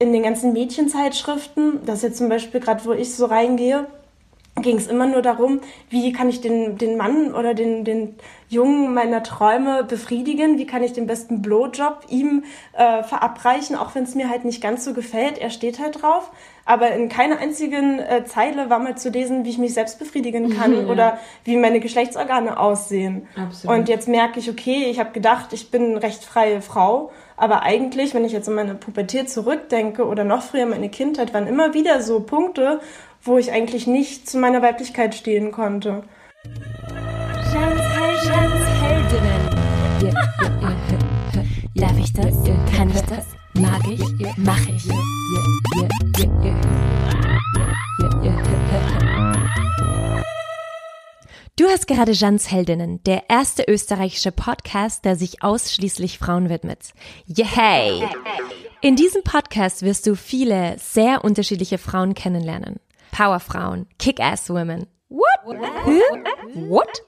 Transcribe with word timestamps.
In 0.00 0.12
den 0.12 0.22
ganzen 0.22 0.52
Mädchenzeitschriften, 0.52 1.86
das 1.86 2.02
jetzt 2.02 2.18
zum 2.18 2.28
Beispiel 2.28 2.60
gerade, 2.60 2.84
wo 2.84 2.92
ich 2.92 3.14
so 3.14 3.26
reingehe, 3.26 3.86
ging 4.60 4.76
es 4.76 4.86
immer 4.86 5.06
nur 5.06 5.22
darum, 5.22 5.60
wie 5.90 6.12
kann 6.12 6.28
ich 6.28 6.40
den, 6.40 6.78
den 6.78 6.96
Mann 6.96 7.34
oder 7.34 7.54
den, 7.54 7.84
den 7.84 8.14
Jungen 8.48 8.94
meiner 8.94 9.22
Träume 9.22 9.82
befriedigen, 9.82 10.58
wie 10.58 10.66
kann 10.66 10.82
ich 10.82 10.92
den 10.92 11.06
besten 11.06 11.42
Blowjob 11.42 12.06
ihm 12.08 12.44
äh, 12.72 13.02
verabreichen, 13.02 13.74
auch 13.74 13.94
wenn 13.94 14.04
es 14.04 14.14
mir 14.14 14.28
halt 14.28 14.44
nicht 14.44 14.62
ganz 14.62 14.84
so 14.84 14.94
gefällt. 14.94 15.38
Er 15.38 15.50
steht 15.50 15.80
halt 15.80 16.02
drauf. 16.02 16.30
Aber 16.64 16.92
in 16.92 17.08
keiner 17.08 17.38
einzigen 17.38 17.98
äh, 17.98 18.24
Zeile 18.24 18.70
war 18.70 18.78
mal 18.78 18.96
zu 18.96 19.10
lesen, 19.10 19.44
wie 19.44 19.50
ich 19.50 19.58
mich 19.58 19.74
selbst 19.74 19.98
befriedigen 19.98 20.56
kann 20.56 20.72
ja. 20.86 20.86
oder 20.86 21.18
wie 21.44 21.56
meine 21.56 21.80
Geschlechtsorgane 21.80 22.58
aussehen. 22.58 23.28
Absolut. 23.36 23.76
Und 23.76 23.88
jetzt 23.88 24.08
merke 24.08 24.38
ich, 24.38 24.48
okay, 24.48 24.86
ich 24.88 24.98
habe 25.00 25.10
gedacht, 25.10 25.52
ich 25.52 25.70
bin 25.70 25.90
eine 25.90 26.02
recht 26.02 26.24
freie 26.24 26.62
Frau. 26.62 27.10
Aber 27.36 27.62
eigentlich, 27.62 28.14
wenn 28.14 28.24
ich 28.24 28.32
jetzt 28.32 28.48
an 28.48 28.54
meine 28.54 28.74
Pubertät 28.74 29.28
zurückdenke 29.28 30.06
oder 30.06 30.24
noch 30.24 30.42
früher 30.42 30.66
meine 30.66 30.88
Kindheit, 30.88 31.34
waren 31.34 31.46
immer 31.46 31.74
wieder 31.74 32.00
so 32.00 32.20
Punkte, 32.20 32.80
wo 33.22 33.38
ich 33.38 33.52
eigentlich 33.52 33.86
nicht 33.86 34.28
zu 34.28 34.38
meiner 34.38 34.62
Weiblichkeit 34.62 35.14
stehen 35.14 35.50
konnte. 35.50 36.04
Darf 41.74 41.98
ich 41.98 42.12
das? 42.12 42.34
Kann 42.76 42.90
ich 42.90 43.00
das? 43.02 43.26
Mag 43.54 43.80
ich? 43.88 44.02
Mach 44.36 44.60
ich? 44.68 44.88
Du 51.56 51.68
hast 51.68 51.86
gerade 51.86 52.10
Jans 52.10 52.50
Heldinnen, 52.50 53.00
der 53.04 53.30
erste 53.30 53.62
österreichische 53.68 54.32
Podcast, 54.32 55.04
der 55.04 55.14
sich 55.14 55.44
ausschließlich 55.44 56.18
Frauen 56.18 56.48
widmet. 56.48 56.92
Yay! 57.26 58.02
In 58.80 58.96
diesem 58.96 59.22
Podcast 59.22 59.82
wirst 59.82 60.08
du 60.08 60.16
viele 60.16 60.76
sehr 60.80 61.22
unterschiedliche 61.22 61.78
Frauen 61.78 62.14
kennenlernen. 62.14 62.80
Powerfrauen, 63.12 63.86
Kick-Ass-Women. 64.00 64.88
What? 65.08 65.60
What? 66.56 67.02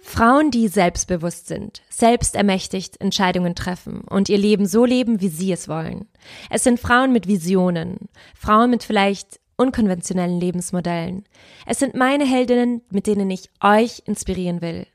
Frauen, 0.00 0.52
die 0.52 0.68
selbstbewusst 0.68 1.48
sind, 1.48 1.82
selbstermächtigt 1.90 3.00
Entscheidungen 3.00 3.56
treffen 3.56 4.02
und 4.02 4.28
ihr 4.28 4.38
Leben 4.38 4.66
so 4.66 4.84
leben, 4.84 5.20
wie 5.20 5.28
sie 5.30 5.50
es 5.50 5.66
wollen. 5.66 6.08
Es 6.48 6.62
sind 6.62 6.78
Frauen 6.78 7.12
mit 7.12 7.26
Visionen, 7.26 8.08
Frauen 8.36 8.70
mit 8.70 8.84
vielleicht 8.84 9.40
unkonventionellen 9.58 10.40
Lebensmodellen. 10.40 11.24
Es 11.66 11.78
sind 11.78 11.94
meine 11.94 12.24
Heldinnen, 12.24 12.80
mit 12.90 13.06
denen 13.06 13.30
ich 13.30 13.50
euch 13.62 14.02
inspirieren 14.06 14.62
will. 14.62 14.86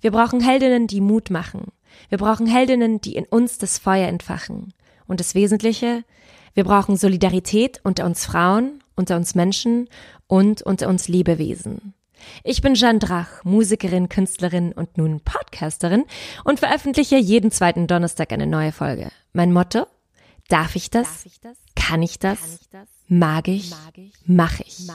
Wir 0.00 0.12
brauchen 0.12 0.40
Heldinnen, 0.40 0.86
die 0.86 1.02
Mut 1.02 1.28
machen. 1.28 1.72
Wir 2.08 2.18
brauchen 2.18 2.46
Heldinnen, 2.46 3.00
die 3.00 3.16
in 3.16 3.26
uns 3.26 3.58
das 3.58 3.78
Feuer 3.78 4.08
entfachen. 4.08 4.72
Und 5.06 5.20
das 5.20 5.34
Wesentliche, 5.34 6.04
wir 6.54 6.64
brauchen 6.64 6.96
Solidarität 6.96 7.80
unter 7.82 8.06
uns 8.06 8.24
Frauen, 8.24 8.82
unter 8.96 9.16
uns 9.16 9.34
Menschen 9.34 9.88
und 10.26 10.62
unter 10.62 10.88
uns 10.88 11.08
Lebewesen. 11.08 11.92
Ich 12.42 12.62
bin 12.62 12.74
Jeanne 12.74 13.00
Drach, 13.00 13.44
Musikerin, 13.44 14.08
Künstlerin 14.08 14.72
und 14.72 14.96
nun 14.96 15.20
Podcasterin 15.20 16.04
und 16.44 16.60
veröffentliche 16.60 17.16
jeden 17.16 17.50
zweiten 17.50 17.86
Donnerstag 17.86 18.32
eine 18.32 18.46
neue 18.46 18.72
Folge. 18.72 19.10
Mein 19.32 19.52
Motto? 19.52 19.86
Darf 20.48 20.76
ich 20.76 20.90
das? 20.90 21.06
Darf 21.06 21.26
ich 21.26 21.40
das? 21.40 21.58
Kann 21.74 22.02
ich 22.02 22.18
das? 22.18 22.40
Kann 22.40 22.58
ich 22.60 22.68
das? 22.70 22.93
Mag 23.08 23.48
ich? 23.48 23.70
Mach 24.26 24.60
ich? 24.60 24.88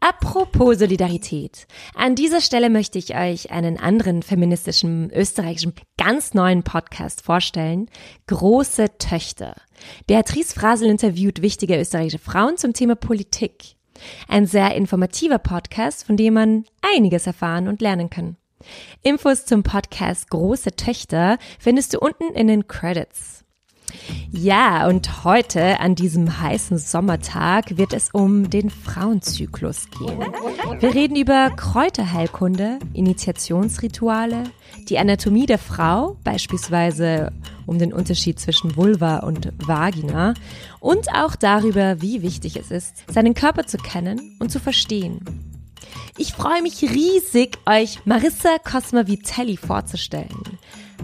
Apropos 0.00 0.78
Solidarität. 0.78 1.68
An 1.94 2.16
dieser 2.16 2.40
Stelle 2.40 2.70
möchte 2.70 2.98
ich 2.98 3.14
euch 3.14 3.52
einen 3.52 3.78
anderen 3.78 4.22
feministischen, 4.22 5.12
österreichischen, 5.12 5.74
ganz 5.96 6.34
neuen 6.34 6.64
Podcast 6.64 7.22
vorstellen. 7.22 7.88
Große 8.26 8.98
Töchter. 8.98 9.54
Beatrice 10.08 10.54
Frasel 10.54 10.88
interviewt 10.90 11.42
wichtige 11.42 11.78
österreichische 11.78 12.18
Frauen 12.18 12.56
zum 12.56 12.72
Thema 12.72 12.96
Politik. 12.96 13.76
Ein 14.26 14.46
sehr 14.46 14.74
informativer 14.74 15.38
Podcast, 15.38 16.04
von 16.04 16.16
dem 16.16 16.34
man 16.34 16.64
einiges 16.96 17.28
erfahren 17.28 17.68
und 17.68 17.80
lernen 17.80 18.10
kann. 18.10 18.36
Infos 19.02 19.44
zum 19.44 19.62
Podcast 19.62 20.30
Große 20.30 20.72
Töchter 20.76 21.38
findest 21.58 21.94
du 21.94 22.00
unten 22.00 22.34
in 22.34 22.48
den 22.48 22.66
Credits. 22.66 23.41
Ja, 24.30 24.88
und 24.88 25.24
heute 25.24 25.80
an 25.80 25.94
diesem 25.94 26.40
heißen 26.40 26.78
Sommertag 26.78 27.76
wird 27.76 27.92
es 27.92 28.10
um 28.12 28.50
den 28.50 28.70
Frauenzyklus 28.70 29.88
gehen. 29.90 30.18
Wir 30.80 30.94
reden 30.94 31.16
über 31.16 31.50
Kräuterheilkunde, 31.50 32.78
Initiationsrituale, 32.94 34.44
die 34.88 34.98
Anatomie 34.98 35.46
der 35.46 35.58
Frau, 35.58 36.16
beispielsweise 36.24 37.32
um 37.66 37.78
den 37.78 37.92
Unterschied 37.92 38.40
zwischen 38.40 38.76
Vulva 38.76 39.18
und 39.18 39.52
Vagina 39.66 40.34
und 40.80 41.08
auch 41.14 41.36
darüber, 41.36 42.00
wie 42.00 42.22
wichtig 42.22 42.56
es 42.56 42.70
ist, 42.70 43.04
seinen 43.10 43.34
Körper 43.34 43.66
zu 43.66 43.76
kennen 43.76 44.36
und 44.40 44.50
zu 44.50 44.58
verstehen. 44.58 45.20
Ich 46.18 46.32
freue 46.32 46.62
mich 46.62 46.82
riesig, 46.82 47.58
euch 47.66 48.04
Marissa 48.04 48.58
Cosma 48.62 49.06
Vitelli 49.06 49.56
vorzustellen. 49.56 50.58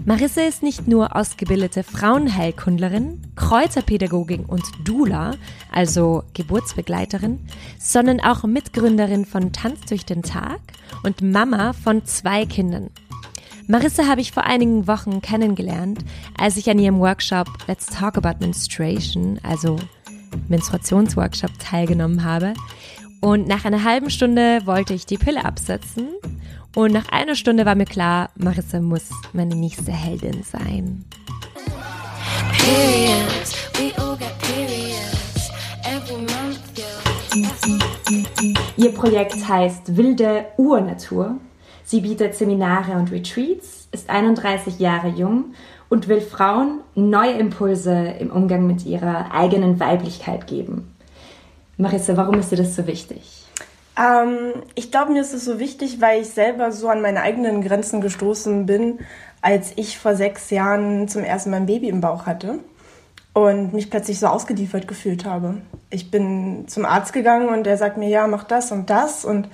Marissa 0.05 0.41
ist 0.41 0.63
nicht 0.63 0.87
nur 0.87 1.15
ausgebildete 1.15 1.83
Frauenheilkundlerin, 1.83 3.21
Kräuterpädagogin 3.35 4.45
und 4.45 4.63
Dula, 4.83 5.35
also 5.71 6.23
Geburtsbegleiterin, 6.33 7.39
sondern 7.77 8.19
auch 8.19 8.43
Mitgründerin 8.43 9.25
von 9.25 9.51
Tanz 9.51 9.81
durch 9.87 10.05
den 10.05 10.23
Tag 10.23 10.59
und 11.03 11.21
Mama 11.21 11.73
von 11.73 12.05
zwei 12.05 12.45
Kindern. 12.45 12.89
Marissa 13.67 14.07
habe 14.07 14.21
ich 14.21 14.31
vor 14.31 14.45
einigen 14.45 14.87
Wochen 14.87 15.21
kennengelernt, 15.21 15.99
als 16.37 16.57
ich 16.57 16.69
an 16.69 16.79
ihrem 16.79 16.99
Workshop 16.99 17.47
Let's 17.67 17.85
Talk 17.85 18.17
About 18.17 18.39
Menstruation, 18.39 19.39
also 19.43 19.77
Menstruationsworkshop, 20.47 21.51
teilgenommen 21.59 22.23
habe. 22.23 22.53
Und 23.21 23.47
nach 23.47 23.65
einer 23.65 23.83
halben 23.83 24.09
Stunde 24.09 24.61
wollte 24.65 24.93
ich 24.93 25.05
die 25.05 25.17
Pille 25.17 25.45
absetzen 25.45 26.07
und 26.75 26.91
nach 26.91 27.09
einer 27.09 27.35
Stunde 27.35 27.65
war 27.65 27.75
mir 27.75 27.85
klar, 27.85 28.29
Marissa 28.35 28.79
muss 28.79 29.09
meine 29.33 29.55
nächste 29.55 29.91
Heldin 29.91 30.43
sein. 30.43 31.05
Ihr 38.77 38.91
Projekt 38.93 39.47
heißt 39.47 39.97
Wilde 39.97 40.45
Urnatur. 40.57 41.35
Sie 41.83 42.01
bietet 42.01 42.35
Seminare 42.35 42.93
und 42.93 43.11
Retreats, 43.11 43.87
ist 43.91 44.09
31 44.09 44.79
Jahre 44.79 45.09
jung 45.09 45.53
und 45.89 46.07
will 46.07 46.21
Frauen 46.21 46.81
neue 46.95 47.33
Impulse 47.33 47.93
im 48.19 48.29
Umgang 48.29 48.67
mit 48.67 48.85
ihrer 48.85 49.33
eigenen 49.33 49.79
Weiblichkeit 49.79 50.47
geben. 50.47 50.95
Marissa, 51.77 52.15
warum 52.15 52.35
ist 52.39 52.51
dir 52.51 52.57
das 52.57 52.75
so 52.75 52.85
wichtig? 52.87 53.38
Ähm, 53.99 54.53
ich 54.75 54.91
glaube, 54.91 55.11
mir 55.11 55.21
ist 55.21 55.33
es 55.33 55.45
so 55.45 55.59
wichtig, 55.59 55.99
weil 55.99 56.21
ich 56.21 56.29
selber 56.29 56.71
so 56.71 56.87
an 56.87 57.01
meine 57.01 57.21
eigenen 57.21 57.61
Grenzen 57.61 58.01
gestoßen 58.01 58.65
bin, 58.65 58.99
als 59.41 59.73
ich 59.75 59.97
vor 59.97 60.15
sechs 60.15 60.49
Jahren 60.49 61.07
zum 61.07 61.23
ersten 61.23 61.49
Mal 61.49 61.57
ein 61.57 61.65
Baby 61.65 61.89
im 61.89 62.01
Bauch 62.01 62.25
hatte 62.25 62.59
und 63.33 63.73
mich 63.73 63.89
plötzlich 63.89 64.19
so 64.19 64.27
ausgeliefert 64.27 64.87
gefühlt 64.87 65.25
habe. 65.25 65.61
Ich 65.89 66.11
bin 66.11 66.67
zum 66.67 66.85
Arzt 66.85 67.13
gegangen 67.13 67.49
und 67.49 67.67
er 67.67 67.77
sagt 67.77 67.97
mir, 67.97 68.09
ja, 68.09 68.27
mach 68.27 68.43
das 68.43 68.71
und 68.71 68.89
das 68.89 69.25
und 69.25 69.49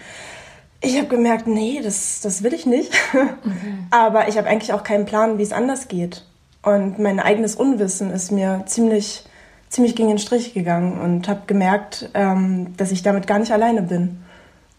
ich 0.81 0.97
habe 0.97 1.07
gemerkt, 1.07 1.47
nee, 1.47 1.81
das, 1.83 2.21
das 2.21 2.43
will 2.43 2.53
ich 2.53 2.65
nicht. 2.65 2.93
Mhm. 3.13 3.87
Aber 3.91 4.27
ich 4.27 4.37
habe 4.37 4.47
eigentlich 4.47 4.73
auch 4.73 4.83
keinen 4.83 5.05
Plan, 5.05 5.37
wie 5.37 5.43
es 5.43 5.53
anders 5.53 5.87
geht. 5.87 6.25
Und 6.61 6.99
mein 6.99 7.19
eigenes 7.19 7.55
Unwissen 7.55 8.11
ist 8.11 8.31
mir 8.31 8.63
ziemlich, 8.65 9.23
ziemlich 9.69 9.95
gegen 9.95 10.09
den 10.09 10.17
Strich 10.17 10.53
gegangen 10.53 10.99
und 10.99 11.27
habe 11.27 11.41
gemerkt, 11.47 12.09
ähm, 12.13 12.75
dass 12.77 12.91
ich 12.91 13.03
damit 13.03 13.27
gar 13.27 13.39
nicht 13.39 13.51
alleine 13.51 13.81
bin. 13.81 14.24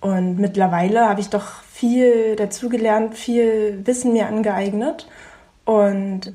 Und 0.00 0.38
mittlerweile 0.38 1.08
habe 1.08 1.20
ich 1.20 1.30
doch 1.30 1.62
viel 1.62 2.36
dazugelernt, 2.36 3.14
viel 3.14 3.82
Wissen 3.84 4.12
mir 4.12 4.26
angeeignet. 4.26 5.08
Und 5.64 6.32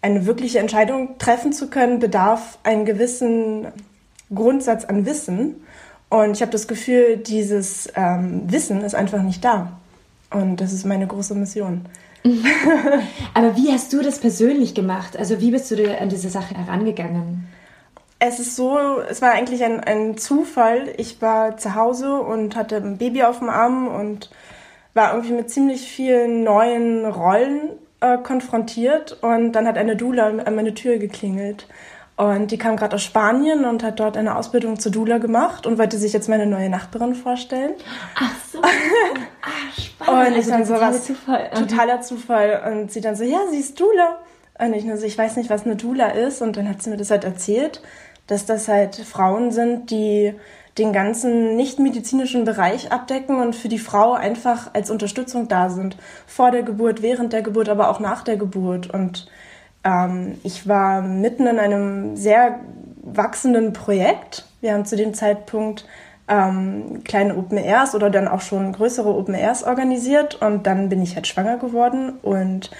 eine 0.00 0.26
wirkliche 0.26 0.58
Entscheidung 0.58 1.18
treffen 1.18 1.52
zu 1.52 1.70
können, 1.70 2.00
bedarf 2.00 2.58
einen 2.64 2.84
gewissen 2.84 3.68
Grundsatz 4.34 4.84
an 4.84 5.06
Wissen. 5.06 5.62
Und 6.08 6.32
ich 6.32 6.42
habe 6.42 6.52
das 6.52 6.68
Gefühl, 6.68 7.18
dieses 7.18 7.90
ähm, 7.94 8.42
Wissen 8.46 8.82
ist 8.82 8.94
einfach 8.94 9.22
nicht 9.22 9.44
da. 9.44 9.78
Und 10.30 10.60
das 10.60 10.72
ist 10.72 10.84
meine 10.84 11.06
große 11.06 11.34
Mission. 11.34 11.86
Aber 13.34 13.56
wie 13.56 13.72
hast 13.72 13.92
du 13.92 14.02
das 14.02 14.18
persönlich 14.18 14.74
gemacht? 14.74 15.16
Also 15.16 15.40
wie 15.40 15.50
bist 15.50 15.70
du 15.70 15.98
an 15.98 16.08
diese 16.08 16.28
Sache 16.28 16.54
herangegangen? 16.54 17.48
Es 18.24 18.38
ist 18.38 18.54
so, 18.54 18.78
es 19.00 19.20
war 19.20 19.32
eigentlich 19.32 19.64
ein, 19.64 19.80
ein 19.80 20.16
Zufall. 20.16 20.94
Ich 20.96 21.20
war 21.20 21.56
zu 21.56 21.74
Hause 21.74 22.20
und 22.20 22.54
hatte 22.54 22.76
ein 22.76 22.96
Baby 22.96 23.24
auf 23.24 23.40
dem 23.40 23.48
Arm 23.48 23.88
und 23.88 24.30
war 24.94 25.12
irgendwie 25.12 25.32
mit 25.32 25.50
ziemlich 25.50 25.90
vielen 25.90 26.44
neuen 26.44 27.04
Rollen 27.04 27.70
äh, 28.00 28.18
konfrontiert. 28.18 29.18
Und 29.22 29.54
dann 29.54 29.66
hat 29.66 29.76
eine 29.76 29.96
Dula 29.96 30.28
an 30.28 30.54
meine 30.54 30.72
Tür 30.72 30.98
geklingelt. 30.98 31.66
Und 32.16 32.52
die 32.52 32.58
kam 32.58 32.76
gerade 32.76 32.94
aus 32.94 33.02
Spanien 33.02 33.64
und 33.64 33.82
hat 33.82 33.98
dort 33.98 34.16
eine 34.16 34.36
Ausbildung 34.36 34.78
zur 34.78 34.92
Dula 34.92 35.18
gemacht 35.18 35.66
und 35.66 35.76
wollte 35.76 35.98
sich 35.98 36.12
jetzt 36.12 36.28
meine 36.28 36.46
neue 36.46 36.68
Nachbarin 36.68 37.16
vorstellen. 37.16 37.72
Ach 38.14 38.34
so. 38.52 38.62
ah, 38.62 38.68
spannend. 39.76 40.28
Und 40.28 40.32
ich 40.38 40.44
also 40.44 40.50
dann 40.50 40.64
so 40.64 40.74
was, 40.74 41.06
Zufall. 41.06 41.50
totaler 41.58 42.02
Zufall. 42.02 42.72
Und 42.72 42.92
sie 42.92 43.00
dann 43.00 43.16
so, 43.16 43.24
ja, 43.24 43.40
sie 43.50 43.58
ist 43.58 43.80
Dula. 43.80 44.20
Und 44.60 44.74
ich 44.74 44.84
nur 44.84 44.96
so, 44.96 45.06
ich 45.06 45.18
weiß 45.18 45.34
nicht, 45.38 45.50
was 45.50 45.64
eine 45.64 45.74
Doula 45.74 46.10
ist. 46.10 46.40
Und 46.40 46.56
dann 46.56 46.68
hat 46.68 46.84
sie 46.84 46.90
mir 46.90 46.96
das 46.96 47.10
halt 47.10 47.24
erzählt, 47.24 47.82
dass 48.26 48.46
das 48.46 48.68
halt 48.68 48.96
Frauen 48.96 49.50
sind, 49.50 49.90
die 49.90 50.34
den 50.78 50.92
ganzen 50.92 51.56
nicht-medizinischen 51.56 52.44
Bereich 52.44 52.92
abdecken 52.92 53.40
und 53.40 53.54
für 53.54 53.68
die 53.68 53.78
Frau 53.78 54.14
einfach 54.14 54.70
als 54.72 54.90
Unterstützung 54.90 55.48
da 55.48 55.68
sind. 55.68 55.96
Vor 56.26 56.50
der 56.50 56.62
Geburt, 56.62 57.02
während 57.02 57.32
der 57.32 57.42
Geburt, 57.42 57.68
aber 57.68 57.90
auch 57.90 58.00
nach 58.00 58.22
der 58.22 58.36
Geburt. 58.36 58.88
Und 58.88 59.28
ähm, 59.84 60.38
ich 60.44 60.66
war 60.66 61.02
mitten 61.02 61.46
in 61.46 61.58
einem 61.58 62.16
sehr 62.16 62.60
wachsenden 63.02 63.74
Projekt. 63.74 64.46
Wir 64.62 64.72
haben 64.72 64.86
zu 64.86 64.96
dem 64.96 65.12
Zeitpunkt 65.12 65.84
ähm, 66.28 67.02
kleine 67.04 67.36
Open 67.36 67.58
Airs 67.58 67.94
oder 67.94 68.08
dann 68.08 68.28
auch 68.28 68.40
schon 68.40 68.72
größere 68.72 69.14
Open 69.14 69.34
Airs 69.34 69.64
organisiert 69.64 70.40
und 70.40 70.66
dann 70.66 70.88
bin 70.88 71.02
ich 71.02 71.14
halt 71.14 71.26
schwanger 71.26 71.58
geworden 71.58 72.14
und 72.22 72.70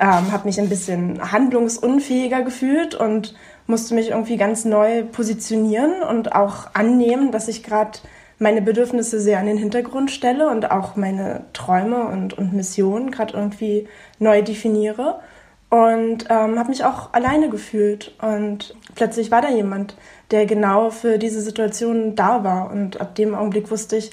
ähm, 0.00 0.32
habe 0.32 0.46
mich 0.46 0.58
ein 0.58 0.68
bisschen 0.68 1.30
handlungsunfähiger 1.30 2.42
gefühlt 2.42 2.94
und 2.94 3.34
musste 3.66 3.94
mich 3.94 4.10
irgendwie 4.10 4.36
ganz 4.36 4.64
neu 4.64 5.04
positionieren 5.04 6.02
und 6.02 6.34
auch 6.34 6.74
annehmen, 6.74 7.30
dass 7.30 7.48
ich 7.48 7.62
gerade 7.62 7.98
meine 8.38 8.62
Bedürfnisse 8.62 9.20
sehr 9.20 9.38
an 9.38 9.46
den 9.46 9.58
Hintergrund 9.58 10.10
stelle 10.10 10.48
und 10.48 10.70
auch 10.70 10.96
meine 10.96 11.44
Träume 11.52 12.06
und, 12.06 12.36
und 12.36 12.54
Missionen 12.54 13.10
gerade 13.10 13.34
irgendwie 13.34 13.86
neu 14.18 14.42
definiere. 14.42 15.20
Und 15.68 16.24
ähm, 16.30 16.58
habe 16.58 16.70
mich 16.70 16.84
auch 16.84 17.12
alleine 17.12 17.48
gefühlt. 17.48 18.12
Und 18.20 18.74
plötzlich 18.96 19.30
war 19.30 19.42
da 19.42 19.50
jemand, 19.50 19.94
der 20.30 20.46
genau 20.46 20.90
für 20.90 21.18
diese 21.18 21.42
Situation 21.42 22.16
da 22.16 22.42
war. 22.42 22.72
Und 22.72 23.00
ab 23.00 23.14
dem 23.14 23.34
Augenblick 23.34 23.70
wusste 23.70 23.96
ich, 23.96 24.10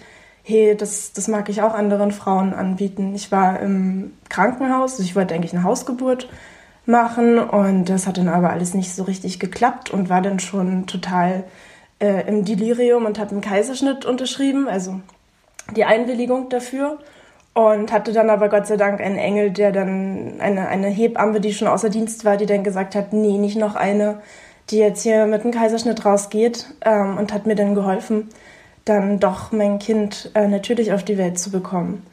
hey, 0.47 0.77
das, 0.77 1.11
das 1.11 1.27
mag 1.27 1.49
ich 1.49 1.61
auch 1.61 1.73
anderen 1.73 2.11
Frauen 2.11 2.53
anbieten. 2.53 3.13
Ich 3.13 3.33
war 3.33 3.59
im 3.59 4.13
Krankenhaus, 4.29 4.97
ich 4.99 5.13
wollte 5.13 5.35
eigentlich 5.35 5.53
eine 5.53 5.63
Hausgeburt 5.63 6.29
machen 6.85 7.37
und 7.37 7.89
das 7.89 8.07
hat 8.07 8.17
dann 8.17 8.29
aber 8.29 8.51
alles 8.51 8.73
nicht 8.73 8.95
so 8.95 9.03
richtig 9.03 9.41
geklappt 9.41 9.89
und 9.89 10.07
war 10.07 10.21
dann 10.21 10.39
schon 10.39 10.87
total 10.87 11.43
äh, 11.99 12.25
im 12.29 12.45
Delirium 12.45 13.05
und 13.05 13.19
habe 13.19 13.31
einen 13.31 13.41
Kaiserschnitt 13.41 14.05
unterschrieben, 14.05 14.69
also 14.69 15.01
die 15.75 15.83
Einwilligung 15.83 16.47
dafür 16.47 16.97
und 17.53 17.91
hatte 17.91 18.13
dann 18.13 18.29
aber 18.29 18.47
Gott 18.47 18.67
sei 18.67 18.77
Dank 18.77 19.01
einen 19.01 19.17
Engel, 19.17 19.51
der 19.51 19.73
dann 19.73 20.35
eine, 20.39 20.69
eine 20.69 20.87
Hebamme, 20.87 21.41
die 21.41 21.53
schon 21.53 21.67
außer 21.67 21.89
Dienst 21.89 22.23
war, 22.23 22.37
die 22.37 22.45
dann 22.45 22.63
gesagt 22.63 22.95
hat, 22.95 23.11
nee, 23.11 23.37
nicht 23.37 23.57
noch 23.57 23.75
eine, 23.75 24.21
die 24.69 24.77
jetzt 24.77 25.03
hier 25.03 25.25
mit 25.25 25.41
einem 25.41 25.51
Kaiserschnitt 25.51 26.05
rausgeht 26.05 26.67
ähm, 26.85 27.17
und 27.17 27.33
hat 27.33 27.47
mir 27.47 27.55
dann 27.55 27.75
geholfen, 27.75 28.29
dann 28.87 29.19
doch 29.19 29.51
mein 29.51 29.79
Kind 29.79 30.31
äh, 30.33 30.47
natürlich 30.47 30.93
auf 30.93 31.03
die 31.03 31.17
Welt 31.17 31.39
zu 31.39 31.51
bekommen. 31.51 32.05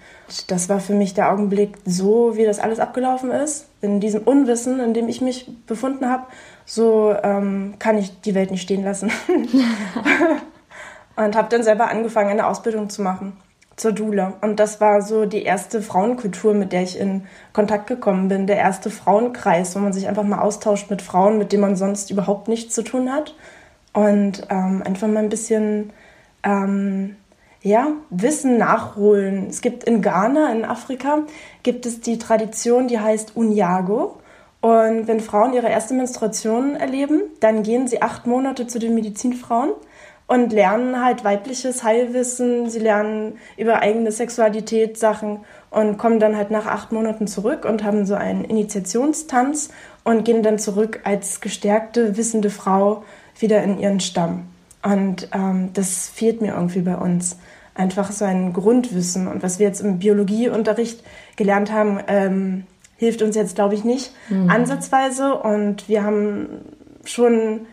Das 0.46 0.68
war 0.68 0.80
für 0.80 0.94
mich 0.94 1.14
der 1.14 1.30
Augenblick, 1.30 1.76
so 1.84 2.36
wie 2.36 2.44
das 2.44 2.58
alles 2.58 2.80
abgelaufen 2.80 3.30
ist, 3.30 3.66
in 3.82 4.00
diesem 4.00 4.22
Unwissen, 4.22 4.80
in 4.80 4.94
dem 4.94 5.08
ich 5.08 5.20
mich 5.20 5.50
befunden 5.66 6.08
habe, 6.08 6.24
so 6.64 7.14
ähm, 7.22 7.74
kann 7.78 7.98
ich 7.98 8.20
die 8.22 8.34
Welt 8.34 8.50
nicht 8.50 8.62
stehen 8.62 8.84
lassen. 8.84 9.12
und 11.16 11.36
habe 11.36 11.48
dann 11.50 11.62
selber 11.62 11.90
angefangen, 11.90 12.30
eine 12.30 12.46
Ausbildung 12.46 12.88
zu 12.88 13.02
machen 13.02 13.36
zur 13.76 13.92
Dule. 13.92 14.34
Und 14.40 14.60
das 14.60 14.80
war 14.80 15.02
so 15.02 15.26
die 15.26 15.42
erste 15.42 15.82
Frauenkultur, 15.82 16.54
mit 16.54 16.72
der 16.72 16.82
ich 16.82 16.98
in 16.98 17.26
Kontakt 17.52 17.86
gekommen 17.86 18.28
bin. 18.28 18.46
Der 18.46 18.56
erste 18.56 18.90
Frauenkreis, 18.90 19.74
wo 19.74 19.80
man 19.80 19.92
sich 19.92 20.08
einfach 20.08 20.22
mal 20.22 20.40
austauscht 20.40 20.90
mit 20.90 21.02
Frauen, 21.02 21.38
mit 21.38 21.52
denen 21.52 21.62
man 21.62 21.76
sonst 21.76 22.10
überhaupt 22.10 22.48
nichts 22.48 22.74
zu 22.74 22.82
tun 22.82 23.12
hat. 23.12 23.34
Und 23.92 24.46
ähm, 24.50 24.82
einfach 24.84 25.08
mal 25.08 25.22
ein 25.22 25.28
bisschen 25.28 25.92
ähm, 26.44 27.17
ja, 27.62 27.88
Wissen 28.11 28.58
nachholen. 28.58 29.46
Es 29.49 29.62
gibt 29.62 29.85
in 29.85 30.02
Ghana, 30.02 30.52
in 30.52 30.64
Afrika, 30.64 31.20
gibt 31.62 31.87
es 31.87 32.00
die 32.00 32.19
Tradition, 32.19 32.88
die 32.88 33.00
heißt 33.00 33.37
Unyago. 33.37 34.19
Und 34.61 35.08
wenn 35.08 35.20
Frauen 35.20 35.52
ihre 35.55 35.69
erste 35.69 35.94
Menstruation 35.94 36.76
erleben, 36.76 37.23
dann 37.41 37.62
gehen 37.62 37.88
sie 37.88 38.02
acht 38.02 38.26
Monate 38.26 38.67
zu 38.67 38.79
den 38.79 38.94
Medizinfrauen 38.94 39.73
und 40.26 40.52
lernen 40.52 41.02
halt 41.02 41.25
weibliches 41.25 41.85
Heilwissen. 41.85 42.70
Sie 42.70 42.79
lernen 42.79 43.38
über 43.56 43.81
eigene 43.81 44.11
Sexualität 44.12 44.99
Sachen 44.99 45.41
und 45.70 45.99
kommen 45.99 46.20
dann 46.20 46.37
halt 46.37 46.50
nach 46.50 46.67
acht 46.67 46.93
Monaten 46.93 47.26
zurück 47.26 47.64
und 47.64 47.85
haben 47.85 48.06
so 48.06 48.14
einen 48.14 48.44
Initiationstanz 48.44 49.70
und 50.02 50.25
gehen 50.25 50.43
dann 50.43 50.58
zurück 50.58 51.00
als 51.05 51.41
gestärkte, 51.41 52.17
wissende 52.17 52.50
Frau 52.50 53.05
wieder 53.38 53.62
in 53.62 53.79
ihren 53.79 54.00
Stamm. 54.00 54.53
Und 54.84 55.28
ähm, 55.32 55.70
das 55.72 56.10
fehlt 56.10 56.42
mir 56.42 56.54
irgendwie 56.54 56.82
bei 56.82 56.96
uns 56.96 57.38
einfach 57.75 58.12
so 58.12 58.25
ein 58.25 58.52
Grundwissen. 58.52 59.26
Und 59.26 59.42
was 59.42 59.58
wir 59.58 59.66
jetzt 59.66 59.81
im 59.81 59.98
Biologieunterricht 59.98 61.02
gelernt 61.36 61.72
haben, 61.72 62.00
ähm, 62.06 62.64
hilft 62.96 63.22
uns 63.22 63.34
jetzt, 63.34 63.54
glaube 63.54 63.75
ich, 63.75 63.84
nicht 63.84 64.12
mhm. 64.28 64.50
ansatzweise. 64.50 65.34
Und 65.34 65.88
wir 65.88 66.04
haben 66.04 66.48
schon 67.04 67.66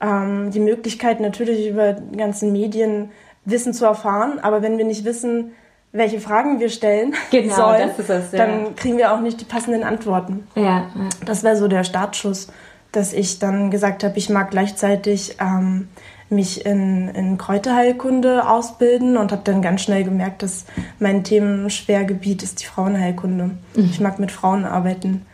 ähm, 0.00 0.50
die 0.50 0.60
Möglichkeit, 0.60 1.20
natürlich 1.20 1.68
über 1.68 1.94
die 1.94 2.16
ganzen 2.16 2.52
Medien 2.52 3.10
Wissen 3.44 3.72
zu 3.72 3.86
erfahren. 3.86 4.38
Aber 4.38 4.62
wenn 4.62 4.78
wir 4.78 4.84
nicht 4.84 5.04
wissen, 5.04 5.52
welche 5.92 6.20
Fragen 6.20 6.60
wir 6.60 6.68
stellen 6.68 7.14
genau, 7.30 7.54
sollen, 7.54 7.90
es, 7.96 8.08
ja. 8.08 8.38
dann 8.46 8.76
kriegen 8.76 8.98
wir 8.98 9.12
auch 9.12 9.20
nicht 9.20 9.40
die 9.40 9.46
passenden 9.46 9.84
Antworten. 9.84 10.46
Ja, 10.54 10.62
ja. 10.62 11.08
Das 11.24 11.42
wäre 11.42 11.56
so 11.56 11.66
der 11.66 11.84
Startschuss, 11.84 12.48
dass 12.92 13.12
ich 13.12 13.38
dann 13.38 13.70
gesagt 13.70 14.04
habe, 14.04 14.18
ich 14.18 14.28
mag 14.28 14.50
gleichzeitig 14.50 15.36
ähm, 15.40 15.88
mich 16.30 16.66
in, 16.66 17.08
in 17.08 17.38
Kräuterheilkunde 17.38 18.48
ausbilden 18.48 19.16
und 19.16 19.32
habe 19.32 19.42
dann 19.44 19.62
ganz 19.62 19.82
schnell 19.82 20.04
gemerkt, 20.04 20.42
dass 20.42 20.66
mein 20.98 21.24
Themenschwergebiet 21.24 22.42
ist 22.42 22.60
die 22.60 22.66
Frauenheilkunde. 22.66 23.44
Mhm. 23.74 23.84
Ich 23.84 24.00
mag 24.00 24.18
mit 24.18 24.30
Frauen 24.30 24.64
arbeiten. 24.64 25.26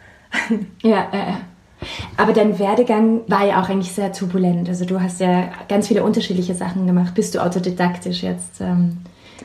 Ja, 0.83 1.09
äh, 1.13 1.35
aber 2.17 2.33
dein 2.33 2.59
Werdegang 2.59 3.21
war 3.29 3.47
ja 3.47 3.63
auch 3.63 3.69
eigentlich 3.69 3.93
sehr 3.93 4.13
turbulent. 4.13 4.69
Also 4.69 4.85
du 4.85 5.01
hast 5.01 5.21
ja 5.21 5.49
ganz 5.69 5.89
viele 5.89 6.03
unterschiedliche 6.03 6.55
Sachen 6.55 6.87
gemacht, 6.87 7.15
bis 7.15 7.31
du 7.31 7.43
autodidaktisch 7.43 8.23
jetzt 8.23 8.61
ähm, 8.61 8.99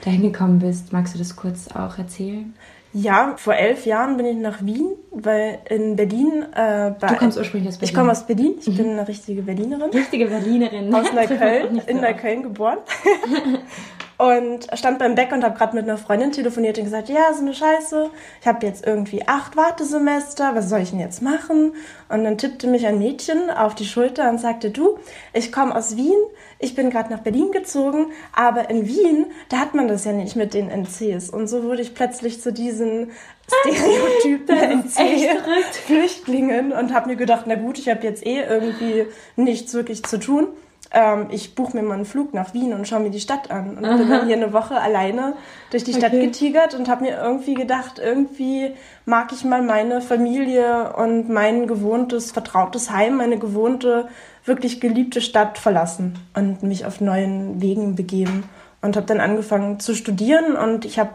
dahin 0.04 0.22
gekommen 0.22 0.60
bist. 0.60 0.94
Magst 0.94 1.14
du 1.14 1.20
das 1.20 1.36
kurz 1.36 1.68
auch 1.70 1.98
erzählen? 1.98 2.54
Ja, 2.92 3.36
vor 3.38 3.54
elf 3.54 3.86
Jahren 3.86 4.18
bin 4.18 4.26
ich 4.26 4.38
nach 4.38 4.66
Wien, 4.66 4.96
weil 5.12 5.60
in 5.70 5.96
Berlin. 5.96 6.46
Äh, 6.56 6.94
du 7.00 7.16
kommst 7.18 7.38
ursprünglich 7.38 7.70
aus 7.70 7.78
Berlin. 7.78 7.90
Ich 7.90 7.94
komme 7.94 8.12
aus 8.12 8.26
Berlin. 8.26 8.56
Ich 8.60 8.68
mhm. 8.68 8.78
bin 8.78 8.90
eine 8.92 9.08
richtige 9.08 9.44
Berlinerin. 9.44 9.92
Richtige 9.92 10.26
Berlinerin. 10.26 10.94
Aus 10.94 11.14
Neukölln, 11.14 11.82
in 11.86 12.02
Neukölln 12.02 12.44
geboren. 12.44 12.80
und 14.20 14.68
stand 14.74 15.00
beim 15.00 15.16
Bäcker 15.16 15.36
und 15.36 15.46
habe 15.46 15.58
gerade 15.58 15.74
mit 15.74 15.86
einer 15.86 15.98
Freundin 15.98 16.34
telefoniert 16.34 16.78
und 16.78 16.84
gesagt, 16.84 17.08
ja, 17.08 17.34
so 17.34 17.40
eine 17.40 17.54
Scheiße. 17.54 18.10
Ich 18.42 18.48
habe 18.48 18.66
jetzt 18.66 18.86
irgendwie 18.86 19.26
acht 19.26 19.56
Wartesemester, 19.56 20.56
was 20.56 20.68
soll 20.68 20.82
ich 20.82 20.90
denn 20.90 21.00
jetzt 21.00 21.22
machen? 21.22 21.74
Und 22.10 22.26
dann 22.26 22.38
tippte 22.38 22.68
mich 22.68 22.86
ein 22.86 23.00
Mädchen 23.00 23.50
auf 23.50 23.76
die 23.76 23.86
Schulter 23.86 24.30
und 24.30 24.38
sagte, 24.38 24.72
du, 24.72 25.00
ich 25.32 25.54
komme 25.54 25.74
aus 25.74 25.96
Wien, 25.96 26.20
ich 26.60 26.76
bin 26.76 26.90
gerade 26.90 27.14
nach 27.14 27.22
Berlin 27.22 27.54
gezogen, 27.54 28.08
aber 28.36 28.70
in 28.70 28.86
Wien, 28.86 29.28
da 29.48 29.60
hat 29.60 29.74
man 29.74 29.88
das 29.88 30.04
ja 30.04 30.12
nicht 30.12 30.36
mit 30.36 30.54
den 30.54 30.70
NCs. 30.70 31.30
Und 31.30 31.48
so 31.48 31.64
wurde 31.64 31.82
ich 31.82 31.96
plötzlich 31.96 32.42
zu 32.42 32.52
diesen 32.52 33.12
Stereotypen 33.48 34.84
NC-Flüchtlingen 34.84 36.74
und 36.74 36.94
habe 36.94 37.08
mir 37.08 37.16
gedacht, 37.16 37.46
na 37.48 37.56
gut, 37.56 37.80
ich 37.80 37.88
habe 37.88 38.04
jetzt 38.06 38.26
eh 38.26 38.42
irgendwie 38.42 39.06
nichts 39.38 39.74
wirklich 39.74 40.04
zu 40.04 40.20
tun 40.20 40.50
ähm, 40.92 41.28
ich 41.30 41.54
buche 41.54 41.78
mir 41.78 41.84
mal 41.84 41.96
einen 41.96 42.06
Flug 42.06 42.34
nach 42.34 42.54
Wien 42.54 42.74
und 42.74 42.88
schaue 42.88 43.02
mir 43.02 43.12
die 43.12 43.20
Stadt 43.20 43.52
an. 43.52 43.78
Und 43.78 43.86
Aha. 43.86 43.98
bin 43.98 44.10
dann 44.10 44.26
hier 44.26 44.36
eine 44.36 44.54
Woche 44.54 44.80
alleine 44.80 45.34
durch 45.72 45.84
die 45.84 45.94
Stadt 45.94 46.14
okay. 46.14 46.26
getigert 46.26 46.74
und 46.74 46.90
habe 46.90 47.04
mir 47.04 47.18
irgendwie 47.18 47.54
gedacht, 47.54 48.00
irgendwie 48.00 48.74
mag 49.06 49.32
ich 49.32 49.44
mal 49.44 49.62
meine 49.62 50.02
Familie 50.02 50.94
und 50.94 51.30
mein 51.30 51.68
gewohntes, 51.68 52.32
vertrautes 52.32 52.90
Heim, 52.90 53.18
meine 53.18 53.38
gewohnte, 53.38 54.08
wirklich 54.46 54.82
geliebte 54.82 55.22
Stadt 55.22 55.58
verlassen 55.58 56.18
und 56.36 56.64
mich 56.64 56.86
auf 56.86 57.02
neuen 57.02 57.62
Wegen 57.62 57.96
begeben. 57.96 58.44
Und 58.82 58.96
habe 58.96 59.06
dann 59.06 59.20
angefangen 59.20 59.82
zu 59.82 59.94
studieren 59.94 60.56
und 60.56 60.86
ich 60.86 61.00
habe 61.00 61.12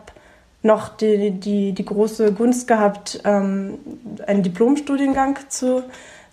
noch 0.62 0.88
die, 0.96 1.30
die, 1.30 1.72
die 1.72 1.84
große 1.84 2.32
Gunst 2.32 2.68
gehabt, 2.68 3.20
ähm, 3.24 3.78
einen 4.26 4.42
Diplomstudiengang 4.42 5.38
zu 5.48 5.82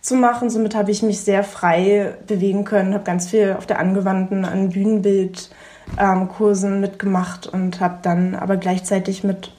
zu 0.01 0.15
machen. 0.15 0.49
Somit 0.49 0.75
habe 0.75 0.91
ich 0.91 1.03
mich 1.03 1.21
sehr 1.21 1.43
frei 1.43 2.15
bewegen 2.27 2.65
können, 2.65 2.93
habe 2.93 3.03
ganz 3.03 3.29
viel 3.29 3.55
auf 3.57 3.65
der 3.65 3.79
angewandten 3.79 4.45
an 4.45 4.69
Bühnenbildkursen 4.69 6.73
ähm, 6.73 6.81
mitgemacht 6.81 7.47
und 7.47 7.79
habe 7.79 7.99
dann 8.01 8.35
aber 8.35 8.57
gleichzeitig 8.57 9.23
mit, 9.23 9.51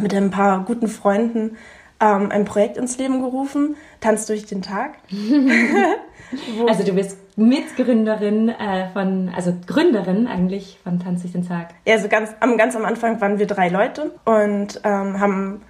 mit 0.00 0.14
ein 0.14 0.30
paar 0.30 0.64
guten 0.64 0.88
Freunden 0.88 1.56
ähm, 2.00 2.30
ein 2.30 2.44
Projekt 2.44 2.76
ins 2.76 2.98
Leben 2.98 3.20
gerufen, 3.20 3.76
Tanz 4.00 4.26
durch 4.26 4.46
den 4.46 4.62
Tag. 4.62 4.94
also 6.68 6.84
du 6.84 6.92
bist 6.92 7.18
Mitgründerin 7.36 8.48
äh, 8.48 8.88
von, 8.92 9.30
also 9.34 9.54
Gründerin 9.66 10.26
eigentlich 10.26 10.78
von 10.82 11.00
Tanz 11.00 11.22
durch 11.22 11.32
den 11.32 11.46
Tag. 11.46 11.74
Ja, 11.86 11.94
also 11.94 12.08
ganz 12.08 12.30
am, 12.40 12.56
ganz 12.56 12.76
am 12.76 12.84
Anfang 12.84 13.20
waren 13.20 13.38
wir 13.38 13.46
drei 13.46 13.68
Leute 13.68 14.12
und 14.24 14.80
ähm, 14.84 15.20
haben 15.20 15.62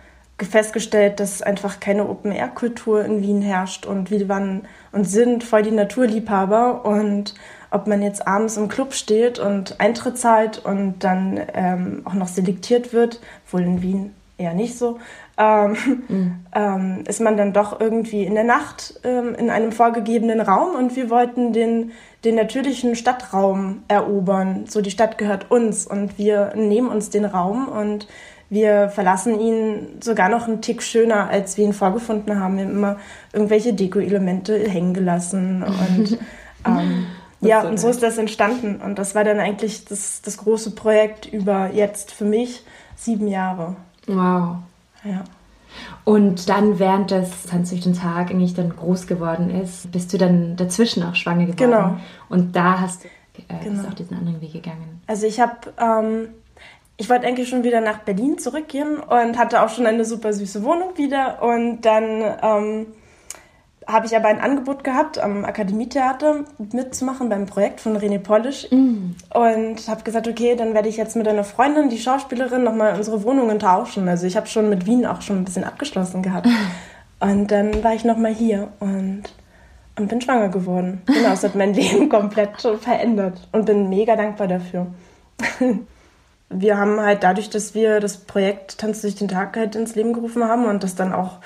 festgestellt, 0.47 1.21
dass 1.21 1.43
einfach 1.43 1.81
keine 1.81 2.09
Open-Air-Kultur 2.09 3.05
in 3.05 3.23
Wien 3.23 3.43
herrscht 3.43 3.87
und 3.87 4.11
wir 4.11 4.29
waren 4.29 4.63
und 4.93 5.05
sind 5.05 5.45
voll 5.45 5.63
die 5.63 5.71
Naturliebhaber 5.71 6.85
und 6.85 7.35
ob 7.71 7.87
man 7.87 8.03
jetzt 8.03 8.27
abends 8.27 8.57
im 8.57 8.69
Club 8.69 8.95
steht 8.95 9.39
und 9.39 9.81
Eintritt 9.81 10.17
zahlt 10.17 10.65
und 10.65 11.01
dann 11.01 11.41
ähm, 11.55 12.03
auch 12.05 12.15
noch 12.15 12.29
selektiert 12.29 12.93
wird, 12.93 13.21
wohl 13.51 13.63
in 13.63 13.83
Wien 13.83 14.15
eher 14.39 14.55
nicht 14.55 14.79
so, 14.79 14.99
ähm, 15.37 15.77
mhm. 16.09 16.45
ähm, 16.55 17.05
ist 17.07 17.21
man 17.21 17.37
dann 17.37 17.53
doch 17.53 17.81
irgendwie 17.81 18.23
in 18.23 18.35
der 18.35 18.45
Nacht 18.45 19.01
ähm, 19.05 19.35
in 19.35 19.51
einem 19.51 19.73
vorgegebenen 19.73 20.41
Raum 20.41 20.77
und 20.77 20.97
wir 20.97 21.11
wollten 21.11 21.53
den, 21.53 21.91
den 22.25 22.37
natürlichen 22.37 22.95
Stadtraum 22.95 23.83
erobern. 23.89 24.67
So, 24.69 24.81
die 24.81 24.93
Stadt 24.93 25.19
gehört 25.19 25.51
uns 25.51 25.87
und 25.87 26.19
wir 26.19 26.53
nehmen 26.55 26.89
uns 26.89 27.11
den 27.11 27.25
Raum 27.25 27.69
und 27.69 28.07
wir 28.51 28.89
verlassen 28.89 29.39
ihn 29.41 30.01
sogar 30.01 30.29
noch 30.29 30.49
einen 30.49 30.63
Tick 30.63 30.83
schöner, 30.83 31.29
als 31.29 31.57
wir 31.57 31.65
ihn 31.65 31.73
vorgefunden 31.73 32.41
haben. 32.41 32.57
Wir 32.57 32.65
haben 32.65 32.73
immer 32.73 32.97
irgendwelche 33.33 33.75
Deko-Elemente 33.75 34.59
hängen 34.69 34.95
gelassen 34.95 35.63
und 35.63 36.19
ähm, 36.67 37.07
ja, 37.41 37.63
und 37.63 37.79
so 37.79 37.89
ist 37.89 38.03
das 38.03 38.19
entstanden. 38.19 38.81
Und 38.83 38.99
das 38.99 39.15
war 39.15 39.23
dann 39.23 39.39
eigentlich 39.39 39.85
das, 39.85 40.23
das 40.23 40.39
große 40.39 40.73
Projekt 40.73 41.27
über 41.27 41.71
jetzt 41.73 42.11
für 42.11 42.25
mich 42.25 42.65
sieben 42.97 43.29
Jahre. 43.29 43.77
Wow. 44.07 44.57
Ja. 45.05 45.25
Und 46.05 46.49
dann, 46.49 46.79
während 46.79 47.11
das 47.11 47.45
Tanz 47.45 47.71
durch 47.71 47.83
den 47.83 47.95
Tag 47.95 48.31
eigentlich 48.31 48.55
dann 48.55 48.75
groß 48.75 49.07
geworden 49.07 49.51
ist, 49.51 49.93
bist 49.93 50.13
du 50.13 50.19
dann 50.19 50.57
dazwischen 50.57 51.03
auch 51.03 51.15
schwanger 51.15 51.47
geworden. 51.47 51.71
Genau. 51.71 51.97
Und 52.29 52.57
da 52.57 52.81
hast 52.81 53.05
du 53.05 53.09
äh, 53.49 53.65
genau. 53.65 53.89
auch 53.89 53.95
diesen 53.95 54.17
anderen 54.17 54.41
Weg 54.41 54.53
gegangen. 54.53 55.03
Also 55.07 55.27
ich 55.27 55.39
habe, 55.39 55.55
ähm, 55.79 56.29
ich 56.99 57.09
wollte 57.09 57.27
eigentlich 57.27 57.49
schon 57.49 57.63
wieder 57.63 57.81
nach 57.81 58.01
Berlin 58.01 58.39
zurückgehen 58.39 58.99
und 58.99 59.39
hatte 59.39 59.63
auch 59.63 59.69
schon 59.69 59.87
eine 59.87 60.05
super 60.05 60.33
süße 60.33 60.65
Wohnung 60.65 60.99
wieder. 60.99 61.41
Und 61.43 61.83
dann 61.83 62.25
ähm, 62.43 62.87
habe 63.87 64.07
ich 64.07 64.17
aber 64.17 64.27
ein 64.27 64.41
Angebot 64.41 64.83
gehabt, 64.83 65.17
am 65.17 65.45
Akademietheater 65.45 66.45
mitzumachen 66.73 67.29
beim 67.29 67.47
Projekt 67.47 67.81
von 67.81 67.97
René 67.97 68.19
Polisch. 68.19 68.67
Mm. 68.73 69.15
Und 69.33 69.89
habe 69.89 70.03
gesagt, 70.03 70.27
okay, 70.27 70.57
dann 70.57 70.75
werde 70.75 70.89
ich 70.89 70.97
jetzt 70.97 71.15
mit 71.15 71.29
einer 71.29 71.45
Freundin, 71.45 71.89
die 71.89 71.99
Schauspielerin, 71.99 72.65
nochmal 72.65 72.97
unsere 72.97 73.23
Wohnungen 73.23 73.61
tauschen. 73.61 74.09
Also 74.09 74.27
ich 74.27 74.37
habe 74.37 74.49
schon 74.49 74.69
mit 74.69 74.85
Wien 74.85 75.07
auch 75.07 75.23
schon 75.23 75.39
ein 75.39 75.45
bisschen 75.45 75.65
abgeschlossen 75.65 76.23
gehabt. 76.23 76.49
Und 77.21 77.51
dann 77.53 77.83
war 77.83 77.95
ich 77.95 78.05
nochmal 78.05 78.33
hier 78.33 78.69
und, 78.79 79.25
und 79.97 80.07
bin 80.07 80.21
schwanger 80.21 80.51
geworden. 80.51 81.03
Genau, 81.07 81.33
es 81.33 81.43
hat 81.43 81.57
mein 81.57 81.75
Leben 81.75 82.09
komplett 82.09 82.61
verändert 82.81 83.49
und 83.51 83.67
bin 83.67 83.89
mega 83.89 84.15
dankbar 84.15 84.47
dafür. 84.47 84.87
wir 86.51 86.79
haben 86.79 87.01
halt 87.01 87.23
dadurch, 87.23 87.51
dass 87.51 87.75
wir 87.75 88.01
das 88.01 88.19
Projekt 88.19 88.79
Tanz 88.79 89.03
durch 89.03 89.17
den 89.17 89.29
Tag 89.29 89.57
halt 89.57 89.77
ins 89.77 89.95
Leben 89.95 90.13
gerufen 90.13 90.45
haben 90.45 90.67
und 90.67 90.83
das 90.83 90.95
dann 90.95 91.13
auch 91.13 91.39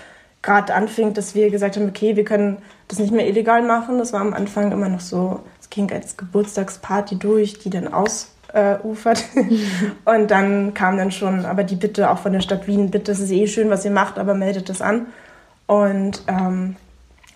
gerade 0.42 0.74
anfing, 0.74 1.14
dass 1.14 1.34
wir 1.34 1.50
gesagt 1.50 1.76
haben, 1.76 1.88
okay, 1.88 2.16
wir 2.16 2.24
können 2.24 2.58
das 2.88 2.98
nicht 2.98 3.12
mehr 3.12 3.26
illegal 3.26 3.62
machen. 3.62 3.98
Das 3.98 4.12
war 4.12 4.20
am 4.20 4.34
Anfang 4.34 4.72
immer 4.72 4.88
noch 4.88 5.00
so, 5.00 5.40
es 5.60 5.70
ging 5.70 5.90
als 5.90 6.16
Geburtstagsparty 6.16 7.16
durch, 7.16 7.58
die 7.58 7.70
dann 7.70 7.88
ausufert. 7.88 9.24
und 10.04 10.30
dann 10.30 10.74
kam 10.74 10.98
dann 10.98 11.10
schon 11.10 11.46
aber 11.46 11.64
die 11.64 11.76
Bitte 11.76 12.10
auch 12.10 12.18
von 12.18 12.32
der 12.32 12.40
Stadt 12.40 12.66
Wien, 12.66 12.90
bitte, 12.90 13.12
es 13.12 13.20
ist 13.20 13.30
eh 13.30 13.46
schön, 13.46 13.70
was 13.70 13.84
ihr 13.84 13.92
macht, 13.92 14.18
aber 14.18 14.34
meldet 14.34 14.68
es 14.68 14.82
an. 14.82 15.06
Und 15.66 16.22
ähm, 16.26 16.76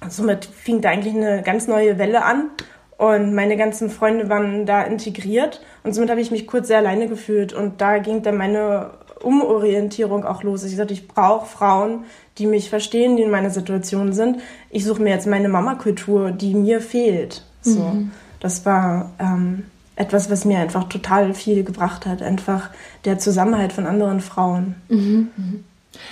somit 0.09 0.45
fing 0.45 0.81
da 0.81 0.91
eigentlich 0.91 1.15
eine 1.15 1.43
ganz 1.43 1.69
neue 1.69 1.99
Welle 1.99 2.25
an. 2.25 2.51
Und 2.99 3.35
meine 3.35 3.57
ganzen 3.57 3.91
Freunde 3.91 4.29
waren 4.29 4.65
da 4.65 4.83
integriert. 4.83 5.61
Und 5.85 5.95
somit 5.95 6.11
habe 6.11 6.21
ich 6.21 6.31
mich 6.31 6.47
kurz 6.47 6.69
sehr 6.69 6.79
alleine 6.79 7.09
gefühlt. 7.09 7.53
Und 7.53 7.81
da 7.81 7.99
ging 7.99 8.23
dann 8.23 8.37
meine 8.37 8.91
Umorientierung 9.23 10.25
auch 10.25 10.43
los. 10.43 10.65
Ich 10.65 10.76
sagte, 10.76 10.95
ich 10.95 11.07
brauche 11.07 11.47
Frauen, 11.47 12.05
die 12.38 12.47
mich 12.47 12.71
verstehen, 12.71 13.17
die 13.17 13.23
in 13.23 13.31
meiner 13.31 13.50
Situation 13.50 14.12
sind. 14.12 14.41
Ich 14.71 14.85
suche 14.85 15.03
mir 15.03 15.11
jetzt 15.11 15.26
meine 15.26 15.49
Mama-Kultur, 15.49 16.31
die 16.31 16.55
mir 16.55 16.81
fehlt. 16.81 17.45
So, 17.61 17.81
mhm. 17.81 18.12
das 18.41 18.65
war 18.65 19.11
ähm, 19.19 19.65
etwas, 19.97 20.31
was 20.31 20.45
mir 20.45 20.59
einfach 20.59 20.85
total 20.85 21.35
viel 21.35 21.65
gebracht 21.65 22.07
hat. 22.07 22.23
Einfach 22.23 22.71
der 23.05 23.19
Zusammenhalt 23.19 23.73
von 23.73 23.87
anderen 23.87 24.21
Frauen. 24.21 24.76
Mhm. 24.88 25.29
Mhm. 25.37 25.65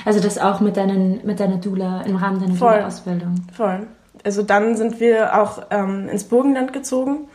Also 0.04 0.20
das 0.20 0.38
auch 0.38 0.60
mit, 0.60 0.76
deinen, 0.76 1.24
mit 1.26 1.40
deiner 1.40 1.58
Dula, 1.58 2.02
im 2.02 2.16
Rahmen 2.16 2.40
deiner 2.40 2.54
Dula-Ausbildung. 2.54 3.36
Voll. 3.52 3.86
Also 4.24 4.42
dann 4.42 4.76
sind 4.76 5.00
wir 5.00 5.40
auch 5.40 5.66
ähm, 5.70 6.08
ins 6.08 6.24
Burgenland 6.24 6.72
gezogen. 6.72 7.28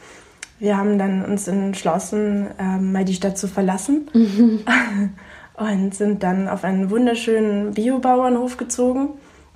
Wir 0.59 0.75
haben 0.75 0.97
dann 0.97 1.23
uns 1.23 1.47
entschlossen, 1.47 2.47
ähm, 2.59 2.91
mal 2.91 3.05
die 3.05 3.13
Stadt 3.13 3.37
zu 3.37 3.47
verlassen. 3.47 4.09
Mhm. 4.13 4.59
und 5.55 5.93
sind 5.93 6.23
dann 6.23 6.47
auf 6.47 6.63
einen 6.63 6.89
wunderschönen 6.89 7.73
Biobauernhof 7.73 8.57
gezogen. 8.57 9.09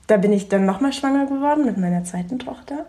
Da 0.08 0.18
bin 0.18 0.34
ich 0.34 0.50
dann 0.50 0.66
nochmal 0.66 0.94
schwanger 0.94 1.26
geworden 1.26 1.66
mit 1.66 1.78
meiner 1.78 2.04
zweiten 2.04 2.40
Tochter. 2.40 2.86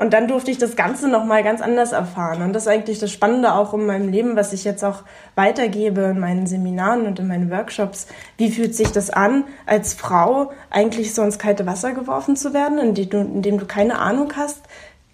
Und 0.00 0.14
dann 0.14 0.28
durfte 0.28 0.50
ich 0.50 0.56
das 0.56 0.76
Ganze 0.76 1.08
nochmal 1.08 1.44
ganz 1.44 1.60
anders 1.60 1.92
erfahren. 1.92 2.40
Und 2.40 2.54
das 2.54 2.62
ist 2.62 2.68
eigentlich 2.68 3.00
das 3.00 3.12
Spannende 3.12 3.52
auch 3.52 3.74
in 3.74 3.84
meinem 3.84 4.08
Leben, 4.08 4.34
was 4.34 4.54
ich 4.54 4.64
jetzt 4.64 4.82
auch 4.82 5.02
weitergebe 5.34 6.00
in 6.04 6.18
meinen 6.18 6.46
Seminaren 6.46 7.06
und 7.06 7.18
in 7.18 7.28
meinen 7.28 7.50
Workshops. 7.50 8.06
Wie 8.38 8.50
fühlt 8.50 8.74
sich 8.74 8.92
das 8.92 9.10
an, 9.10 9.44
als 9.66 9.92
Frau 9.92 10.52
eigentlich 10.70 11.12
so 11.14 11.20
ins 11.20 11.38
kalte 11.38 11.66
Wasser 11.66 11.92
geworfen 11.92 12.34
zu 12.34 12.54
werden, 12.54 12.78
indem 12.78 13.10
du, 13.10 13.18
indem 13.18 13.58
du 13.58 13.66
keine 13.66 13.98
Ahnung 13.98 14.32
hast, 14.36 14.62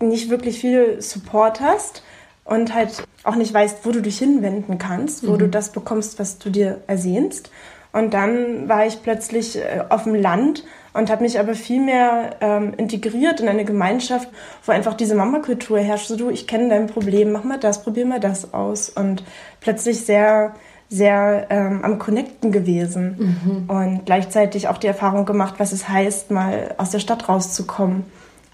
nicht 0.01 0.31
wirklich 0.31 0.61
viel 0.61 1.03
Support 1.03 1.61
hast 1.61 2.05
und 2.45 2.73
halt 2.73 3.03
auch 3.25 3.35
nicht 3.35 3.53
weißt, 3.53 3.79
wo 3.83 3.91
du 3.91 4.01
dich 4.01 4.21
hinwenden 4.21 4.79
kannst, 4.79 5.27
wo 5.27 5.33
mhm. 5.33 5.39
du 5.39 5.49
das 5.49 5.73
bekommst, 5.73 6.21
was 6.21 6.39
du 6.39 6.49
dir 6.49 6.81
ersehnst. 6.87 7.51
Und 7.93 8.15
dann 8.15 8.69
war 8.69 8.87
ich 8.87 9.03
plötzlich 9.03 9.57
äh, 9.57 9.83
auf 9.89 10.05
dem 10.05 10.15
Land 10.15 10.63
und 10.97 11.11
habe 11.11 11.23
mich 11.23 11.39
aber 11.39 11.55
viel 11.55 11.81
mehr 11.81 12.37
ähm, 12.41 12.75
integriert 12.77 13.41
in 13.41 13.49
eine 13.49 13.65
Gemeinschaft, 13.65 14.29
wo 14.65 14.73
einfach 14.73 14.95
diese 14.95 15.15
Mama-Kultur 15.15 15.79
herrscht. 15.79 16.09
So, 16.09 16.17
du, 16.17 16.31
ich 16.31 16.47
kenne 16.47 16.69
dein 16.69 16.87
Problem, 16.87 17.33
mach 17.33 17.45
mal 17.45 17.59
das, 17.59 17.83
probier 17.83 18.07
mal 18.07 18.21
das 18.21 18.55
aus. 18.55 18.89
Und 18.89 19.25
plötzlich 19.61 20.05
sehr, 20.05 20.55
sehr 20.89 21.47
ähm, 21.51 21.85
am 21.85 21.99
Connecten 21.99 22.53
gewesen. 22.53 23.17
Mhm. 23.19 23.71
Und 23.71 24.07
gleichzeitig 24.07 24.69
auch 24.69 24.79
die 24.79 24.87
Erfahrung 24.87 25.27
gemacht, 25.27 25.55
was 25.59 25.73
es 25.73 25.89
heißt, 25.89 26.31
mal 26.31 26.75
aus 26.79 26.91
der 26.91 27.01
Stadt 27.01 27.29
rauszukommen 27.29 28.05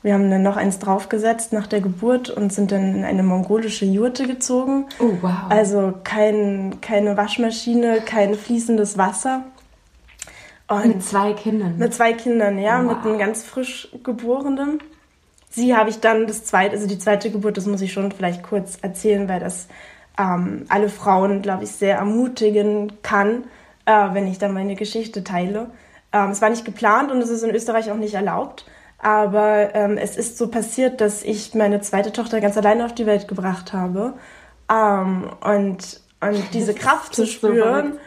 wir 0.02 0.14
haben 0.14 0.30
dann 0.30 0.42
noch 0.42 0.56
eins 0.56 0.80
draufgesetzt 0.80 1.52
nach 1.52 1.68
der 1.68 1.80
Geburt 1.80 2.28
und 2.28 2.52
sind 2.52 2.72
dann 2.72 2.96
in 2.96 3.04
eine 3.04 3.22
mongolische 3.22 3.84
Jurte 3.84 4.26
gezogen. 4.26 4.86
Oh, 4.98 5.12
wow. 5.20 5.30
Also 5.48 5.94
kein, 6.02 6.80
keine 6.80 7.16
Waschmaschine, 7.16 8.00
kein 8.04 8.34
fließendes 8.34 8.98
Wasser. 8.98 9.44
Und 10.76 10.88
mit 10.88 11.02
zwei 11.02 11.32
Kindern? 11.32 11.78
Mit 11.78 11.94
zwei 11.94 12.12
Kindern, 12.12 12.58
ja, 12.58 12.84
wow. 12.84 12.96
mit 12.96 13.04
einem 13.04 13.18
ganz 13.18 13.44
frisch 13.44 13.88
geborenen. 14.02 14.80
Sie 15.50 15.76
habe 15.76 15.90
ich 15.90 16.00
dann 16.00 16.26
das 16.26 16.44
zweite, 16.44 16.74
also 16.74 16.86
die 16.86 16.98
zweite 16.98 17.30
Geburt, 17.30 17.56
das 17.56 17.66
muss 17.66 17.82
ich 17.82 17.92
schon 17.92 18.10
vielleicht 18.10 18.42
kurz 18.42 18.78
erzählen, 18.80 19.28
weil 19.28 19.40
das 19.40 19.68
ähm, 20.18 20.64
alle 20.68 20.88
Frauen, 20.88 21.42
glaube 21.42 21.64
ich, 21.64 21.72
sehr 21.72 21.96
ermutigen 21.96 22.92
kann, 23.02 23.44
äh, 23.84 24.08
wenn 24.12 24.26
ich 24.26 24.38
dann 24.38 24.54
meine 24.54 24.74
Geschichte 24.74 25.24
teile. 25.24 25.70
Ähm, 26.12 26.30
es 26.30 26.40
war 26.40 26.50
nicht 26.50 26.64
geplant 26.64 27.10
und 27.10 27.20
es 27.20 27.30
ist 27.30 27.42
in 27.42 27.54
Österreich 27.54 27.90
auch 27.90 27.96
nicht 27.96 28.14
erlaubt. 28.14 28.64
Aber 28.98 29.74
ähm, 29.74 29.98
es 29.98 30.16
ist 30.16 30.38
so 30.38 30.48
passiert, 30.48 31.00
dass 31.00 31.22
ich 31.24 31.54
meine 31.54 31.80
zweite 31.80 32.12
Tochter 32.12 32.40
ganz 32.40 32.56
alleine 32.56 32.84
auf 32.84 32.94
die 32.94 33.06
Welt 33.06 33.26
gebracht 33.26 33.72
habe. 33.72 34.14
Ähm, 34.70 35.28
und, 35.40 36.00
und 36.20 36.54
diese 36.54 36.72
Kraft 36.72 37.14
zu 37.14 37.26
spüren, 37.26 37.98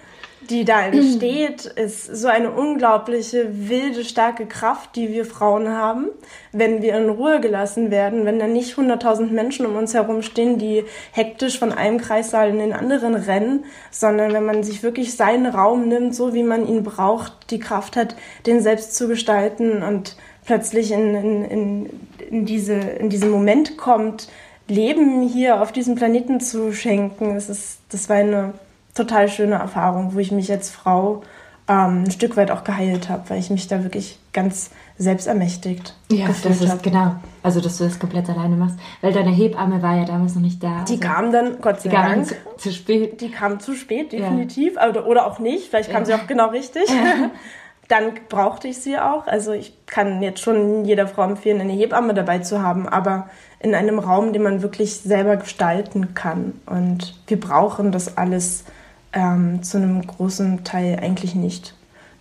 die 0.50 0.66
da 0.66 0.82
entsteht, 0.86 1.66
ist 1.66 2.06
so 2.06 2.28
eine 2.28 2.52
unglaubliche, 2.52 3.70
wilde, 3.70 4.04
starke 4.04 4.46
Kraft, 4.46 4.96
die 4.96 5.12
wir 5.12 5.26
Frauen 5.26 5.70
haben, 5.70 6.08
wenn 6.52 6.82
wir 6.82 6.96
in 6.98 7.10
Ruhe 7.10 7.40
gelassen 7.40 7.92
werden, 7.92 8.26
wenn 8.26 8.40
da 8.40 8.48
nicht 8.48 8.78
hunderttausend 8.78 9.32
Menschen 9.32 9.66
um 9.66 9.76
uns 9.76 9.94
herum 9.94 10.22
stehen, 10.22 10.58
die 10.58 10.84
hektisch 11.12 11.60
von 11.60 11.72
einem 11.72 12.00
Kreissaal 12.00 12.50
in 12.50 12.60
den 12.60 12.74
anderen 12.74 13.16
rennen, 13.16 13.66
sondern 13.92 14.34
wenn 14.34 14.46
man 14.46 14.64
sich 14.64 14.84
wirklich 14.84 15.16
seinen 15.16 15.48
Raum 15.48 15.88
nimmt, 15.88 16.16
so 16.16 16.34
wie 16.34 16.44
man 16.44 16.68
ihn 16.68 16.84
braucht, 16.84 17.52
die 17.52 17.60
Kraft 17.60 17.96
hat, 17.96 18.16
den 18.46 18.62
selbst 18.62 18.96
zu 18.96 19.08
gestalten 19.08 19.84
und 19.84 20.16
plötzlich 20.46 20.92
in, 20.92 21.16
in, 21.16 21.46
in, 21.46 21.90
in, 22.30 22.46
diese, 22.46 22.74
in 22.74 23.10
diesen 23.10 23.30
Moment 23.30 23.78
kommt, 23.78 24.28
Leben 24.68 25.22
hier 25.28 25.62
auf 25.62 25.72
diesem 25.72 25.96
Planeten 25.96 26.40
zu 26.40 26.74
schenken. 26.74 27.36
Das, 27.36 27.50
ist, 27.50 27.80
das 27.90 28.10
war 28.10 28.18
eine 28.18 28.54
total 28.96 29.30
schöne 29.30 29.56
Erfahrung, 29.56 30.16
wo 30.16 30.20
ich 30.20 30.32
mich 30.32 30.52
als 30.52 30.72
Frau 30.72 31.22
ähm, 31.68 32.04
ein 32.06 32.12
Stück 32.12 32.38
weit 32.38 32.52
auch 32.52 32.64
geheilt 32.64 33.10
habe, 33.10 33.30
weil 33.30 33.40
ich 33.40 33.50
mich 33.50 33.68
da 33.68 33.84
wirklich 33.84 34.20
ganz 34.34 34.72
selbstermächtigt 34.98 35.96
ja, 36.12 36.28
das 36.28 36.46
ist 36.46 36.70
hab. 36.70 36.84
genau. 36.84 37.16
Also, 37.44 37.60
dass 37.60 37.78
du 37.78 37.84
das 37.84 38.00
komplett 38.00 38.30
alleine 38.30 38.56
machst. 38.56 38.78
Weil 39.02 39.14
deine 39.14 39.32
Hebamme 39.32 39.82
war 39.82 39.98
ja 39.98 40.06
damals 40.06 40.36
noch 40.36 40.42
nicht 40.42 40.64
da. 40.64 40.86
Die 40.88 40.94
also, 40.94 41.00
kam 41.00 41.32
dann, 41.32 41.62
Gott 41.62 41.82
sei 41.82 41.90
Dank. 41.90 42.28
Zu, 42.28 42.36
zu, 42.58 42.72
spät. 42.72 43.20
Die 43.22 43.32
kam 43.32 43.60
zu 43.60 43.76
spät, 43.76 44.12
definitiv. 44.12 44.76
Ja. 44.76 44.90
Oder, 44.90 45.08
oder 45.08 45.26
auch 45.26 45.40
nicht. 45.40 45.70
Vielleicht 45.70 45.92
kam 45.92 46.04
ja. 46.04 46.06
sie 46.06 46.14
auch 46.14 46.28
genau 46.28 46.50
richtig. 46.50 46.88
Ja. 46.90 47.32
dann 47.88 48.14
brauchte 48.30 48.68
ich 48.68 48.80
sie 48.80 48.98
auch. 48.98 49.28
Also 49.28 49.52
ich 49.52 49.74
kann 49.86 50.22
jetzt 50.22 50.42
schon 50.42 50.86
jeder 50.86 51.08
Frau 51.08 51.24
empfehlen, 51.24 51.62
eine 51.62 51.74
Hebamme 51.74 52.14
dabei 52.14 52.40
zu 52.40 52.62
haben, 52.62 52.88
aber 52.88 53.30
in 53.60 53.76
einem 53.76 54.00
Raum, 54.00 54.34
den 54.34 54.44
man 54.44 54.62
wirklich 54.62 54.98
selber 54.98 55.38
gestalten 55.38 56.14
kann. 56.14 56.54
Und 56.66 57.16
wir 57.28 57.40
brauchen 57.40 57.92
das 57.92 58.18
alles 58.18 58.66
ähm, 59.16 59.64
zu 59.64 59.78
einem 59.78 60.06
großen 60.06 60.64
Teil 60.64 61.00
eigentlich 61.02 61.34
nicht. 61.34 61.74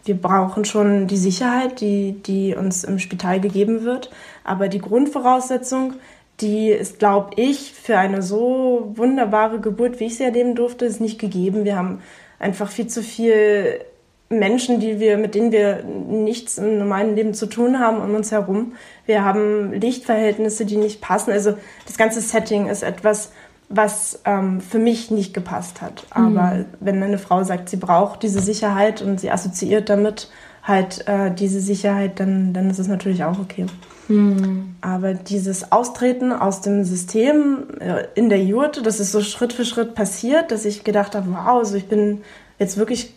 Wir 0.05 0.17
brauchen 0.17 0.65
schon 0.65 1.07
die 1.07 1.17
Sicherheit, 1.17 1.81
die, 1.81 2.13
die 2.13 2.55
uns 2.55 2.85
im 2.85 2.99
Spital 2.99 3.41
gegeben 3.41 3.85
wird, 3.85 4.11
aber 4.45 4.69
die 4.69 4.81
Grundvoraussetzung, 4.81 5.95
die 6.41 6.71
ist, 6.71 6.99
glaube 6.99 7.31
ich, 7.37 7.73
für 7.73 7.99
eine 7.99 8.23
so 8.23 8.93
wunderbare 8.97 9.61
Geburt, 9.61 10.01
wie 10.01 10.07
ich 10.07 10.17
sie 10.17 10.25
erleben 10.25 10.55
durfte, 10.55 10.85
ist 10.85 11.01
nicht 11.01 11.19
gegeben. 11.19 11.65
Wir 11.65 11.77
haben 11.77 12.01
einfach 12.39 12.71
viel 12.71 12.87
zu 12.87 13.03
viel 13.03 13.81
Menschen, 14.29 14.81
die 14.81 15.01
wir, 15.01 15.17
mit 15.17 15.35
denen 15.35 15.53
wir 15.53 15.85
nichts 15.85 16.59
im 16.59 16.79
normalen 16.79 17.15
Leben 17.15 17.35
zu 17.35 17.47
tun 17.47 17.79
haben 17.79 18.01
um 18.01 18.15
uns 18.15 18.33
herum. 18.33 18.73
Wir 19.07 19.25
haben 19.25 19.73
Lichtverhältnisse, 19.73 20.65
die 20.65 20.77
nicht 20.77 21.01
passen. 21.01 21.31
Also 21.31 21.55
das 21.87 21.97
ganze 21.97 22.21
Setting 22.21 22.69
ist 22.69 22.83
etwas, 22.83 23.33
was 23.69 24.21
ähm, 24.25 24.61
für 24.61 24.79
mich 24.79 25.11
nicht 25.11 25.35
gepasst 25.35 25.81
hat. 25.81 26.07
Aber 26.11 26.55
mhm. 26.55 26.65
wenn 26.81 27.03
eine 27.03 27.19
Frau 27.19 27.43
sagt, 27.45 27.69
sie 27.69 27.77
braucht 27.77 28.23
diese 28.23 28.41
Sicherheit 28.41 29.03
und 29.03 29.21
sie 29.21 29.31
assoziiert 29.31 29.89
damit 29.89 30.29
halt 30.63 31.07
äh, 31.07 31.31
diese 31.31 31.61
Sicherheit, 31.61 32.21
dann, 32.21 32.53
dann 32.53 32.71
ist 32.71 32.79
es 32.79 32.89
natürlich 32.89 33.25
auch 33.25 33.39
okay. 33.39 33.67
Mhm. 34.09 34.77
Aber 34.81 35.15
dieses 35.15 35.73
Austreten 35.73 36.33
aus 36.33 36.61
dem 36.61 36.85
System 36.85 37.65
äh, 37.81 38.05
in 38.15 38.29
der 38.29 38.43
Jurte, 38.43 38.83
das 38.83 39.01
ist 39.01 39.13
so 39.13 39.21
Schritt 39.21 39.53
für 39.53 39.65
Schritt 39.65 39.95
passiert, 39.95 40.51
dass 40.51 40.65
ich 40.65 40.85
gedacht 40.85 41.15
habe, 41.15 41.31
wow, 41.31 41.59
also 41.59 41.77
ich 41.77 41.87
bin 41.87 42.23
jetzt 42.59 42.77
wirklich, 42.77 43.13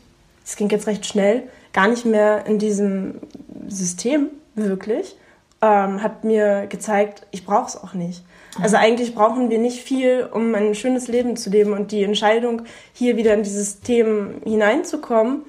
es 0.46 0.56
ging 0.56 0.70
jetzt 0.70 0.88
recht 0.88 1.06
schnell, 1.06 1.44
gar 1.74 1.88
nicht 1.88 2.06
mehr 2.06 2.46
in 2.46 2.60
diesem 2.60 3.16
System 3.68 4.27
wirklich, 4.56 5.16
ähm, 5.62 6.04
hat 6.04 6.24
mir 6.24 6.68
gezeigt, 6.68 7.26
ich 7.32 7.46
brauche 7.46 7.68
es 7.68 7.82
auch 7.82 7.94
nicht. 7.94 8.24
Also 8.62 8.78
eigentlich 8.78 9.14
brauchen 9.14 9.50
wir 9.50 9.60
nicht 9.60 9.84
viel, 9.84 10.28
um 10.32 10.56
ein 10.56 10.76
schönes 10.76 11.08
Leben 11.08 11.36
zu 11.36 11.50
leben. 11.50 11.74
Und 11.74 11.92
die 11.92 12.04
Entscheidung, 12.04 12.64
hier 12.94 13.18
wieder 13.18 13.34
in 13.34 13.44
dieses 13.44 13.74
System 13.74 14.42
hineinzukommen, 14.44 15.44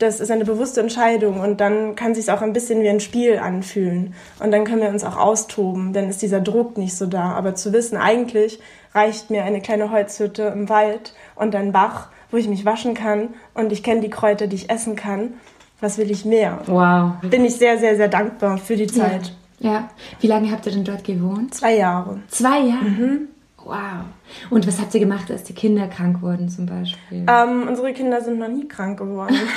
das 0.00 0.18
ist 0.18 0.30
eine 0.30 0.46
bewusste 0.46 0.80
Entscheidung 0.80 1.40
und 1.40 1.60
dann 1.60 1.94
kann 1.94 2.14
sich 2.14 2.30
auch 2.30 2.40
ein 2.40 2.54
bisschen 2.54 2.82
wie 2.82 2.88
ein 2.88 3.00
Spiel 3.00 3.38
anfühlen 3.38 4.14
und 4.42 4.50
dann 4.50 4.64
können 4.64 4.80
wir 4.80 4.88
uns 4.88 5.04
auch 5.04 5.18
austoben, 5.18 5.92
dann 5.92 6.08
ist 6.08 6.22
dieser 6.22 6.40
Druck 6.40 6.78
nicht 6.78 6.96
so 6.96 7.04
da. 7.04 7.32
Aber 7.32 7.54
zu 7.54 7.74
wissen, 7.74 7.98
eigentlich 7.98 8.60
reicht 8.94 9.28
mir 9.28 9.44
eine 9.44 9.60
kleine 9.60 9.90
Holzhütte 9.90 10.44
im 10.44 10.70
Wald 10.70 11.14
und 11.36 11.54
ein 11.54 11.72
Bach, 11.72 12.08
wo 12.30 12.38
ich 12.38 12.48
mich 12.48 12.64
waschen 12.64 12.94
kann 12.94 13.28
und 13.52 13.72
ich 13.72 13.82
kenne 13.82 14.00
die 14.00 14.08
Kräuter, 14.08 14.46
die 14.46 14.56
ich 14.56 14.70
essen 14.70 14.96
kann. 14.96 15.34
Was 15.82 15.98
will 15.98 16.10
ich 16.10 16.24
mehr? 16.24 16.60
Wow. 16.66 17.12
Bin 17.30 17.44
ich 17.44 17.56
sehr, 17.56 17.78
sehr, 17.78 17.96
sehr 17.96 18.08
dankbar 18.08 18.56
für 18.56 18.76
die 18.76 18.86
Zeit. 18.86 19.26
Ja. 19.26 19.32
Ja. 19.60 19.88
Wie 20.20 20.26
lange 20.26 20.50
habt 20.50 20.66
ihr 20.66 20.72
denn 20.72 20.84
dort 20.84 21.04
gewohnt? 21.04 21.54
Zwei 21.54 21.76
Jahre. 21.76 22.20
Zwei 22.28 22.60
Jahre? 22.60 22.84
Mhm. 22.84 23.28
Wow. 23.64 24.04
Und 24.48 24.66
was 24.66 24.80
habt 24.80 24.94
ihr 24.94 25.00
gemacht, 25.00 25.30
als 25.30 25.44
die 25.44 25.52
Kinder 25.52 25.86
krank 25.86 26.22
wurden 26.22 26.48
zum 26.48 26.66
Beispiel? 26.66 27.26
Ähm, 27.28 27.68
unsere 27.68 27.92
Kinder 27.92 28.22
sind 28.22 28.38
noch 28.38 28.48
nie 28.48 28.66
krank 28.66 28.98
geworden. 28.98 29.36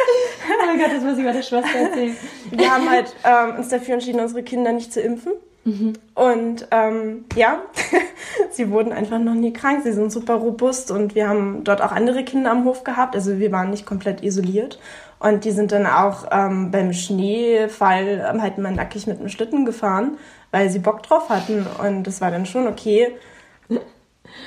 oh 0.62 0.66
mein 0.66 0.78
Gott, 0.78 0.92
das 0.92 1.02
muss 1.02 1.18
ich 1.18 1.24
meiner 1.24 1.42
Schwester 1.42 1.78
erzählen. 1.78 2.16
Wir 2.50 2.70
haben 2.70 2.88
halt 2.88 3.14
ähm, 3.24 3.58
uns 3.58 3.68
dafür 3.68 3.94
entschieden, 3.94 4.20
unsere 4.20 4.42
Kinder 4.42 4.72
nicht 4.72 4.92
zu 4.92 5.00
impfen. 5.00 5.32
Mhm. 5.64 5.92
Und 6.14 6.66
ähm, 6.70 7.24
ja, 7.36 7.62
sie 8.50 8.70
wurden 8.70 8.92
einfach 8.92 9.18
noch 9.18 9.34
nie 9.34 9.52
krank. 9.52 9.82
Sie 9.84 9.92
sind 9.92 10.10
super 10.10 10.34
robust 10.34 10.90
und 10.90 11.14
wir 11.14 11.28
haben 11.28 11.64
dort 11.64 11.82
auch 11.82 11.92
andere 11.92 12.24
Kinder 12.24 12.50
am 12.50 12.64
Hof 12.64 12.84
gehabt. 12.84 13.14
Also 13.14 13.38
wir 13.38 13.52
waren 13.52 13.70
nicht 13.70 13.86
komplett 13.86 14.22
isoliert. 14.22 14.78
Und 15.20 15.44
die 15.44 15.52
sind 15.52 15.70
dann 15.70 15.86
auch 15.86 16.26
ähm, 16.32 16.72
beim 16.72 16.92
Schneefall 16.92 18.26
ähm, 18.28 18.42
halt 18.42 18.58
mal 18.58 18.72
nackig 18.72 19.06
mit 19.06 19.20
dem 19.20 19.28
Schlitten 19.28 19.64
gefahren 19.64 20.16
weil 20.50 20.70
sie 20.70 20.78
Bock 20.78 21.02
drauf 21.02 21.28
hatten. 21.28 21.66
Und 21.82 22.04
das 22.04 22.20
war 22.20 22.30
dann 22.30 22.46
schon 22.46 22.66
okay. 22.66 23.08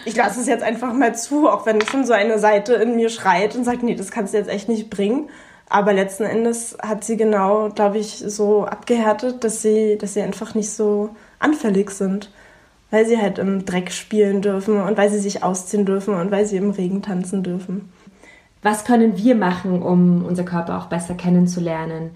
Ich 0.05 0.15
lasse 0.15 0.39
es 0.39 0.47
jetzt 0.47 0.63
einfach 0.63 0.93
mal 0.93 1.15
zu, 1.15 1.49
auch 1.49 1.65
wenn 1.65 1.81
schon 1.81 2.05
so 2.05 2.13
eine 2.13 2.39
Seite 2.39 2.75
in 2.75 2.95
mir 2.95 3.09
schreit 3.09 3.55
und 3.55 3.63
sagt, 3.63 3.83
nee, 3.83 3.95
das 3.95 4.11
kannst 4.11 4.33
du 4.33 4.37
jetzt 4.37 4.49
echt 4.49 4.69
nicht 4.69 4.89
bringen. 4.89 5.29
Aber 5.69 5.93
letzten 5.93 6.23
Endes 6.23 6.77
hat 6.81 7.03
sie 7.03 7.17
genau, 7.17 7.69
glaube 7.69 7.97
ich, 7.97 8.17
so 8.17 8.65
abgehärtet, 8.65 9.43
dass 9.43 9.61
sie, 9.61 9.97
dass 9.97 10.13
sie 10.13 10.21
einfach 10.21 10.55
nicht 10.55 10.69
so 10.71 11.09
anfällig 11.39 11.89
sind. 11.91 12.31
Weil 12.91 13.07
sie 13.07 13.19
halt 13.19 13.39
im 13.39 13.65
Dreck 13.65 13.91
spielen 13.91 14.41
dürfen 14.41 14.79
und 14.79 14.97
weil 14.97 15.09
sie 15.09 15.19
sich 15.19 15.41
ausziehen 15.41 15.85
dürfen 15.85 16.13
und 16.13 16.29
weil 16.29 16.45
sie 16.45 16.57
im 16.57 16.69
Regen 16.69 17.01
tanzen 17.01 17.41
dürfen. 17.41 17.91
Was 18.63 18.85
können 18.85 19.17
wir 19.17 19.35
machen, 19.35 19.81
um 19.81 20.25
unser 20.25 20.43
Körper 20.43 20.77
auch 20.77 20.87
besser 20.87 21.13
kennenzulernen? 21.13 22.11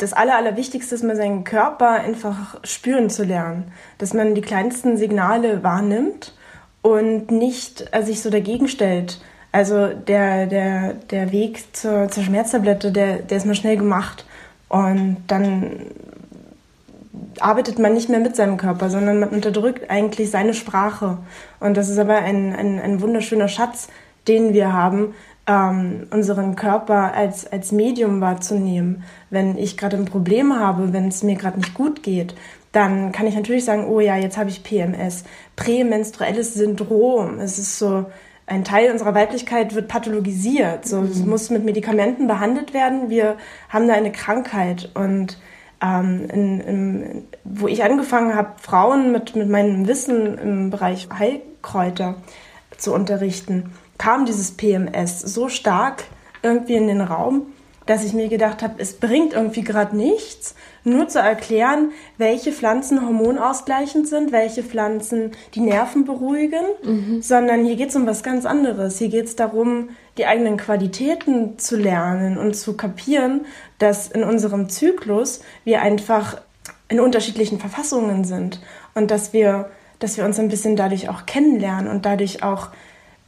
das 0.00 0.12
Aller, 0.12 0.36
Allerwichtigste 0.36 0.94
ist, 0.94 1.04
mal 1.04 1.16
seinen 1.16 1.44
Körper 1.44 1.90
einfach 1.90 2.58
spüren 2.64 3.10
zu 3.10 3.24
lernen. 3.24 3.72
Dass 3.98 4.14
man 4.14 4.34
die 4.34 4.40
kleinsten 4.40 4.96
Signale 4.96 5.62
wahrnimmt 5.62 6.34
und 6.82 7.30
nicht 7.30 7.88
äh, 7.92 8.02
sich 8.02 8.22
so 8.22 8.30
dagegen 8.30 8.68
stellt. 8.68 9.20
Also 9.52 9.88
der, 9.88 10.46
der, 10.46 10.94
der 10.94 11.32
Weg 11.32 11.76
zur, 11.76 12.08
zur 12.08 12.22
Schmerztablette, 12.22 12.92
der, 12.92 13.18
der 13.18 13.36
ist 13.36 13.46
mal 13.46 13.54
schnell 13.54 13.76
gemacht. 13.76 14.24
Und 14.68 15.18
dann 15.26 15.86
arbeitet 17.40 17.78
man 17.78 17.92
nicht 17.92 18.08
mehr 18.08 18.20
mit 18.20 18.36
seinem 18.36 18.56
Körper, 18.56 18.88
sondern 18.88 19.18
man 19.20 19.30
unterdrückt 19.30 19.90
eigentlich 19.90 20.30
seine 20.30 20.54
Sprache. 20.54 21.18
Und 21.58 21.76
das 21.76 21.88
ist 21.88 21.98
aber 21.98 22.16
ein, 22.16 22.54
ein, 22.54 22.80
ein 22.80 23.00
wunderschöner 23.02 23.48
Schatz, 23.48 23.88
den 24.28 24.52
wir 24.52 24.72
haben, 24.72 25.14
ähm, 25.46 26.06
unseren 26.10 26.56
Körper 26.56 27.14
als, 27.14 27.50
als 27.50 27.72
Medium 27.72 28.20
wahrzunehmen. 28.20 29.04
Wenn 29.30 29.56
ich 29.56 29.76
gerade 29.76 29.96
ein 29.96 30.04
Problem 30.04 30.58
habe, 30.58 30.92
wenn 30.92 31.08
es 31.08 31.22
mir 31.22 31.36
gerade 31.36 31.58
nicht 31.58 31.74
gut 31.74 32.02
geht, 32.02 32.34
dann 32.72 33.10
kann 33.10 33.26
ich 33.26 33.34
natürlich 33.34 33.64
sagen, 33.64 33.86
oh 33.88 34.00
ja, 34.00 34.16
jetzt 34.16 34.36
habe 34.36 34.50
ich 34.50 34.62
PMS, 34.62 35.24
prämenstruelles 35.56 36.54
Syndrom. 36.54 37.40
Es 37.40 37.58
ist 37.58 37.78
so, 37.78 38.06
ein 38.50 38.64
Teil 38.64 38.90
unserer 38.90 39.14
Weiblichkeit 39.14 39.76
wird 39.76 39.86
pathologisiert. 39.86 40.84
So, 40.86 41.00
mhm. 41.00 41.10
Es 41.10 41.24
muss 41.24 41.50
mit 41.50 41.64
Medikamenten 41.64 42.26
behandelt 42.26 42.74
werden. 42.74 43.08
Wir 43.08 43.36
haben 43.68 43.86
da 43.86 43.94
eine 43.94 44.10
Krankheit. 44.10 44.90
Und 44.94 45.38
ähm, 45.80 46.28
in, 46.32 46.60
in, 46.60 47.24
wo 47.44 47.68
ich 47.68 47.84
angefangen 47.84 48.34
habe, 48.34 48.54
Frauen 48.60 49.12
mit, 49.12 49.36
mit 49.36 49.48
meinem 49.48 49.86
Wissen 49.86 50.36
im 50.36 50.70
Bereich 50.70 51.08
Heilkräuter 51.16 52.16
zu 52.76 52.92
unterrichten, 52.92 53.72
kam 54.00 54.24
dieses 54.24 54.52
PMS 54.52 55.20
so 55.20 55.50
stark 55.50 56.04
irgendwie 56.42 56.74
in 56.74 56.88
den 56.88 57.02
Raum, 57.02 57.52
dass 57.84 58.02
ich 58.02 58.14
mir 58.14 58.28
gedacht 58.28 58.62
habe, 58.62 58.76
es 58.78 58.94
bringt 58.94 59.34
irgendwie 59.34 59.60
gerade 59.60 59.94
nichts, 59.94 60.54
nur 60.84 61.08
zu 61.08 61.18
erklären, 61.18 61.90
welche 62.16 62.50
Pflanzen 62.50 63.04
hormonausgleichend 63.04 64.08
sind, 64.08 64.32
welche 64.32 64.62
Pflanzen 64.62 65.32
die 65.54 65.60
Nerven 65.60 66.06
beruhigen, 66.06 66.64
mhm. 66.82 67.20
sondern 67.20 67.66
hier 67.66 67.76
geht 67.76 67.90
es 67.90 67.96
um 67.96 68.06
was 68.06 68.22
ganz 68.22 68.46
anderes. 68.46 68.96
Hier 68.96 69.10
geht 69.10 69.26
es 69.26 69.36
darum, 69.36 69.90
die 70.16 70.24
eigenen 70.24 70.56
Qualitäten 70.56 71.58
zu 71.58 71.76
lernen 71.76 72.38
und 72.38 72.56
zu 72.56 72.78
kapieren, 72.78 73.44
dass 73.78 74.08
in 74.08 74.24
unserem 74.24 74.70
Zyklus 74.70 75.42
wir 75.64 75.82
einfach 75.82 76.40
in 76.88 77.00
unterschiedlichen 77.00 77.58
Verfassungen 77.58 78.24
sind 78.24 78.62
und 78.94 79.10
dass 79.10 79.34
wir, 79.34 79.68
dass 79.98 80.16
wir 80.16 80.24
uns 80.24 80.38
ein 80.38 80.48
bisschen 80.48 80.74
dadurch 80.74 81.10
auch 81.10 81.26
kennenlernen 81.26 81.90
und 81.90 82.06
dadurch 82.06 82.42
auch 82.42 82.68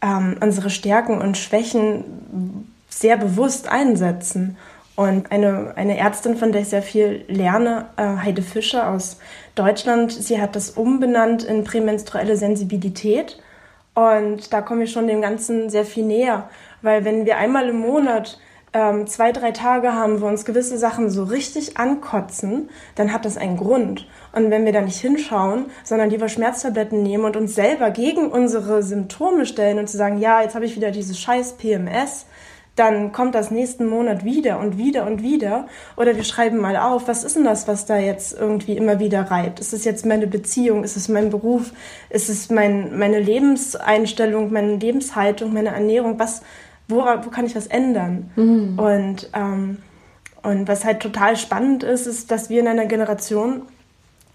ähm, 0.02 0.36
unsere 0.40 0.70
Stärken 0.70 1.20
und 1.20 1.38
Schwächen 1.38 2.72
sehr 2.88 3.16
bewusst 3.16 3.68
einsetzen. 3.68 4.56
Und 4.94 5.32
eine, 5.32 5.72
eine 5.76 5.96
Ärztin, 5.96 6.36
von 6.36 6.52
der 6.52 6.62
ich 6.62 6.68
sehr 6.68 6.82
viel 6.82 7.24
lerne, 7.28 7.86
äh, 7.96 8.18
Heide 8.22 8.42
Fischer 8.42 8.90
aus 8.90 9.18
Deutschland, 9.54 10.12
sie 10.12 10.40
hat 10.40 10.54
das 10.54 10.70
umbenannt 10.70 11.44
in 11.44 11.64
prämenstruelle 11.64 12.36
Sensibilität. 12.36 13.38
Und 13.94 14.52
da 14.52 14.60
komme 14.60 14.84
ich 14.84 14.92
schon 14.92 15.06
dem 15.06 15.22
Ganzen 15.22 15.70
sehr 15.70 15.84
viel 15.84 16.04
näher, 16.04 16.48
weil 16.82 17.04
wenn 17.04 17.26
wir 17.26 17.36
einmal 17.36 17.68
im 17.68 17.78
Monat 17.78 18.38
ähm, 18.72 19.06
zwei, 19.06 19.32
drei 19.32 19.50
Tage 19.52 19.92
haben, 19.92 20.20
wo 20.20 20.26
uns 20.26 20.44
gewisse 20.44 20.78
Sachen 20.78 21.10
so 21.10 21.24
richtig 21.24 21.76
ankotzen, 21.76 22.70
dann 22.94 23.12
hat 23.12 23.24
das 23.24 23.36
einen 23.36 23.56
Grund. 23.56 24.06
Und 24.32 24.50
wenn 24.50 24.64
wir 24.64 24.72
da 24.72 24.80
nicht 24.80 25.00
hinschauen, 25.00 25.66
sondern 25.84 26.10
lieber 26.10 26.28
Schmerztabletten 26.28 27.02
nehmen 27.02 27.24
und 27.24 27.36
uns 27.36 27.54
selber 27.54 27.90
gegen 27.90 28.28
unsere 28.30 28.82
Symptome 28.82 29.46
stellen 29.46 29.78
und 29.78 29.88
zu 29.88 29.96
sagen, 29.96 30.18
ja, 30.18 30.42
jetzt 30.42 30.54
habe 30.54 30.64
ich 30.64 30.76
wieder 30.76 30.90
dieses 30.90 31.18
scheiß 31.20 31.54
PMS, 31.58 32.26
dann 32.74 33.12
kommt 33.12 33.34
das 33.34 33.50
nächsten 33.50 33.86
Monat 33.86 34.24
wieder 34.24 34.58
und 34.58 34.78
wieder 34.78 35.06
und 35.06 35.22
wieder. 35.22 35.66
Oder 35.96 36.16
wir 36.16 36.24
schreiben 36.24 36.58
mal 36.58 36.76
auf, 36.78 37.06
was 37.06 37.22
ist 37.22 37.36
denn 37.36 37.44
das, 37.44 37.68
was 37.68 37.84
da 37.84 37.98
jetzt 37.98 38.32
irgendwie 38.32 38.76
immer 38.76 38.98
wieder 38.98 39.30
reibt? 39.30 39.60
Ist 39.60 39.74
es 39.74 39.84
jetzt 39.84 40.06
meine 40.06 40.26
Beziehung? 40.26 40.82
Ist 40.82 40.96
es 40.96 41.08
mein 41.08 41.28
Beruf? 41.28 41.72
Ist 42.08 42.30
es 42.30 42.48
mein, 42.48 42.98
meine 42.98 43.20
Lebenseinstellung, 43.20 44.50
meine 44.52 44.76
Lebenshaltung, 44.76 45.52
meine 45.52 45.68
Ernährung? 45.68 46.18
Was, 46.18 46.42
wo, 46.88 47.00
wo 47.00 47.28
kann 47.28 47.44
ich 47.44 47.54
was 47.54 47.66
ändern? 47.66 48.30
Mhm. 48.36 48.78
Und, 48.78 49.30
ähm, 49.34 49.78
und 50.42 50.66
was 50.66 50.86
halt 50.86 51.00
total 51.00 51.36
spannend 51.36 51.82
ist, 51.82 52.06
ist, 52.06 52.30
dass 52.30 52.48
wir 52.48 52.60
in 52.60 52.68
einer 52.68 52.86
Generation 52.86 53.62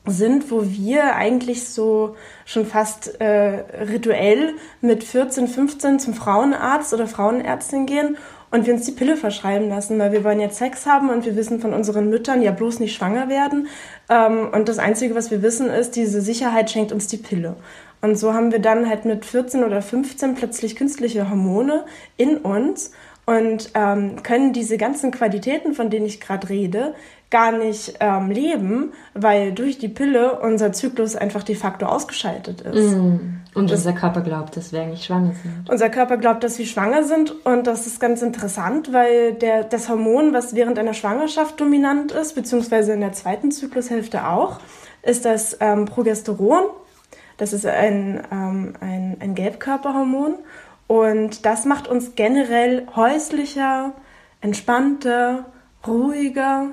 sind, 0.08 0.52
wo 0.52 0.64
wir 0.64 1.16
eigentlich 1.16 1.68
so 1.68 2.16
schon 2.46 2.66
fast 2.66 3.20
äh, 3.20 3.64
rituell 3.84 4.54
mit 4.82 5.04
14, 5.04 5.48
15 5.48 6.00
zum 6.00 6.14
Frauenarzt 6.14 6.94
oder 6.94 7.08
Frauenärztin 7.08 7.86
gehen 7.86 8.18
und 8.50 8.66
wir 8.66 8.74
uns 8.74 8.86
die 8.86 8.92
Pille 8.94 9.18
verschreiben 9.18 9.70
lassen, 9.70 10.00
weil 10.00 10.12
wir 10.12 10.24
wollen 10.24 10.40
jetzt 10.40 10.58
Sex 10.58 10.86
haben 10.86 11.10
und 11.10 11.26
wir 11.26 11.36
wissen 11.36 11.60
von 11.60 11.74
unseren 11.74 12.10
Müttern 12.10 12.42
ja 12.42 12.52
bloß 12.52 12.80
nicht 12.80 12.96
schwanger 12.96 13.30
werden. 13.30 13.68
Ähm, 14.10 14.50
und 14.54 14.70
das 14.70 14.80
Einzige, 14.80 15.16
was 15.16 15.32
wir 15.32 15.42
wissen, 15.42 15.70
ist, 15.70 15.96
diese 15.96 16.22
Sicherheit 16.22 16.72
schenkt 16.72 16.92
uns 16.92 17.08
die 17.08 17.18
Pille. 17.18 17.56
Und 18.02 18.18
so 18.18 18.34
haben 18.34 18.52
wir 18.52 18.60
dann 18.60 18.88
halt 18.88 19.06
mit 19.06 19.26
14 19.26 19.64
oder 19.64 19.82
15 19.82 20.36
plötzlich 20.36 20.76
künstliche 20.76 21.30
Hormone 21.30 21.86
in 22.16 22.38
uns 22.38 22.92
und 23.28 23.72
ähm, 23.74 24.24
können 24.24 24.54
diese 24.54 24.78
ganzen 24.78 25.12
Qualitäten, 25.12 25.74
von 25.74 25.90
denen 25.90 26.06
ich 26.06 26.22
gerade 26.22 26.48
rede, 26.48 26.96
gar 27.30 27.52
nicht 27.52 27.96
ähm, 28.00 28.32
leben, 28.32 28.94
weil 29.14 29.52
durch 29.52 29.78
die 29.78 29.90
Pille 29.90 30.40
unser 30.40 30.72
Zyklus 30.72 31.18
einfach 31.18 31.44
de 31.44 31.56
facto 31.56 31.86
ausgeschaltet 31.88 32.62
ist. 32.62 32.96
Mm. 32.96 33.42
Und 33.54 33.70
das, 33.70 33.80
unser 33.80 33.92
Körper 33.92 34.22
glaubt, 34.22 34.56
dass 34.56 34.72
wir 34.72 34.82
eigentlich 34.82 35.04
schwanger 35.04 35.34
sind. 35.34 35.70
Unser 35.70 35.90
Körper 35.90 36.16
glaubt, 36.16 36.42
dass 36.46 36.58
wir 36.58 36.66
schwanger 36.66 37.04
sind 37.04 37.32
und 37.46 37.68
das 37.68 37.86
ist 37.86 38.00
ganz 38.00 38.22
interessant, 38.22 38.94
weil 38.94 39.34
der, 39.34 39.66
das 39.66 39.90
Hormon, 39.90 40.32
was 40.32 40.56
während 40.56 40.80
einer 40.80 40.94
Schwangerschaft 40.94 41.60
dominant 41.60 42.14
ist, 42.14 42.34
beziehungsweise 42.34 42.94
in 42.94 43.02
der 43.02 43.12
zweiten 43.12 43.52
Zyklushälfte 43.52 44.26
auch, 44.26 44.62
ist 45.04 45.26
das 45.26 45.58
ähm, 45.60 45.84
Progesteron. 45.84 46.64
Das 47.36 47.52
ist 47.52 47.66
ein, 47.66 48.22
ähm, 48.32 48.74
ein, 48.80 49.18
ein 49.20 49.36
Gelbkörperhormon 49.36 50.36
und 50.88 51.46
das 51.46 51.66
macht 51.66 51.88
uns 51.88 52.16
generell 52.16 52.88
häuslicher, 52.96 53.94
entspannter, 54.42 55.46
ruhiger, 55.86 56.72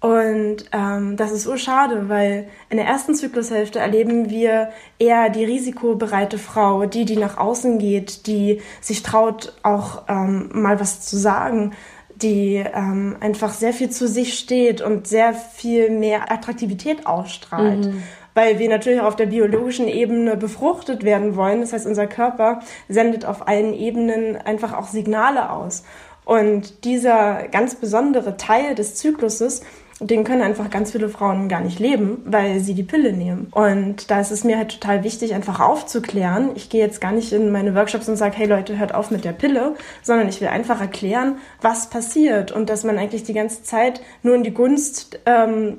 und 0.00 0.64
ähm, 0.72 1.18
das 1.18 1.30
ist 1.30 1.42
so 1.42 1.58
schade, 1.58 2.08
weil 2.08 2.48
in 2.70 2.78
der 2.78 2.86
ersten 2.86 3.14
Zyklushälfte 3.14 3.78
erleben 3.78 4.30
wir 4.30 4.70
eher 4.98 5.28
die 5.28 5.44
risikobereite 5.44 6.38
Frau, 6.38 6.86
die, 6.86 7.04
die 7.04 7.18
nach 7.18 7.36
außen 7.36 7.78
geht, 7.78 8.26
die 8.26 8.62
sich 8.80 9.02
traut, 9.02 9.52
auch 9.62 10.04
ähm, 10.08 10.48
mal 10.54 10.80
was 10.80 11.02
zu 11.02 11.18
sagen, 11.18 11.72
die 12.16 12.56
ähm, 12.56 13.16
einfach 13.20 13.52
sehr 13.52 13.74
viel 13.74 13.90
zu 13.90 14.08
sich 14.08 14.38
steht 14.38 14.80
und 14.80 15.06
sehr 15.06 15.34
viel 15.34 15.90
mehr 15.90 16.32
Attraktivität 16.32 17.06
ausstrahlt. 17.06 17.86
Mhm. 17.86 18.02
Weil 18.34 18.58
wir 18.58 18.68
natürlich 18.68 19.00
auch 19.00 19.06
auf 19.06 19.16
der 19.16 19.26
biologischen 19.26 19.88
Ebene 19.88 20.36
befruchtet 20.36 21.04
werden 21.04 21.36
wollen. 21.36 21.60
Das 21.60 21.72
heißt, 21.72 21.86
unser 21.86 22.06
Körper 22.06 22.60
sendet 22.88 23.24
auf 23.24 23.48
allen 23.48 23.74
Ebenen 23.74 24.36
einfach 24.36 24.72
auch 24.72 24.86
Signale 24.86 25.50
aus. 25.50 25.84
Und 26.24 26.84
dieser 26.84 27.48
ganz 27.48 27.74
besondere 27.74 28.36
Teil 28.36 28.74
des 28.74 28.94
Zykluses 28.94 29.62
den 30.00 30.24
können 30.24 30.40
einfach 30.40 30.70
ganz 30.70 30.92
viele 30.92 31.10
Frauen 31.10 31.48
gar 31.48 31.60
nicht 31.60 31.78
leben, 31.78 32.22
weil 32.24 32.60
sie 32.60 32.74
die 32.74 32.82
Pille 32.82 33.12
nehmen. 33.12 33.48
Und 33.50 34.10
da 34.10 34.20
ist 34.20 34.30
es 34.30 34.44
mir 34.44 34.56
halt 34.56 34.72
total 34.72 35.04
wichtig, 35.04 35.34
einfach 35.34 35.60
aufzuklären. 35.60 36.52
Ich 36.54 36.70
gehe 36.70 36.80
jetzt 36.80 37.02
gar 37.02 37.12
nicht 37.12 37.32
in 37.32 37.52
meine 37.52 37.74
Workshops 37.74 38.08
und 38.08 38.16
sage, 38.16 38.36
hey 38.38 38.46
Leute, 38.46 38.78
hört 38.78 38.94
auf 38.94 39.10
mit 39.10 39.24
der 39.24 39.32
Pille, 39.32 39.74
sondern 40.02 40.28
ich 40.28 40.40
will 40.40 40.48
einfach 40.48 40.80
erklären, 40.80 41.36
was 41.60 41.90
passiert 41.90 42.50
und 42.50 42.70
dass 42.70 42.82
man 42.82 42.96
eigentlich 42.96 43.24
die 43.24 43.34
ganze 43.34 43.62
Zeit 43.62 44.00
nur 44.22 44.34
in 44.34 44.42
die 44.42 44.54
Gunst 44.54 45.20
ähm, 45.26 45.76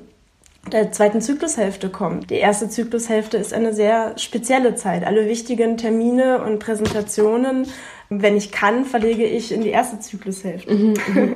der 0.70 0.92
zweiten 0.92 1.20
Zyklushälfte 1.20 1.88
kommt. 1.88 2.30
Die 2.30 2.36
erste 2.36 2.68
Zyklushälfte 2.68 3.36
ist 3.36 3.52
eine 3.52 3.72
sehr 3.74 4.16
spezielle 4.18 4.74
Zeit. 4.76 5.04
Alle 5.04 5.28
wichtigen 5.28 5.76
Termine 5.76 6.42
und 6.44 6.60
Präsentationen, 6.60 7.66
wenn 8.08 8.36
ich 8.36 8.52
kann, 8.52 8.84
verlege 8.84 9.24
ich 9.24 9.52
in 9.52 9.62
die 9.62 9.70
erste 9.70 9.98
Zyklushälfte. 9.98 10.72
Mhm, 10.72 10.94
mhm. 11.14 11.34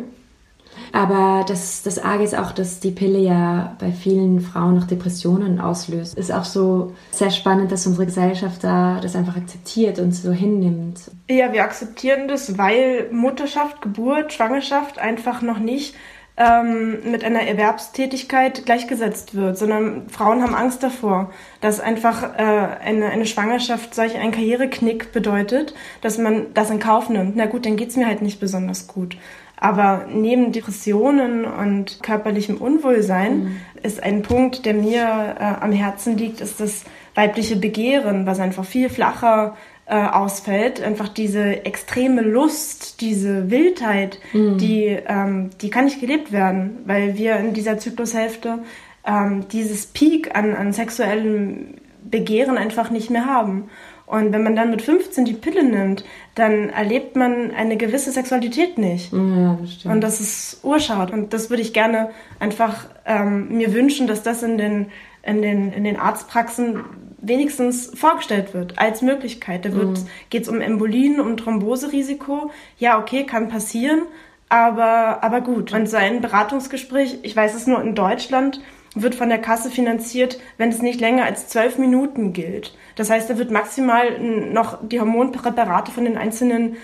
Aber 0.93 1.45
das, 1.47 1.83
das 1.83 1.99
Arge 1.99 2.25
ist 2.25 2.37
auch, 2.37 2.53
dass 2.53 2.81
die 2.81 2.91
Pille 2.91 3.19
ja 3.19 3.77
bei 3.79 3.93
vielen 3.93 4.41
Frauen 4.41 4.77
noch 4.77 4.87
Depressionen 4.87 5.61
auslöst. 5.61 6.17
Ist 6.17 6.33
auch 6.33 6.45
so 6.45 6.95
sehr 7.11 7.31
spannend, 7.31 7.73
dass 7.73 7.87
unsere 7.87 8.07
Gesellschaft 8.07 8.63
da 8.63 9.01
das 9.01 9.17
einfach 9.17 9.37
akzeptiert 9.37 9.99
und 9.99 10.13
so 10.13 10.33
hinnimmt. 10.33 11.01
Ja, 11.29 11.53
wir 11.53 11.65
akzeptieren 11.65 12.29
das, 12.29 12.57
weil 12.57 13.09
Mutterschaft, 13.11 13.83
Geburt, 13.83 14.33
Schwangerschaft 14.33 14.99
einfach 14.99 15.43
noch 15.43 15.59
nicht 15.59 15.95
ähm, 16.37 17.11
mit 17.11 17.25
einer 17.25 17.43
Erwerbstätigkeit 17.43 18.67
gleichgesetzt 18.67 19.35
wird, 19.35 19.57
sondern 19.57 20.09
Frauen 20.11 20.43
haben 20.43 20.55
Angst 20.55 20.83
davor, 20.83 21.31
dass 21.61 21.81
einfach 21.81 22.23
äh, 22.37 22.43
eine, 22.85 23.07
eine 23.07 23.27
Schwangerschaft 23.27 23.95
solch 23.95 24.17
ein 24.17 24.33
Karriereknick 24.33 25.13
bedeutet, 25.13 25.75
dass 26.03 26.19
man 26.19 26.53
das 26.53 26.71
in 26.71 26.79
Kauf 26.79 27.09
nimmt. 27.09 27.37
Na 27.37 27.47
gut, 27.47 27.65
dann 27.65 27.77
geht's 27.77 27.97
mir 27.97 28.07
halt 28.07 28.21
nicht 28.21 28.39
besonders 28.39 28.87
gut. 28.87 29.17
Aber 29.59 30.05
neben 30.13 30.53
Depressionen 30.53 31.47
und 31.47 32.03
körperlichem 32.03 32.59
Unwohlsein 32.59 33.39
mhm. 33.39 33.57
ist 33.83 34.03
ein 34.03 34.21
Punkt, 34.21 34.67
der 34.67 34.75
mir 34.75 35.37
äh, 35.39 35.65
am 35.65 35.73
Herzen 35.73 36.19
liegt, 36.19 36.43
ist 36.43 36.61
das 36.61 36.85
weibliche 37.15 37.57
Begehren, 37.57 38.27
was 38.27 38.39
einfach 38.39 38.67
viel 38.67 38.91
flacher 38.91 39.57
äh, 39.87 39.95
ausfällt. 39.95 40.83
Einfach 40.83 41.09
diese 41.09 41.65
extreme 41.65 42.23
Lust, 42.23 43.01
diese 43.01 43.51
Wildheit, 43.51 44.19
mhm. 44.33 44.59
die, 44.59 44.99
ähm, 45.07 45.51
die 45.61 45.71
kann 45.71 45.85
nicht 45.85 46.01
gelebt 46.01 46.33
werden, 46.33 46.79
weil 46.87 47.17
wir 47.17 47.37
in 47.37 47.55
dieser 47.55 47.79
Zyklushälfte 47.79 48.59
ähm, 49.07 49.47
dieses 49.53 49.87
Peak 49.87 50.35
an, 50.37 50.55
an 50.55 50.73
sexuellem 50.73 51.75
Begehren 52.03 52.59
einfach 52.59 52.91
nicht 52.91 53.11
mehr 53.11 53.27
haben. 53.27 53.71
Und 54.07 54.33
wenn 54.33 54.45
man 54.45 54.55
dann 54.55 54.71
mit 54.71 54.83
15 54.83 55.25
die 55.25 55.33
Pille 55.33 55.65
nimmt, 55.65 56.05
dann 56.37 56.71
erlebt 56.71 57.17
man 57.17 57.51
eine 57.51 57.77
gewisse 57.77 58.13
Sexualität 58.13 58.79
nicht. 58.79 59.13
Ja, 59.13 59.59
das. 59.61 59.85
Und 59.85 60.01
das 60.01 60.21
ist 60.21 60.61
urschade. 60.63 61.13
Und 61.13 61.33
das 61.33 61.51
würde 61.51 61.63
ich 61.63 61.73
gerne 61.73 62.11
einfach 62.39 62.87
ähm, 63.05 63.57
mir 63.57 63.75
wünschen, 63.75 64.07
dass 64.07 64.23
das 64.23 64.45
in 64.45 64.59
den, 64.59 64.87
in, 65.25 65.43
den, 65.43 65.73
in 65.73 65.83
den 65.83 65.97
Arztpraxen 65.97 66.85
wenigstens 67.29 67.93
vorgestellt 67.95 68.55
wird 68.55 68.79
als 68.79 69.03
Möglichkeit. 69.03 69.65
Da 69.65 69.71
mhm. 69.71 69.95
geht 70.31 70.43
es 70.43 70.49
um 70.49 70.61
Embolien, 70.61 71.21
um 71.21 71.37
Thromboserisiko. 71.37 72.51
Ja, 72.79 72.99
okay, 72.99 73.25
kann 73.25 73.49
passieren, 73.49 74.03
aber, 74.49 75.23
aber 75.23 75.41
gut. 75.41 75.73
Und 75.73 75.89
so 75.89 75.97
ein 75.97 76.21
Beratungsgespräch, 76.21 77.19
ich 77.23 77.35
weiß 77.35 77.55
es 77.55 77.67
nur 77.67 77.81
in 77.83 77.95
Deutschland, 77.95 78.61
wird 78.95 79.15
von 79.15 79.29
der 79.29 79.39
Kasse 79.39 79.71
finanziert, 79.71 80.39
wenn 80.57 80.71
es 80.71 80.81
nicht 80.81 81.01
länger 81.01 81.25
als 81.25 81.49
zwölf 81.49 81.77
Minuten 81.79 82.33
gilt. 82.33 82.75
Das 82.95 83.11
heißt, 83.11 83.29
da 83.29 83.37
wird 83.37 83.51
maximal 83.51 84.19
noch 84.19 84.79
die 84.83 85.01
Hormonpräparate 85.01 85.93
von 85.93 86.05
den 86.05 86.17
einzelnen 86.17 86.77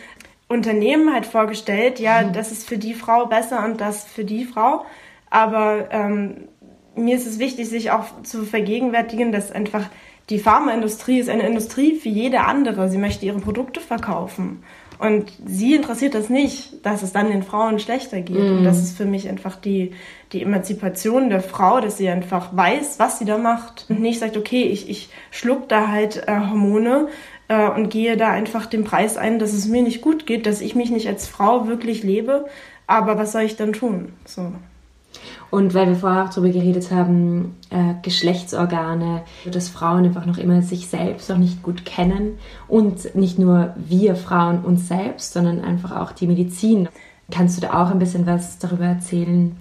Unternehmen 0.47 1.15
halt 1.15 1.25
vorgestellt. 1.25 1.99
Ja, 1.99 2.23
mhm. 2.23 2.33
das 2.35 2.53
ist 2.53 2.69
für 2.69 2.79
die 2.79 2.95
Frau 2.95 3.27
besser 3.27 3.65
und 3.65 3.81
das 3.81 4.05
für 4.05 4.25
die 4.25 4.45
Frau. 4.45 4.85
Aber 5.31 5.89
ähm, 5.91 6.49
mir 6.95 7.17
ist 7.17 7.27
es 7.27 7.39
wichtig, 7.39 7.69
sich 7.69 7.91
auch 7.91 8.23
zu 8.23 8.45
vergegenwärtigen, 8.45 9.33
dass 9.33 9.51
einfach 9.51 9.89
die 10.31 10.39
Pharmaindustrie 10.39 11.19
ist 11.19 11.29
eine 11.29 11.47
Industrie 11.47 11.99
wie 12.03 12.11
jede 12.11 12.41
andere. 12.41 12.89
Sie 12.89 12.99
möchte 12.99 13.27
ihre 13.27 13.41
Produkte 13.41 13.81
verkaufen. 13.81 14.63
Und 14.99 15.33
sie 15.45 15.75
interessiert 15.75 16.15
das 16.15 16.29
nicht, 16.29 16.87
dass 16.87 17.03
es 17.03 17.13
dann 17.13 17.29
den 17.29 17.43
Frauen 17.43 17.81
schlechter 17.81 18.21
geht. 18.21 18.39
Mm. 18.39 18.53
Und 18.53 18.61
mhm. 18.61 18.65
das 18.65 18.79
ist 18.79 18.97
für 18.97 19.05
mich 19.05 19.29
einfach 19.29 19.57
die, 19.57 19.93
die 20.33 20.43
Emanzipation 20.43 21.29
der 21.29 21.41
Frau, 21.41 21.81
dass 21.81 21.99
sie 21.99 22.09
einfach 22.09 22.57
weiß, 22.57 23.01
was 23.01 23.19
sie 23.19 23.25
da 23.25 23.37
macht. 23.37 23.87
Und 23.89 24.01
nicht 24.01 24.21
sagt, 24.21 24.37
okay, 24.37 24.63
ich, 24.63 24.89
ich 24.89 25.09
schluck 25.33 25.69
da 25.69 25.89
halt 25.89 26.29
äh, 26.29 26.39
Hormone 26.39 27.09
äh, 27.49 27.69
und 27.71 27.91
gehe 27.91 28.17
da 28.17 28.31
einfach 28.31 28.67
den 28.67 28.85
Preis 28.85 29.17
ein, 29.17 29.41
dass 29.41 29.53
es 29.53 29.67
mir 29.67 29.83
nicht 29.83 30.03
gut 30.03 30.25
geht, 30.25 30.47
dass 30.47 30.61
ich 30.61 30.77
mich 30.77 30.91
nicht 30.91 31.09
als 31.09 31.27
Frau 31.27 31.67
wirklich 31.67 32.05
lebe. 32.05 32.47
Aber 32.87 33.19
was 33.19 33.33
soll 33.33 33.43
ich 33.43 33.57
dann 33.57 33.73
tun? 33.73 34.13
So. 34.25 34.53
Und 35.53 35.75
weil 35.75 35.87
wir 35.87 35.97
vorher 35.97 36.25
auch 36.25 36.31
darüber 36.31 36.49
geredet 36.49 36.91
haben, 36.91 37.57
äh, 37.69 37.93
Geschlechtsorgane, 38.01 39.21
dass 39.45 39.69
Frauen 39.69 40.07
einfach 40.07 40.25
noch 40.25 40.39
immer 40.39 40.63
sich 40.63 40.89
selbst 40.89 41.29
noch 41.29 41.37
nicht 41.37 41.63
gut 41.63 41.85
kennen 41.85 42.39
und 42.69 43.15
nicht 43.15 43.39
nur 43.39 43.75
wir 43.77 44.17
Frauen 44.17 44.65
uns 44.65 44.89
selbst, 44.89 45.35
sondern 45.35 45.61
einfach 45.61 45.95
auch 45.95 46.13
die 46.13 46.27
Medizin. 46.27 46.89
Kannst 47.31 47.59
du 47.59 47.61
da 47.61 47.83
auch 47.83 47.91
ein 47.91 47.99
bisschen 47.99 48.25
was 48.25 48.61
darüber 48.61 48.87
erzählen, 48.87 49.55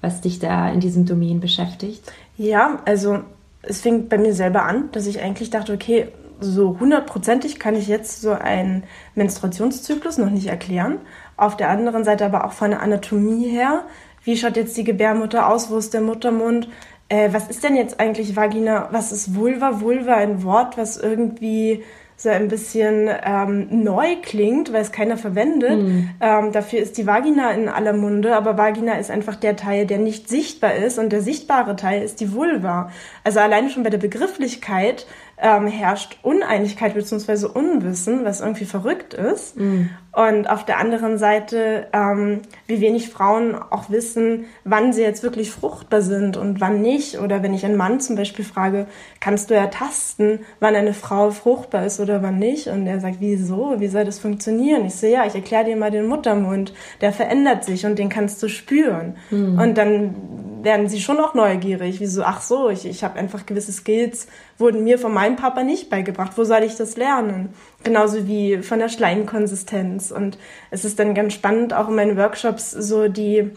was 0.00 0.20
dich 0.20 0.38
da 0.38 0.68
in 0.68 0.78
diesem 0.78 1.06
Domain 1.06 1.40
beschäftigt? 1.40 2.12
Ja, 2.36 2.78
also 2.84 3.18
es 3.62 3.80
fing 3.80 4.08
bei 4.08 4.18
mir 4.18 4.34
selber 4.34 4.62
an, 4.62 4.90
dass 4.92 5.08
ich 5.08 5.20
eigentlich 5.20 5.50
dachte, 5.50 5.72
okay, 5.72 6.06
so 6.38 6.78
hundertprozentig 6.78 7.58
kann 7.58 7.74
ich 7.74 7.88
jetzt 7.88 8.22
so 8.22 8.30
einen 8.30 8.84
Menstruationszyklus 9.16 10.18
noch 10.18 10.30
nicht 10.30 10.46
erklären. 10.46 10.98
Auf 11.36 11.56
der 11.56 11.68
anderen 11.68 12.04
Seite 12.04 12.26
aber 12.26 12.44
auch 12.44 12.52
von 12.52 12.70
der 12.70 12.80
Anatomie 12.80 13.48
her 13.48 13.82
wie 14.24 14.36
schaut 14.36 14.56
jetzt 14.56 14.76
die 14.76 14.84
Gebärmutter 14.84 15.48
aus, 15.48 15.70
wo 15.70 15.76
ist 15.76 15.94
der 15.94 16.00
Muttermund, 16.00 16.68
äh, 17.08 17.32
was 17.32 17.48
ist 17.48 17.62
denn 17.64 17.76
jetzt 17.76 18.00
eigentlich 18.00 18.36
Vagina, 18.36 18.88
was 18.90 19.12
ist 19.12 19.34
Vulva? 19.34 19.80
Vulva 19.80 20.14
ein 20.14 20.44
Wort, 20.44 20.78
was 20.78 20.96
irgendwie 20.96 21.82
so 22.16 22.28
ein 22.28 22.46
bisschen 22.46 23.10
ähm, 23.24 23.82
neu 23.82 24.16
klingt, 24.22 24.72
weil 24.72 24.82
es 24.82 24.92
keiner 24.92 25.16
verwendet. 25.16 25.82
Mhm. 25.82 26.10
Ähm, 26.20 26.52
dafür 26.52 26.78
ist 26.78 26.96
die 26.96 27.06
Vagina 27.06 27.50
in 27.50 27.68
aller 27.68 27.92
Munde, 27.92 28.36
aber 28.36 28.56
Vagina 28.56 28.94
ist 28.94 29.10
einfach 29.10 29.34
der 29.34 29.56
Teil, 29.56 29.86
der 29.86 29.98
nicht 29.98 30.28
sichtbar 30.28 30.74
ist 30.74 30.98
und 30.98 31.10
der 31.10 31.20
sichtbare 31.20 31.74
Teil 31.74 32.02
ist 32.02 32.20
die 32.20 32.32
Vulva. 32.32 32.90
Also 33.24 33.40
alleine 33.40 33.70
schon 33.70 33.82
bei 33.82 33.90
der 33.90 33.98
Begrifflichkeit 33.98 35.06
ähm, 35.36 35.66
herrscht 35.66 36.18
Uneinigkeit 36.22 36.94
bzw. 36.94 37.46
Unwissen, 37.46 38.24
was 38.24 38.40
irgendwie 38.40 38.66
verrückt 38.66 39.14
ist. 39.14 39.58
Mhm. 39.58 39.90
Und 40.14 40.50
auf 40.50 40.66
der 40.66 40.78
anderen 40.78 41.16
Seite, 41.16 41.86
ähm, 41.94 42.42
wie 42.66 42.82
wenig 42.82 43.08
Frauen 43.08 43.54
auch 43.54 43.88
wissen, 43.88 44.44
wann 44.62 44.92
sie 44.92 45.00
jetzt 45.00 45.22
wirklich 45.22 45.50
fruchtbar 45.50 46.02
sind 46.02 46.36
und 46.36 46.60
wann 46.60 46.82
nicht. 46.82 47.18
Oder 47.18 47.42
wenn 47.42 47.54
ich 47.54 47.64
einen 47.64 47.78
Mann 47.78 47.98
zum 47.98 48.16
Beispiel 48.16 48.44
frage, 48.44 48.86
kannst 49.20 49.48
du 49.48 49.54
ertasten, 49.54 50.40
wann 50.60 50.76
eine 50.76 50.92
Frau 50.92 51.30
fruchtbar 51.30 51.86
ist 51.86 51.98
oder 51.98 52.22
wann 52.22 52.38
nicht? 52.38 52.66
Und 52.66 52.86
er 52.86 53.00
sagt, 53.00 53.16
wieso? 53.20 53.76
Wie 53.78 53.88
soll 53.88 54.04
das 54.04 54.18
funktionieren? 54.18 54.84
Ich 54.84 54.96
so, 54.96 55.06
ja, 55.06 55.24
ich 55.24 55.34
erkläre 55.34 55.64
dir 55.64 55.76
mal 55.76 55.90
den 55.90 56.06
Muttermund. 56.06 56.74
Der 57.00 57.14
verändert 57.14 57.64
sich 57.64 57.86
und 57.86 57.98
den 57.98 58.10
kannst 58.10 58.42
du 58.42 58.48
spüren. 58.48 59.16
Mhm. 59.30 59.58
Und 59.58 59.78
dann 59.78 60.14
werden 60.62 60.88
sie 60.88 61.00
schon 61.00 61.20
auch 61.20 61.34
neugierig. 61.34 62.00
Wieso? 62.00 62.22
Ach 62.22 62.40
so, 62.40 62.68
ich, 62.68 62.86
ich 62.86 63.02
habe 63.02 63.18
einfach 63.18 63.46
gewisse 63.46 63.72
Skills, 63.72 64.26
wurden 64.58 64.84
mir 64.84 64.98
von 64.98 65.12
meinem 65.12 65.36
Papa 65.36 65.64
nicht 65.64 65.90
beigebracht. 65.90 66.32
Wo 66.36 66.44
soll 66.44 66.62
ich 66.62 66.76
das 66.76 66.96
lernen? 66.96 67.54
Genauso 67.84 68.26
wie 68.26 68.58
von 68.58 68.78
der 68.78 68.88
Schleimkonsistenz. 68.88 70.10
Und 70.10 70.38
es 70.70 70.84
ist 70.84 70.98
dann 70.98 71.14
ganz 71.14 71.34
spannend, 71.34 71.74
auch 71.74 71.88
in 71.88 71.94
meinen 71.94 72.16
Workshops 72.16 72.70
so 72.70 73.08
die 73.08 73.50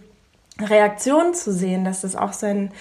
Reaktion 0.59 1.33
zu 1.33 1.51
sehen, 1.51 1.85
dass 1.85 2.01
das 2.01 2.15
auch 2.15 2.33
so 2.33 2.45
ein, 2.45 2.71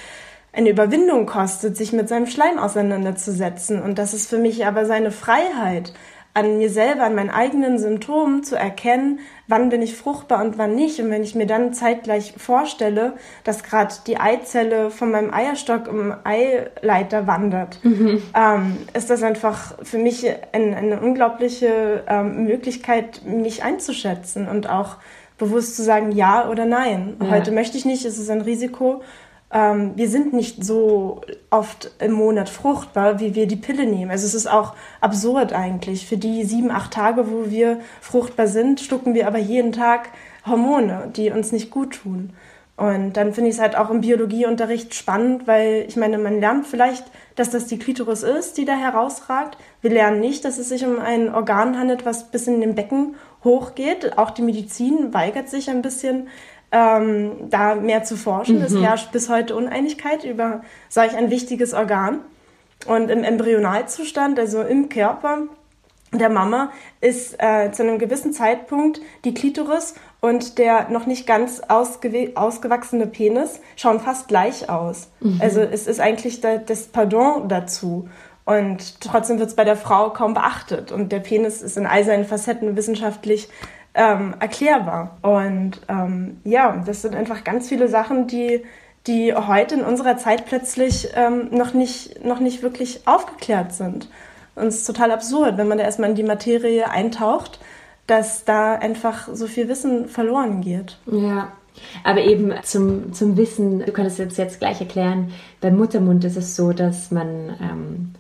eine 0.53 0.71
Überwindung 0.71 1.27
kostet, 1.27 1.77
sich 1.77 1.93
mit 1.93 2.09
seinem 2.09 2.27
Schleim 2.27 2.59
auseinanderzusetzen. 2.59 3.83
Und 3.83 3.99
das 3.99 4.15
ist 4.15 4.29
für 4.29 4.39
mich 4.39 4.67
aber 4.67 4.87
seine 4.87 5.11
Freiheit 5.11 5.93
an 6.35 6.59
mir 6.59 6.69
selber, 6.69 7.05
an 7.05 7.15
meinen 7.15 7.31
eigenen 7.31 7.79
Symptomen 7.79 8.43
zu 8.43 8.57
erkennen, 8.57 9.21
wann 9.47 9.69
bin 9.69 9.83
ich 9.83 9.97
fruchtbar 9.97 10.45
und 10.45 10.59
wann 10.59 10.75
nicht. 10.75 11.01
Und 11.01 11.11
wenn 11.11 11.23
ich 11.23 11.37
mir 11.37 11.47
dann 11.47 11.73
zeitgleich 11.73 12.35
vorstelle, 12.37 13.13
dass 13.45 13.63
gerade 13.63 13.95
die 14.09 14.19
Eizelle 14.19 14.91
von 14.91 15.13
meinem 15.13 15.33
Eierstock 15.33 15.87
im 15.87 16.13
Eileiter 16.25 17.29
wandert, 17.29 17.79
mhm. 17.85 18.21
ähm, 18.35 18.77
ist 18.95 19.11
das 19.11 19.23
einfach 19.23 19.77
für 19.85 19.99
mich 19.99 20.27
ein, 20.53 20.75
eine 20.75 21.01
unglaubliche 21.01 22.03
ähm, 22.09 22.45
Möglichkeit, 22.45 23.23
mich 23.25 23.63
einzuschätzen 23.63 24.49
und 24.49 24.69
auch 24.69 24.97
bewusst 25.39 25.77
zu 25.77 25.83
sagen 25.83 26.13
ja 26.13 26.49
oder 26.49 26.65
nein. 26.65 27.17
Ja. 27.21 27.31
Heute 27.31 27.53
möchte 27.53 27.79
ich 27.79 27.85
nicht, 27.85 28.05
es 28.05 28.19
ist 28.19 28.31
ein 28.31 28.41
Risiko 28.41 29.03
ähm, 29.55 29.93
wir 29.95 30.09
sind 30.09 30.33
nicht 30.33 30.65
so 30.65 31.21
oft 31.49 31.93
im 32.01 32.13
Monat 32.13 32.49
fruchtbar, 32.49 33.21
wie 33.21 33.37
wir 33.37 33.47
die 33.47 33.57
Pille 33.57 33.87
nehmen. 33.87 34.11
Also 34.11 34.27
es 34.27 34.35
ist 34.35 34.49
auch 34.49 34.75
absurd 35.01 35.53
eigentlich. 35.53 36.07
Für 36.07 36.17
die 36.17 36.45
sieben, 36.45 36.73
acht 36.73 36.93
Tage, 36.93 37.31
wo 37.31 37.51
wir 37.51 37.79
fruchtbar 38.01 38.49
sind, 38.49 38.81
schlucken 38.81 39.15
wir 39.15 39.29
aber 39.29 39.39
jeden 39.39 39.71
Tag 39.71 40.11
Hormone, 40.45 41.13
die 41.15 41.31
uns 41.31 41.53
nicht 41.53 41.71
gut 41.71 41.95
tun. 42.03 42.33
Und 42.77 43.13
dann 43.13 43.33
finde 43.33 43.51
ich 43.51 43.57
es 43.57 43.63
halt 43.63 43.77
auch 43.77 43.89
im 43.91 44.01
Biologieunterricht 44.01 44.97
spannend, 44.97 45.47
weil 45.47 45.85
ich 45.87 45.95
meine, 45.95 46.19
man 46.19 46.41
lernt 46.41 46.67
vielleicht, 46.67 47.05
dass 47.37 47.51
das 47.51 47.67
die 47.67 47.79
Klitoris 47.79 48.25
ist, 48.25 48.59
die 48.59 48.65
da 48.65 48.75
herausragt. 48.75 49.57
Wir 49.81 49.91
lernen 49.91 50.19
nicht, 50.19 50.45
dass 50.45 50.59
es 50.59 50.71
sich 50.71 50.85
um 50.85 50.99
ein 50.99 51.33
Organ 51.33 51.79
handelt, 51.79 52.05
was 52.05 52.33
bis 52.33 52.49
in 52.49 52.61
den 52.61 52.75
Becken 52.75 53.15
hochgeht. 53.45 54.19
Auch 54.19 54.33
die 54.33 54.43
Medizin 54.43 55.15
weigert 55.15 55.49
sich 55.49 55.71
ein 55.71 55.83
bisschen, 55.83 56.27
ähm, 56.75 57.49
da 57.51 57.77
mehr 57.77 58.03
zu 58.03 58.17
forschen. 58.17 58.59
Mhm. 58.59 58.65
Es 58.65 58.77
herrscht 58.77 59.13
bis 59.13 59.29
heute 59.31 59.55
Uneinigkeit 59.55 60.25
über 60.25 60.63
solch 60.89 61.17
ein 61.17 61.31
wichtiges 61.31 61.73
Organ. 61.73 62.19
Und 62.87 63.11
im 63.11 63.23
Embryonalzustand, 63.23 64.39
also 64.39 64.61
im 64.61 64.89
Körper 64.89 65.43
der 66.13 66.29
Mama, 66.29 66.71
ist 67.01 67.37
äh, 67.39 67.71
zu 67.71 67.85
einem 67.85 67.99
gewissen 67.99 68.33
Zeitpunkt 68.33 69.01
die 69.25 69.33
Klitoris 69.33 69.95
und 70.21 70.59
der 70.59 70.91
noch 70.91 71.07
nicht 71.07 71.27
ganz 71.27 71.61
ausgewachsene 71.61 73.07
Penis 73.07 73.61
schauen 73.77 74.01
fast 74.01 74.27
gleich 74.27 74.69
aus. 74.69 75.09
Mhm. 75.21 75.39
Also 75.41 75.61
es 75.61 75.87
ist 75.87 76.01
eigentlich 76.01 76.41
da, 76.41 76.57
das 76.59 76.89
Pardon 76.89 77.49
dazu. 77.49 78.09
Und 78.45 79.01
trotzdem 79.01 79.39
wird 79.39 79.49
es 79.49 79.57
bei 79.57 79.65
der 79.65 79.77
Frau 79.77 80.11
kaum 80.11 80.35
beachtet. 80.35 80.93
Und 80.93 81.13
der 81.13 81.21
Penis 81.21 81.63
ist 81.63 81.77
in 81.79 81.87
all 81.87 82.05
seinen 82.05 82.25
Facetten 82.25 82.77
wissenschaftlich 82.77 83.49
ähm, 83.95 84.35
erklärbar. 84.41 85.17
Und 85.23 85.81
ähm, 85.89 86.41
ja, 86.45 86.83
das 86.85 87.03
sind 87.03 87.15
einfach 87.15 87.45
ganz 87.45 87.69
viele 87.69 87.89
Sachen, 87.89 88.27
die, 88.27 88.63
die 89.07 89.35
heute 89.35 89.77
in 89.77 89.83
unserer 89.83 90.17
Zeit 90.17 90.47
plötzlich 90.47 91.09
ähm, 91.15 91.49
noch, 91.51 91.75
nicht, 91.75 92.25
noch 92.25 92.41
nicht 92.41 92.63
wirklich 92.63 93.07
aufgeklärt 93.07 93.73
sind. 93.73 94.09
Und 94.57 94.67
es 94.67 94.79
ist 94.79 94.87
total 94.87 95.11
absurd, 95.11 95.57
wenn 95.57 95.69
man 95.69 95.79
da 95.79 95.85
erstmal 95.85 96.11
in 96.11 96.17
die 96.17 96.23
Materie 96.23 96.89
eintaucht, 96.91 97.61
dass 98.07 98.45
da 98.45 98.75
einfach 98.75 99.29
so 99.33 99.47
viel 99.47 99.69
Wissen 99.69 100.09
verloren 100.09 100.61
geht. 100.61 100.99
Ja. 101.07 101.49
Aber 102.05 102.21
eben 102.21 102.53
zum, 102.63 103.13
zum 103.13 103.37
Wissen, 103.37 103.81
du 103.81 103.91
könntest 103.91 104.19
jetzt, 104.19 104.39
jetzt 104.39 104.61
gleich 104.61 104.81
erklären, 104.81 105.33
beim 105.61 105.77
Muttermund 105.77 106.25
ist 106.25 106.37
es 106.37 106.55
so, 106.55 106.73
dass 106.73 107.11
man 107.11 107.57
ähm, 107.61 108.15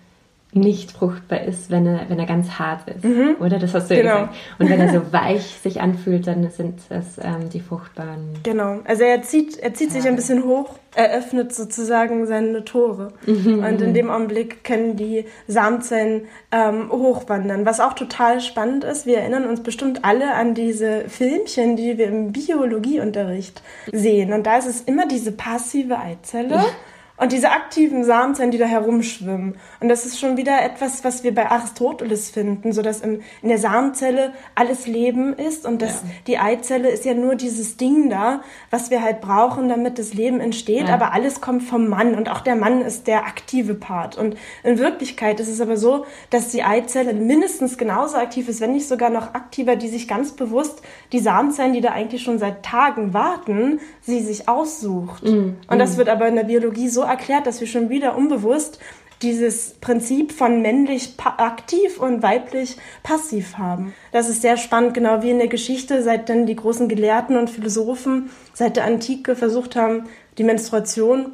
nicht 0.55 0.93
fruchtbar 0.93 1.43
ist, 1.43 1.71
wenn 1.71 1.87
er, 1.87 2.09
wenn 2.09 2.19
er 2.19 2.27
ganz 2.27 2.51
hart 2.59 2.89
ist, 2.89 3.05
mhm. 3.05 3.37
oder? 3.41 3.59
Das 3.59 3.75
hast 3.75 3.91
du 3.91 3.97
genau. 3.97 4.09
ja 4.09 4.21
gesagt. 4.21 4.37
Und 4.59 4.71
wenn 4.71 4.81
er 4.81 4.93
so 4.93 5.13
weich 5.13 5.43
sich 5.63 5.81
anfühlt, 5.81 6.27
dann 6.27 6.49
sind 6.51 6.81
es 6.91 7.19
ähm, 7.19 7.51
die 7.53 7.61
fruchtbaren. 7.61 8.35
Genau. 8.45 8.79
Also 8.85 9.03
er 9.03 9.23
zieht, 9.23 9.59
er 9.59 9.75
zieht 9.75 9.91
sich 9.91 10.07
ein 10.07 10.15
bisschen 10.15 10.45
hoch, 10.45 10.77
er 10.95 11.13
öffnet 11.13 11.53
sozusagen 11.53 12.27
seine 12.27 12.65
Tore. 12.65 13.13
Mhm. 13.27 13.65
Und 13.65 13.83
in 13.83 13.95
dem 13.95 14.11
Augenblick 14.11 14.63
können 14.63 14.97
die 14.97 15.25
Samenzellen 15.49 16.27
ähm, 16.53 16.91
hochwandern. 16.91 17.67
Was 17.67 17.81
auch 17.81 17.95
total 17.95 18.41
spannend 18.41 18.85
ist, 18.85 19.07
wir 19.07 19.19
erinnern 19.19 19.47
uns 19.47 19.63
bestimmt 19.63 20.05
alle 20.05 20.35
an 20.35 20.55
diese 20.55 21.09
Filmchen, 21.09 21.77
die 21.77 21.99
wir 21.99 22.07
im 22.07 22.33
Biologieunterricht 22.33 23.63
sehen. 23.93 24.33
Und 24.33 24.47
da 24.47 24.59
ist 24.59 24.67
es 24.67 24.83
immer 24.83 25.09
diese 25.09 25.33
passive 25.33 25.99
Eizelle. 25.99 26.55
Ja 26.55 26.67
und 27.17 27.31
diese 27.31 27.53
aktiven 27.53 28.05
Samenzellen, 28.05 28.51
die 28.51 28.59
da 28.59 28.65
herumschwimmen. 28.65 29.55
Und 29.79 29.89
das 29.89 30.05
ist 30.05 30.19
schon 30.19 30.37
wieder 30.37 30.63
etwas, 30.63 31.05
was 31.05 31.23
wir 31.23 31.33
bei 31.33 31.49
Aristoteles 31.49 32.31
finden, 32.31 32.73
so 32.73 32.83
dass 32.83 33.03
in, 33.03 33.23
in 33.41 33.51
der 33.51 33.59
Samenzelle 33.59 34.33
alles 34.57 34.89
Leben 34.89 35.33
ist 35.33 35.65
und 35.65 35.81
dass 35.81 36.03
ja. 36.03 36.09
die 36.27 36.39
Eizelle 36.39 36.89
ist 36.89 37.05
ja 37.05 37.15
nur 37.15 37.37
dieses 37.37 37.77
Ding 37.77 38.11
da, 38.11 38.43
was 38.71 38.91
wir 38.91 39.01
halt 39.01 39.21
brauchen, 39.21 39.69
damit 39.69 40.01
das 40.01 40.13
Leben 40.13 40.41
entsteht. 40.41 40.89
Ja. 40.89 40.95
Aber 40.95 41.13
alles 41.13 41.41
kommt 41.41 41.63
vom 41.63 41.89
Mann 41.89 42.17
und 42.17 42.29
auch 42.29 42.41
der 42.41 42.57
Mann 42.57 42.83
ist 42.83 43.07
der 43.07 43.27
aktive 43.27 43.75
Part. 43.75 44.19
Und 44.19 44.37
in 44.65 44.79
Wirklichkeit 44.81 45.39
ist 45.39 45.49
es 45.49 45.61
aber 45.61 45.77
so, 45.77 46.07
dass 46.31 46.49
die 46.49 46.65
Eizelle 46.65 47.15
mindestens 47.15 47.79
genauso 47.79 48.17
aktiv 48.17 48.49
ist, 48.49 48.61
wenn 48.61 48.73
nicht 48.73 48.89
sogar 48.89 49.11
noch 49.11 49.35
aktiver, 49.35 49.77
die 49.77 49.89
sich 49.89 50.09
ganz 50.09 50.33
bewusst 50.33 50.83
die 51.13 51.21
Samenzellen, 51.21 51.75
die 51.75 51.81
da 51.81 51.93
eigentlich 51.93 52.23
schon 52.23 52.41
seit 52.41 52.65
Tagen 52.65 53.15
warten, 53.15 53.79
sie 54.01 54.21
sich 54.21 54.49
aussucht. 54.49 55.23
Mhm. 55.23 55.59
Und 55.69 55.79
das 55.79 55.97
wird 55.97 56.09
aber 56.09 56.27
in 56.27 56.35
der 56.35 56.45
Biologie 56.45 56.89
so 56.89 57.04
erklärt, 57.05 57.47
dass 57.47 57.61
wir 57.61 57.67
schon 57.67 57.91
wieder 57.91 58.17
unbewusst 58.17 58.79
dieses 59.23 59.75
Prinzip 59.81 60.33
von 60.33 60.61
männlich 60.61 61.15
aktiv 61.19 61.99
und 61.99 62.23
weiblich 62.23 62.77
passiv 63.03 63.57
haben. 63.57 63.95
Das 64.13 64.29
ist 64.29 64.43
sehr 64.43 64.57
spannend, 64.57 64.95
genau 64.95 65.23
wie 65.23 65.31
in 65.31 65.39
der 65.39 65.49
Geschichte, 65.49 66.03
seit 66.03 66.29
dann 66.29 66.47
die 66.47 66.57
großen 66.57 66.89
Gelehrten 66.89 67.37
und 67.37 67.49
Philosophen 67.49 68.31
seit 68.53 68.77
der 68.77 68.85
Antike 68.85 69.35
versucht 69.35 69.77
haben, 69.77 70.05
die 70.37 70.45
Menstruation 70.45 71.33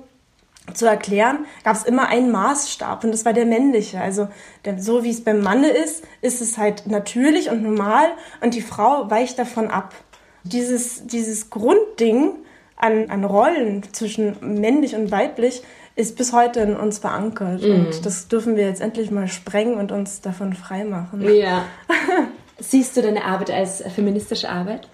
zu 0.74 0.86
erklären, 0.86 1.46
gab 1.64 1.74
es 1.74 1.84
immer 1.84 2.08
einen 2.08 2.30
Maßstab 2.30 3.02
und 3.02 3.10
das 3.10 3.24
war 3.24 3.32
der 3.32 3.46
männliche. 3.46 4.00
Also 4.00 4.28
so 4.78 5.02
wie 5.02 5.10
es 5.10 5.24
beim 5.24 5.40
Manne 5.40 5.70
ist, 5.70 6.04
ist 6.20 6.40
es 6.40 6.58
halt 6.58 6.86
natürlich 6.86 7.50
und 7.50 7.62
normal 7.62 8.06
und 8.40 8.54
die 8.54 8.62
Frau 8.62 9.10
weicht 9.10 9.38
davon 9.38 9.68
ab. 9.68 9.94
Dieses, 10.44 11.06
dieses 11.06 11.50
Grundding, 11.50 12.34
an, 12.80 13.10
an 13.10 13.24
Rollen 13.24 13.82
zwischen 13.92 14.36
männlich 14.40 14.94
und 14.94 15.10
weiblich 15.10 15.62
ist 15.96 16.16
bis 16.16 16.32
heute 16.32 16.60
in 16.60 16.76
uns 16.76 16.98
verankert. 16.98 17.62
Mm. 17.62 17.72
Und 17.72 18.06
das 18.06 18.28
dürfen 18.28 18.56
wir 18.56 18.64
jetzt 18.64 18.80
endlich 18.80 19.10
mal 19.10 19.28
sprengen 19.28 19.74
und 19.74 19.92
uns 19.92 20.20
davon 20.20 20.54
freimachen. 20.54 21.22
Ja. 21.34 21.64
Siehst 22.58 22.96
du 22.96 23.02
deine 23.02 23.24
Arbeit 23.24 23.50
als 23.50 23.82
feministische 23.94 24.48
Arbeit? 24.48 24.88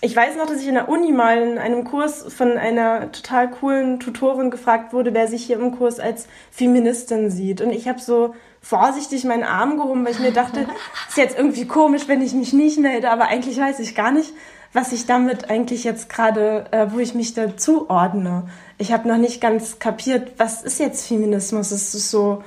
Ich 0.00 0.14
weiß 0.14 0.36
noch, 0.36 0.46
dass 0.46 0.60
ich 0.60 0.68
in 0.68 0.74
der 0.74 0.90
Uni 0.90 1.12
mal 1.12 1.40
in 1.40 1.56
einem 1.56 1.84
Kurs 1.84 2.26
von 2.28 2.58
einer 2.58 3.10
total 3.10 3.50
coolen 3.50 4.00
Tutorin 4.00 4.50
gefragt 4.50 4.92
wurde, 4.92 5.14
wer 5.14 5.28
sich 5.28 5.44
hier 5.44 5.56
im 5.56 5.76
Kurs 5.76 5.98
als 5.98 6.28
Feministin 6.50 7.30
sieht. 7.30 7.62
Und 7.62 7.70
ich 7.70 7.88
habe 7.88 8.00
so 8.00 8.34
vorsichtig 8.60 9.24
meinen 9.24 9.44
Arm 9.44 9.78
gehoben, 9.78 10.04
weil 10.04 10.12
ich 10.12 10.18
mir 10.18 10.32
dachte, 10.32 10.66
ist 11.08 11.16
jetzt 11.16 11.38
irgendwie 11.38 11.66
komisch, 11.66 12.06
wenn 12.06 12.20
ich 12.20 12.34
mich 12.34 12.52
nicht 12.52 12.78
melde, 12.78 13.10
aber 13.10 13.28
eigentlich 13.28 13.58
weiß 13.58 13.80
ich 13.80 13.94
gar 13.94 14.12
nicht, 14.12 14.34
was 14.74 14.92
ich 14.92 15.06
damit 15.06 15.48
eigentlich 15.48 15.84
jetzt 15.84 16.10
gerade, 16.10 16.66
äh, 16.72 16.88
wo 16.90 16.98
ich 16.98 17.14
mich 17.14 17.32
da 17.32 17.56
zuordne. 17.56 18.48
Ich 18.76 18.92
habe 18.92 19.08
noch 19.08 19.16
nicht 19.16 19.40
ganz 19.40 19.78
kapiert, 19.78 20.32
was 20.36 20.62
ist 20.62 20.80
jetzt 20.80 21.06
Feminismus? 21.06 21.70
Es 21.70 21.94
ist 21.94 22.10
so 22.10 22.42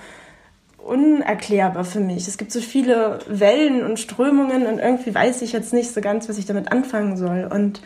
unerklärbar 0.77 1.85
für 1.85 2.01
mich. 2.01 2.27
Es 2.27 2.37
gibt 2.37 2.51
so 2.51 2.59
viele 2.59 3.19
Wellen 3.27 3.83
und 3.83 3.99
Strömungen 3.99 4.67
und 4.67 4.79
irgendwie 4.79 5.15
weiß 5.15 5.41
ich 5.41 5.53
jetzt 5.53 5.73
nicht 5.73 5.93
so 5.93 6.01
ganz, 6.01 6.27
was 6.27 6.37
ich 6.37 6.45
damit 6.45 6.71
anfangen 6.71 7.15
soll. 7.15 7.49
Und 7.49 7.81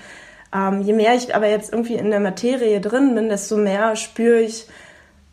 ähm, 0.53 0.81
je 0.81 0.93
mehr 0.93 1.13
ich 1.15 1.35
aber 1.35 1.47
jetzt 1.47 1.71
irgendwie 1.71 1.95
in 1.95 2.09
der 2.09 2.19
Materie 2.19 2.81
drin 2.81 3.13
bin, 3.13 3.29
desto 3.29 3.57
mehr 3.57 3.95
spüre 3.95 4.41
ich, 4.41 4.65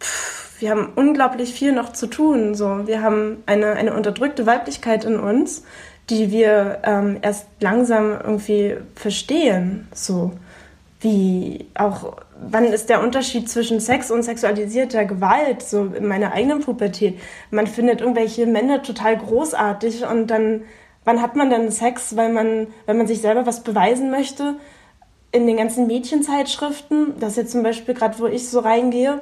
pff, 0.01 0.48
wir 0.59 0.71
haben 0.71 0.93
unglaublich 0.97 1.53
viel 1.53 1.73
noch 1.73 1.93
zu 1.93 2.07
tun. 2.07 2.55
So, 2.55 2.87
wir 2.87 3.03
haben 3.03 3.43
eine, 3.47 3.73
eine 3.73 3.95
unterdrückte 3.95 4.47
Weiblichkeit 4.47 5.05
in 5.05 5.19
uns, 5.19 5.65
die 6.11 6.31
wir 6.31 6.81
ähm, 6.85 7.19
erst 7.23 7.47
langsam 7.61 8.13
irgendwie 8.13 8.77
verstehen. 8.95 9.89
So 9.95 10.33
wie 11.01 11.67
auch, 11.75 12.17
wann 12.41 12.65
ist 12.65 12.89
der 12.89 13.03
Unterschied 13.03 13.49
zwischen 13.49 13.79
Sex 13.79 14.11
und 14.11 14.25
sexualisierter 14.25 15.05
Gewalt? 15.05 15.63
So 15.63 15.85
in 15.85 16.09
meiner 16.09 16.33
eigenen 16.33 16.61
Pubertät. 16.61 17.21
Man 17.51 17.67
findet 17.67 18.01
irgendwelche 18.01 18.47
Männer 18.47 18.83
total 18.83 19.17
großartig 19.17 20.05
und 20.07 20.27
dann, 20.29 20.63
wann 21.05 21.23
hat 21.23 21.37
man 21.37 21.51
dann 21.51 21.71
Sex, 21.71 22.17
weil 22.17 22.33
man, 22.33 22.67
wenn 22.87 22.99
man 22.99 23.07
sich 23.07 23.21
selber 23.21 23.47
was 23.47 23.63
beweisen 23.63 24.11
möchte? 24.11 24.57
In 25.31 25.47
den 25.47 25.59
ganzen 25.59 25.87
Mädchenzeitschriften, 25.87 27.21
das 27.21 27.37
jetzt 27.37 27.53
zum 27.53 27.63
Beispiel 27.63 27.95
gerade, 27.95 28.19
wo 28.19 28.27
ich 28.27 28.49
so 28.49 28.61
reingehe, 28.61 29.21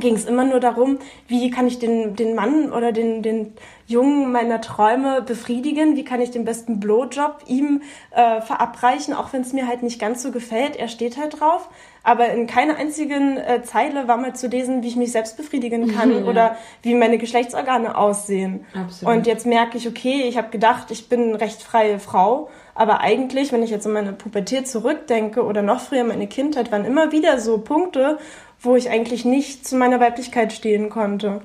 ging 0.00 0.14
es 0.14 0.24
immer 0.24 0.44
nur 0.44 0.58
darum, 0.58 0.98
wie 1.28 1.50
kann 1.50 1.66
ich 1.66 1.78
den, 1.78 2.16
den 2.16 2.34
Mann 2.34 2.72
oder 2.72 2.92
den, 2.92 3.22
den 3.22 3.52
Jungen 3.86 4.32
meiner 4.32 4.60
Träume 4.62 5.20
befriedigen, 5.20 5.96
wie 5.96 6.04
kann 6.04 6.20
ich 6.20 6.30
den 6.30 6.46
besten 6.46 6.80
Blowjob 6.80 7.40
ihm 7.46 7.82
äh, 8.10 8.40
verabreichen, 8.40 9.12
auch 9.12 9.32
wenn 9.34 9.42
es 9.42 9.52
mir 9.52 9.66
halt 9.66 9.82
nicht 9.82 10.00
ganz 10.00 10.22
so 10.22 10.30
gefällt. 10.30 10.76
Er 10.76 10.88
steht 10.88 11.18
halt 11.18 11.40
drauf. 11.40 11.68
Aber 12.04 12.30
in 12.30 12.46
keiner 12.46 12.76
einzigen 12.76 13.36
äh, 13.36 13.62
Zeile 13.62 14.08
war 14.08 14.16
mal 14.16 14.34
zu 14.34 14.48
lesen, 14.48 14.82
wie 14.82 14.88
ich 14.88 14.96
mich 14.96 15.12
selbst 15.12 15.36
befriedigen 15.36 15.94
kann 15.94 16.10
ja. 16.24 16.24
oder 16.24 16.56
wie 16.82 16.94
meine 16.94 17.18
Geschlechtsorgane 17.18 17.96
aussehen. 17.96 18.66
Absolut. 18.74 19.14
Und 19.14 19.26
jetzt 19.26 19.46
merke 19.46 19.76
ich, 19.76 19.86
okay, 19.86 20.22
ich 20.26 20.36
habe 20.36 20.48
gedacht, 20.48 20.90
ich 20.90 21.08
bin 21.08 21.28
eine 21.28 21.40
recht 21.40 21.62
freie 21.62 21.98
Frau. 21.98 22.48
Aber 22.74 23.02
eigentlich, 23.02 23.52
wenn 23.52 23.62
ich 23.62 23.70
jetzt 23.70 23.86
an 23.86 23.92
meine 23.92 24.14
Pubertät 24.14 24.66
zurückdenke 24.66 25.44
oder 25.44 25.60
noch 25.60 25.80
früher 25.80 26.04
meine 26.04 26.26
Kindheit, 26.26 26.72
waren 26.72 26.86
immer 26.86 27.12
wieder 27.12 27.38
so 27.38 27.58
Punkte, 27.58 28.18
wo 28.62 28.76
ich 28.76 28.90
eigentlich 28.90 29.24
nicht 29.24 29.66
zu 29.66 29.76
meiner 29.76 30.00
Weiblichkeit 30.00 30.52
stehen 30.52 30.88
konnte. 30.88 31.42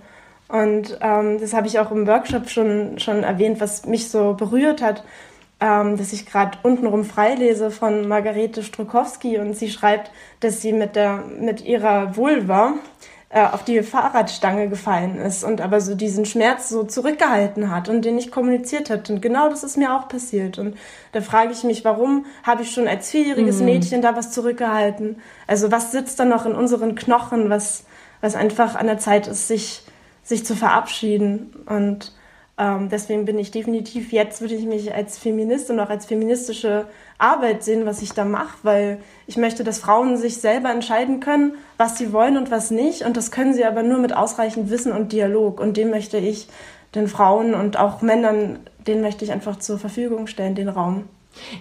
Und 0.47 0.97
ähm, 1.01 1.39
das 1.39 1.53
habe 1.53 1.67
ich 1.67 1.79
auch 1.79 1.91
im 1.91 2.07
Workshop 2.07 2.49
schon, 2.49 2.99
schon 2.99 3.23
erwähnt, 3.23 3.59
was 3.59 3.85
mich 3.85 4.09
so 4.09 4.33
berührt 4.33 4.81
hat, 4.81 5.03
ähm, 5.59 5.97
dass 5.97 6.13
ich 6.13 6.25
gerade 6.25 6.57
untenrum 6.63 7.03
freilese 7.03 7.71
von 7.71 8.07
Margarete 8.07 8.63
Strukowski 8.63 9.39
und 9.39 9.55
sie 9.55 9.69
schreibt, 9.69 10.11
dass 10.39 10.61
sie 10.61 10.71
mit, 10.71 10.95
der, 10.95 11.23
mit 11.39 11.65
ihrer 11.65 12.15
Vulva 12.15 12.75
äh, 13.29 13.45
auf 13.45 13.65
die 13.65 13.83
Fahrradstange 13.83 14.69
gefallen 14.69 15.17
ist 15.17 15.43
und 15.43 15.59
aber 15.59 15.81
so 15.81 15.95
diesen 15.95 16.25
Schmerz 16.25 16.69
so 16.69 16.83
zurückgehalten 16.83 17.69
hat 17.69 17.89
und 17.89 18.03
den 18.03 18.15
nicht 18.15 18.31
kommuniziert 18.31 18.89
hat. 18.89 19.09
Und 19.09 19.21
genau 19.21 19.49
das 19.49 19.63
ist 19.63 19.77
mir 19.77 19.93
auch 19.93 20.07
passiert. 20.07 20.57
Und 20.57 20.77
da 21.11 21.19
frage 21.19 21.51
ich 21.51 21.65
mich, 21.65 21.83
warum 21.83 22.25
habe 22.43 22.61
ich 22.61 22.71
schon 22.71 22.87
als 22.87 23.09
vierjähriges 23.09 23.59
mhm. 23.59 23.65
Mädchen 23.65 24.01
da 24.01 24.15
was 24.15 24.31
zurückgehalten? 24.31 25.21
Also 25.45 25.71
was 25.71 25.91
sitzt 25.91 26.19
da 26.21 26.25
noch 26.25 26.45
in 26.45 26.55
unseren 26.55 26.95
Knochen, 26.95 27.49
was, 27.49 27.83
was 28.21 28.35
einfach 28.35 28.75
an 28.75 28.87
der 28.87 28.97
Zeit 28.97 29.27
ist, 29.27 29.49
sich, 29.49 29.83
sich 30.23 30.45
zu 30.45 30.55
verabschieden? 30.55 31.53
Und 31.65 32.13
ähm, 32.59 32.89
deswegen 32.89 33.25
bin 33.25 33.37
ich 33.37 33.51
definitiv, 33.51 34.11
jetzt 34.11 34.41
würde 34.41 34.55
ich 34.55 34.65
mich 34.65 34.93
als 34.93 35.19
Feminist 35.19 35.69
und 35.69 35.79
auch 35.79 35.89
als 35.89 36.07
feministische 36.07 36.85
Arbeit 37.19 37.63
sehen, 37.63 37.85
was 37.85 38.01
ich 38.01 38.13
da 38.13 38.25
mache, 38.25 38.57
weil 38.63 38.97
ich 39.27 39.37
möchte, 39.37 39.63
dass 39.63 39.79
Frauen 39.79 40.17
sich 40.17 40.37
selber 40.37 40.71
entscheiden 40.71 41.19
können, 41.19 41.53
was 41.77 41.97
sie 41.97 42.11
wollen 42.13 42.35
und 42.35 42.49
was 42.49 42.71
nicht. 42.71 43.03
Und 43.03 43.15
das 43.15 43.29
können 43.29 43.53
sie 43.53 43.63
aber 43.63 43.83
nur 43.83 43.99
mit 43.99 44.15
ausreichend 44.15 44.71
Wissen 44.71 44.91
und 44.91 45.11
Dialog. 45.11 45.59
Und 45.59 45.77
dem 45.77 45.91
möchte 45.91 46.17
ich 46.17 46.47
den 46.95 47.07
Frauen 47.07 47.53
und 47.53 47.77
auch 47.77 48.01
Männern, 48.01 48.59
den 48.87 49.01
möchte 49.01 49.23
ich 49.23 49.31
einfach 49.31 49.59
zur 49.59 49.77
Verfügung 49.77 50.25
stellen, 50.25 50.55
den 50.55 50.69
Raum. 50.69 51.03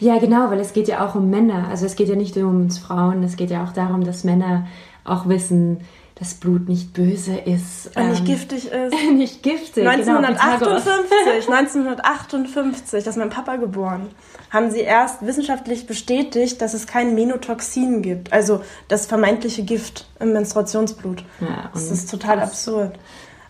Ja, 0.01 0.19
genau, 0.19 0.51
weil 0.51 0.61
es 0.61 0.73
geht 0.73 0.89
ja 0.89 1.07
auch 1.07 1.15
um 1.15 1.29
Männer. 1.29 1.69
Also 1.69 1.85
es 1.85 1.97
geht 1.97 2.09
ja 2.09 2.17
nicht 2.17 2.37
nur 2.37 2.49
um 2.49 2.71
Frauen, 2.71 3.23
es 3.23 3.37
geht 3.37 3.51
ja 3.51 3.65
auch 3.65 3.73
darum, 3.73 4.05
dass 4.05 4.25
Männer 4.25 4.67
auch 5.05 5.29
wissen, 5.29 5.81
das 6.19 6.33
Blut 6.33 6.67
nicht 6.67 6.95
böse 6.95 7.37
ist. 7.37 7.95
Und 7.95 8.09
nicht 8.09 8.21
ähm, 8.21 8.25
giftig 8.25 8.73
ist. 8.73 8.95
nicht 9.13 9.43
giftig. 9.43 9.87
1958, 9.87 11.47
genau, 11.47 11.59
1958, 11.59 12.91
da 13.05 13.11
ist 13.11 13.17
mein 13.17 13.29
Papa 13.31 13.57
geboren, 13.57 14.09
haben 14.51 14.71
sie 14.71 14.81
erst 14.81 15.25
wissenschaftlich 15.25 15.87
bestätigt, 15.87 16.63
dass 16.63 16.73
es 16.73 16.87
kein 16.87 17.15
Menotoxin 17.15 18.01
gibt, 18.01 18.33
also 18.33 18.63
das 18.89 19.07
vermeintliche 19.07 19.63
Gift 19.63 20.09
im 20.19 20.33
Menstruationsblut. 20.33 21.23
Ja, 21.41 21.71
das 21.75 21.91
ist 21.91 22.11
total 22.11 22.41
absurd. 22.41 22.99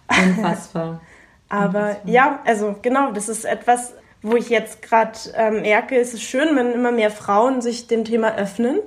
Unfassbar. 0.09 1.01
Aber 1.49 1.79
Unfassbar. 1.79 2.11
ja, 2.11 2.41
also 2.45 2.75
genau, 2.83 3.13
das 3.13 3.29
ist 3.29 3.45
etwas, 3.45 3.95
wo 4.23 4.35
ich 4.35 4.49
jetzt 4.49 4.83
gerade 4.83 5.17
ähm, 5.35 5.63
merke, 5.63 5.97
es 5.97 6.15
ist 6.15 6.25
schön, 6.25 6.57
wenn 6.57 6.73
immer 6.73 6.91
mehr 6.91 7.13
Frauen 7.13 7.63
sich 7.63 7.87
dem 7.87 8.05
Thema 8.05 8.35
öffnen 8.35 8.81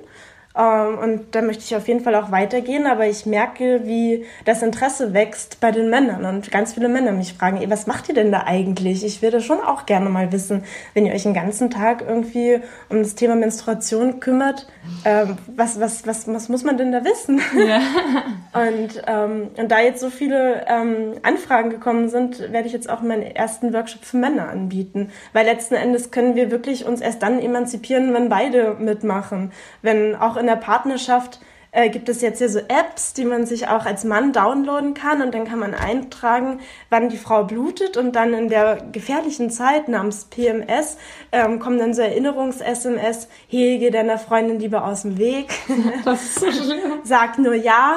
ähm, 0.56 0.98
und 0.98 1.34
da 1.34 1.42
möchte 1.42 1.62
ich 1.62 1.76
auf 1.76 1.86
jeden 1.86 2.00
Fall 2.00 2.16
auch 2.16 2.32
weitergehen, 2.32 2.86
aber 2.86 3.06
ich 3.06 3.24
merke, 3.24 3.82
wie 3.84 4.24
das 4.44 4.62
Interesse 4.62 5.14
wächst 5.14 5.60
bei 5.60 5.70
den 5.70 5.90
Männern 5.90 6.24
und 6.24 6.50
ganz 6.50 6.72
viele 6.72 6.88
Männer 6.88 7.12
mich 7.12 7.34
fragen, 7.34 7.58
ey, 7.58 7.70
was 7.70 7.86
macht 7.86 8.08
ihr 8.08 8.16
denn 8.16 8.32
da 8.32 8.42
eigentlich? 8.46 9.04
Ich 9.04 9.22
würde 9.22 9.40
schon 9.40 9.60
auch 9.60 9.86
gerne 9.86 10.10
mal 10.10 10.32
wissen, 10.32 10.64
wenn 10.92 11.06
ihr 11.06 11.14
euch 11.14 11.22
den 11.22 11.34
ganzen 11.34 11.70
Tag 11.70 12.02
irgendwie 12.06 12.60
um 12.88 12.98
das 12.98 13.14
Thema 13.14 13.36
Menstruation 13.36 14.18
kümmert, 14.18 14.66
ähm, 15.04 15.36
was, 15.54 15.78
was, 15.78 16.04
was, 16.06 16.26
was 16.26 16.48
muss 16.48 16.64
man 16.64 16.76
denn 16.76 16.90
da 16.90 17.04
wissen? 17.04 17.40
Ja. 17.56 17.80
und, 18.60 19.02
ähm, 19.06 19.50
und 19.56 19.70
da 19.70 19.78
jetzt 19.78 20.00
so 20.00 20.10
viele 20.10 20.66
ähm, 20.66 21.12
Anfragen 21.22 21.70
gekommen 21.70 22.08
sind, 22.08 22.40
werde 22.52 22.66
ich 22.66 22.72
jetzt 22.72 22.90
auch 22.90 23.02
meinen 23.02 23.22
ersten 23.22 23.72
Workshop 23.72 24.04
für 24.04 24.16
Männer 24.16 24.48
anbieten, 24.48 25.10
weil 25.32 25.46
letzten 25.46 25.74
Endes 25.74 26.10
können 26.10 26.34
wir 26.34 26.50
wirklich 26.50 26.86
uns 26.86 27.00
erst 27.00 27.22
dann 27.22 27.38
emanzipieren, 27.38 28.12
wenn 28.14 28.28
beide 28.28 28.74
mitmachen, 28.80 29.52
wenn 29.82 30.16
auch 30.16 30.39
in 30.40 30.46
der 30.46 30.56
Partnerschaft 30.56 31.40
äh, 31.72 31.88
gibt 31.88 32.08
es 32.08 32.20
jetzt 32.20 32.38
hier 32.38 32.48
so 32.48 32.58
Apps, 32.58 33.12
die 33.12 33.24
man 33.24 33.46
sich 33.46 33.68
auch 33.68 33.86
als 33.86 34.04
Mann 34.04 34.32
downloaden 34.32 34.94
kann 34.94 35.22
und 35.22 35.34
dann 35.34 35.44
kann 35.44 35.58
man 35.58 35.74
eintragen, 35.74 36.60
wann 36.88 37.08
die 37.08 37.16
Frau 37.16 37.44
blutet 37.44 37.96
und 37.96 38.16
dann 38.16 38.34
in 38.34 38.48
der 38.48 38.82
gefährlichen 38.92 39.50
Zeit 39.50 39.88
namens 39.88 40.24
PMS 40.24 40.96
ähm, 41.32 41.60
kommen 41.60 41.78
dann 41.78 41.94
so 41.94 42.02
Erinnerungs-SMS, 42.02 43.28
hege 43.46 43.90
deiner 43.90 44.18
Freundin 44.18 44.58
lieber 44.58 44.84
aus 44.84 45.02
dem 45.02 45.18
Weg. 45.18 45.50
Das 46.04 46.22
ist 46.22 46.40
so 46.40 46.50
schlimm. 46.50 47.00
Sag 47.04 47.38
nur 47.38 47.54
ja, 47.54 47.96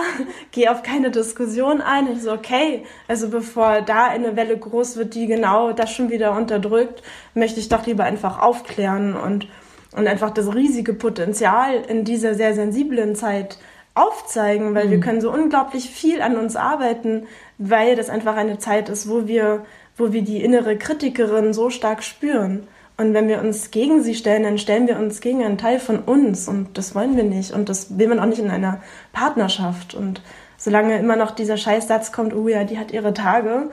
geh 0.51 0.67
auf 0.67 0.83
keine 0.83 1.09
Diskussion 1.09 1.81
ein. 1.81 2.07
Und 2.07 2.21
so, 2.21 2.31
okay, 2.31 2.83
also 3.07 3.29
bevor 3.29 3.81
da 3.81 4.07
eine 4.07 4.35
Welle 4.35 4.57
groß 4.57 4.97
wird, 4.97 5.15
die 5.15 5.25
genau 5.25 5.71
das 5.71 5.91
schon 5.91 6.09
wieder 6.09 6.35
unterdrückt, 6.35 7.01
möchte 7.33 7.59
ich 7.59 7.69
doch 7.69 7.85
lieber 7.85 8.03
einfach 8.03 8.41
aufklären 8.41 9.15
und 9.15 9.47
und 9.95 10.07
einfach 10.07 10.31
das 10.31 10.53
riesige 10.53 10.93
Potenzial 10.93 11.83
in 11.87 12.03
dieser 12.03 12.35
sehr 12.35 12.53
sensiblen 12.53 13.15
Zeit 13.15 13.57
aufzeigen, 13.95 14.73
weil 14.73 14.87
mhm. 14.87 14.91
wir 14.91 14.99
können 14.99 15.21
so 15.21 15.31
unglaublich 15.31 15.89
viel 15.89 16.21
an 16.21 16.37
uns 16.37 16.55
arbeiten, 16.55 17.27
weil 17.57 17.95
das 17.95 18.09
einfach 18.09 18.35
eine 18.35 18.57
Zeit 18.57 18.89
ist, 18.89 19.09
wo 19.09 19.27
wir, 19.27 19.65
wo 19.97 20.11
wir 20.13 20.23
die 20.23 20.43
innere 20.43 20.77
Kritikerin 20.77 21.53
so 21.53 21.69
stark 21.69 22.03
spüren. 22.03 22.67
Und 22.97 23.13
wenn 23.13 23.27
wir 23.27 23.41
uns 23.41 23.71
gegen 23.71 24.03
sie 24.03 24.13
stellen, 24.13 24.43
dann 24.43 24.57
stellen 24.57 24.87
wir 24.87 24.99
uns 24.99 25.19
gegen 25.19 25.43
einen 25.43 25.57
Teil 25.57 25.79
von 25.79 25.99
uns 25.99 26.47
und 26.47 26.77
das 26.77 26.93
wollen 26.93 27.17
wir 27.17 27.23
nicht 27.23 27.51
und 27.51 27.69
das 27.69 27.97
will 27.97 28.07
man 28.07 28.19
auch 28.19 28.25
nicht 28.25 28.39
in 28.39 28.51
einer 28.51 28.81
Partnerschaft. 29.13 29.95
Und 29.95 30.21
solange 30.57 30.97
immer 30.99 31.15
noch 31.15 31.31
dieser 31.31 31.57
Scheißsatz 31.57 32.11
kommt, 32.11 32.35
oh 32.35 32.47
ja, 32.47 32.63
die 32.63 32.77
hat 32.77 32.91
ihre 32.91 33.13
Tage, 33.13 33.71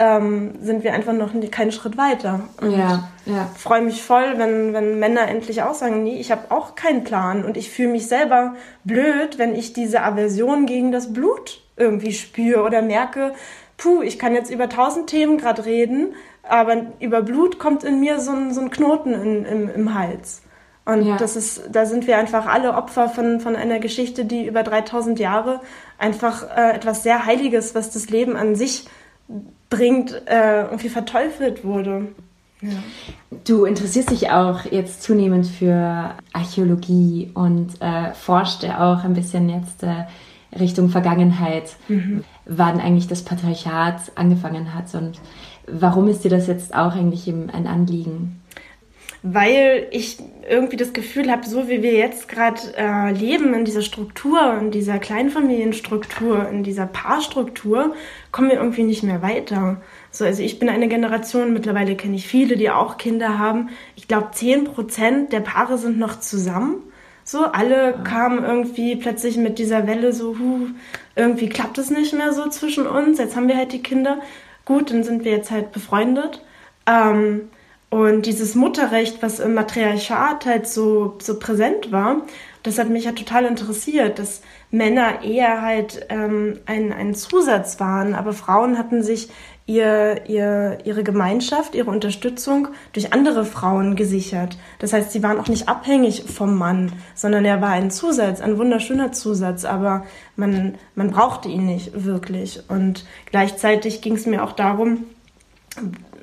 ähm, 0.00 0.54
sind 0.62 0.82
wir 0.82 0.94
einfach 0.94 1.12
noch 1.12 1.30
keinen 1.50 1.72
Schritt 1.72 1.98
weiter. 1.98 2.40
Und 2.60 2.72
ja, 2.72 3.10
ja. 3.26 3.50
freue 3.54 3.82
mich 3.82 4.02
voll, 4.02 4.38
wenn, 4.38 4.72
wenn 4.72 4.98
Männer 4.98 5.28
endlich 5.28 5.62
auch 5.62 5.74
sagen, 5.74 6.02
nee, 6.02 6.18
ich 6.18 6.32
habe 6.32 6.50
auch 6.50 6.74
keinen 6.74 7.04
Plan 7.04 7.44
und 7.44 7.58
ich 7.58 7.70
fühle 7.70 7.90
mich 7.90 8.08
selber 8.08 8.54
blöd, 8.82 9.38
wenn 9.38 9.54
ich 9.54 9.74
diese 9.74 10.02
Aversion 10.02 10.64
gegen 10.64 10.90
das 10.90 11.12
Blut 11.12 11.62
irgendwie 11.76 12.14
spüre 12.14 12.62
oder 12.62 12.80
merke, 12.80 13.34
puh, 13.76 14.00
ich 14.00 14.18
kann 14.18 14.34
jetzt 14.34 14.50
über 14.50 14.70
tausend 14.70 15.08
Themen 15.08 15.36
gerade 15.36 15.66
reden, 15.66 16.14
aber 16.42 16.86
über 16.98 17.20
Blut 17.20 17.58
kommt 17.58 17.84
in 17.84 18.00
mir 18.00 18.20
so 18.20 18.32
ein, 18.32 18.54
so 18.54 18.62
ein 18.62 18.70
Knoten 18.70 19.12
in, 19.12 19.44
im, 19.44 19.70
im 19.70 19.94
Hals. 19.94 20.40
Und 20.86 21.06
ja. 21.06 21.18
das 21.18 21.36
ist, 21.36 21.64
da 21.70 21.84
sind 21.84 22.06
wir 22.06 22.16
einfach 22.16 22.46
alle 22.46 22.72
Opfer 22.72 23.10
von, 23.10 23.38
von 23.40 23.54
einer 23.54 23.80
Geschichte, 23.80 24.24
die 24.24 24.46
über 24.46 24.62
3000 24.62 25.18
Jahre 25.18 25.60
einfach 25.98 26.56
äh, 26.56 26.72
etwas 26.72 27.02
sehr 27.02 27.26
Heiliges, 27.26 27.74
was 27.74 27.90
das 27.90 28.08
Leben 28.08 28.34
an 28.34 28.56
sich 28.56 28.86
bringt, 29.70 30.12
äh, 30.26 30.62
irgendwie 30.62 30.88
verteufelt 30.88 31.64
wurde. 31.64 32.08
Ja. 32.60 32.70
Du 33.44 33.64
interessierst 33.64 34.10
dich 34.10 34.30
auch 34.30 34.64
jetzt 34.70 35.02
zunehmend 35.02 35.46
für 35.46 36.14
Archäologie 36.32 37.30
und 37.32 37.80
äh, 37.80 38.12
forscht 38.12 38.64
auch 38.64 39.04
ein 39.04 39.14
bisschen 39.14 39.48
jetzt 39.48 39.82
äh, 39.82 40.04
Richtung 40.58 40.90
Vergangenheit, 40.90 41.76
mhm. 41.88 42.24
wann 42.44 42.80
eigentlich 42.80 43.06
das 43.06 43.22
Patriarchat 43.22 44.12
angefangen 44.16 44.74
hat 44.74 44.94
und 44.94 45.20
warum 45.66 46.08
ist 46.08 46.24
dir 46.24 46.30
das 46.30 46.48
jetzt 46.48 46.74
auch 46.74 46.94
eigentlich 46.94 47.28
ein 47.28 47.66
Anliegen? 47.66 48.39
Weil 49.22 49.86
ich 49.90 50.18
irgendwie 50.48 50.76
das 50.76 50.92
Gefühl 50.92 51.30
habe, 51.30 51.46
so 51.46 51.68
wie 51.68 51.82
wir 51.82 51.92
jetzt 51.92 52.28
gerade 52.28 52.60
äh, 52.76 53.12
leben 53.12 53.52
in 53.52 53.64
dieser 53.66 53.82
Struktur, 53.82 54.56
in 54.58 54.70
dieser 54.70 54.98
Kleinfamilienstruktur, 54.98 56.48
in 56.48 56.62
dieser 56.62 56.86
Paarstruktur, 56.86 57.94
kommen 58.32 58.48
wir 58.48 58.56
irgendwie 58.56 58.84
nicht 58.84 59.02
mehr 59.02 59.20
weiter. 59.20 59.82
So, 60.10 60.24
also 60.24 60.42
ich 60.42 60.58
bin 60.58 60.70
eine 60.70 60.88
Generation, 60.88 61.52
mittlerweile 61.52 61.96
kenne 61.96 62.16
ich 62.16 62.26
viele, 62.26 62.56
die 62.56 62.70
auch 62.70 62.96
Kinder 62.96 63.38
haben. 63.38 63.68
Ich 63.94 64.08
glaube, 64.08 64.30
zehn 64.32 64.64
Prozent 64.64 65.32
der 65.32 65.40
Paare 65.40 65.76
sind 65.76 65.98
noch 65.98 66.18
zusammen. 66.18 66.82
So, 67.22 67.44
alle 67.44 68.00
kamen 68.02 68.42
irgendwie 68.42 68.96
plötzlich 68.96 69.36
mit 69.36 69.58
dieser 69.58 69.86
Welle 69.86 70.12
so, 70.14 70.36
huh, 70.38 70.68
irgendwie 71.14 71.48
klappt 71.50 71.76
es 71.76 71.90
nicht 71.90 72.14
mehr 72.14 72.32
so 72.32 72.48
zwischen 72.48 72.86
uns. 72.86 73.18
Jetzt 73.18 73.36
haben 73.36 73.48
wir 73.48 73.56
halt 73.56 73.72
die 73.72 73.82
Kinder. 73.82 74.18
Gut, 74.64 74.90
dann 74.90 75.04
sind 75.04 75.24
wir 75.24 75.32
jetzt 75.32 75.50
halt 75.50 75.72
befreundet. 75.72 76.42
Ähm, 76.86 77.50
und 77.90 78.26
dieses 78.26 78.54
Mutterrecht, 78.54 79.20
was 79.20 79.40
im 79.40 79.54
Matriarchat 79.54 80.46
halt 80.46 80.68
so, 80.68 81.16
so 81.20 81.40
präsent 81.40 81.90
war, 81.90 82.22
das 82.62 82.78
hat 82.78 82.88
mich 82.88 83.04
ja 83.04 83.12
total 83.12 83.46
interessiert, 83.46 84.20
dass 84.20 84.42
Männer 84.70 85.22
eher 85.24 85.62
halt 85.62 86.06
ähm, 86.08 86.60
ein, 86.66 86.92
ein 86.92 87.14
Zusatz 87.14 87.80
waren, 87.80 88.14
aber 88.14 88.32
Frauen 88.32 88.78
hatten 88.78 89.02
sich 89.02 89.30
ihr, 89.66 90.28
ihr, 90.28 90.78
ihre 90.84 91.02
Gemeinschaft, 91.02 91.74
ihre 91.74 91.90
Unterstützung 91.90 92.68
durch 92.92 93.12
andere 93.12 93.44
Frauen 93.44 93.96
gesichert. 93.96 94.56
Das 94.78 94.92
heißt, 94.92 95.10
sie 95.10 95.22
waren 95.24 95.40
auch 95.40 95.48
nicht 95.48 95.68
abhängig 95.68 96.24
vom 96.24 96.56
Mann, 96.56 96.92
sondern 97.16 97.44
er 97.44 97.60
war 97.60 97.70
ein 97.70 97.90
Zusatz, 97.90 98.40
ein 98.40 98.58
wunderschöner 98.58 99.10
Zusatz, 99.10 99.64
aber 99.64 100.04
man, 100.36 100.76
man 100.94 101.10
brauchte 101.10 101.48
ihn 101.48 101.66
nicht 101.66 102.04
wirklich. 102.04 102.62
Und 102.68 103.04
gleichzeitig 103.26 104.00
ging 104.00 104.14
es 104.14 104.26
mir 104.26 104.44
auch 104.44 104.52
darum, 104.52 105.06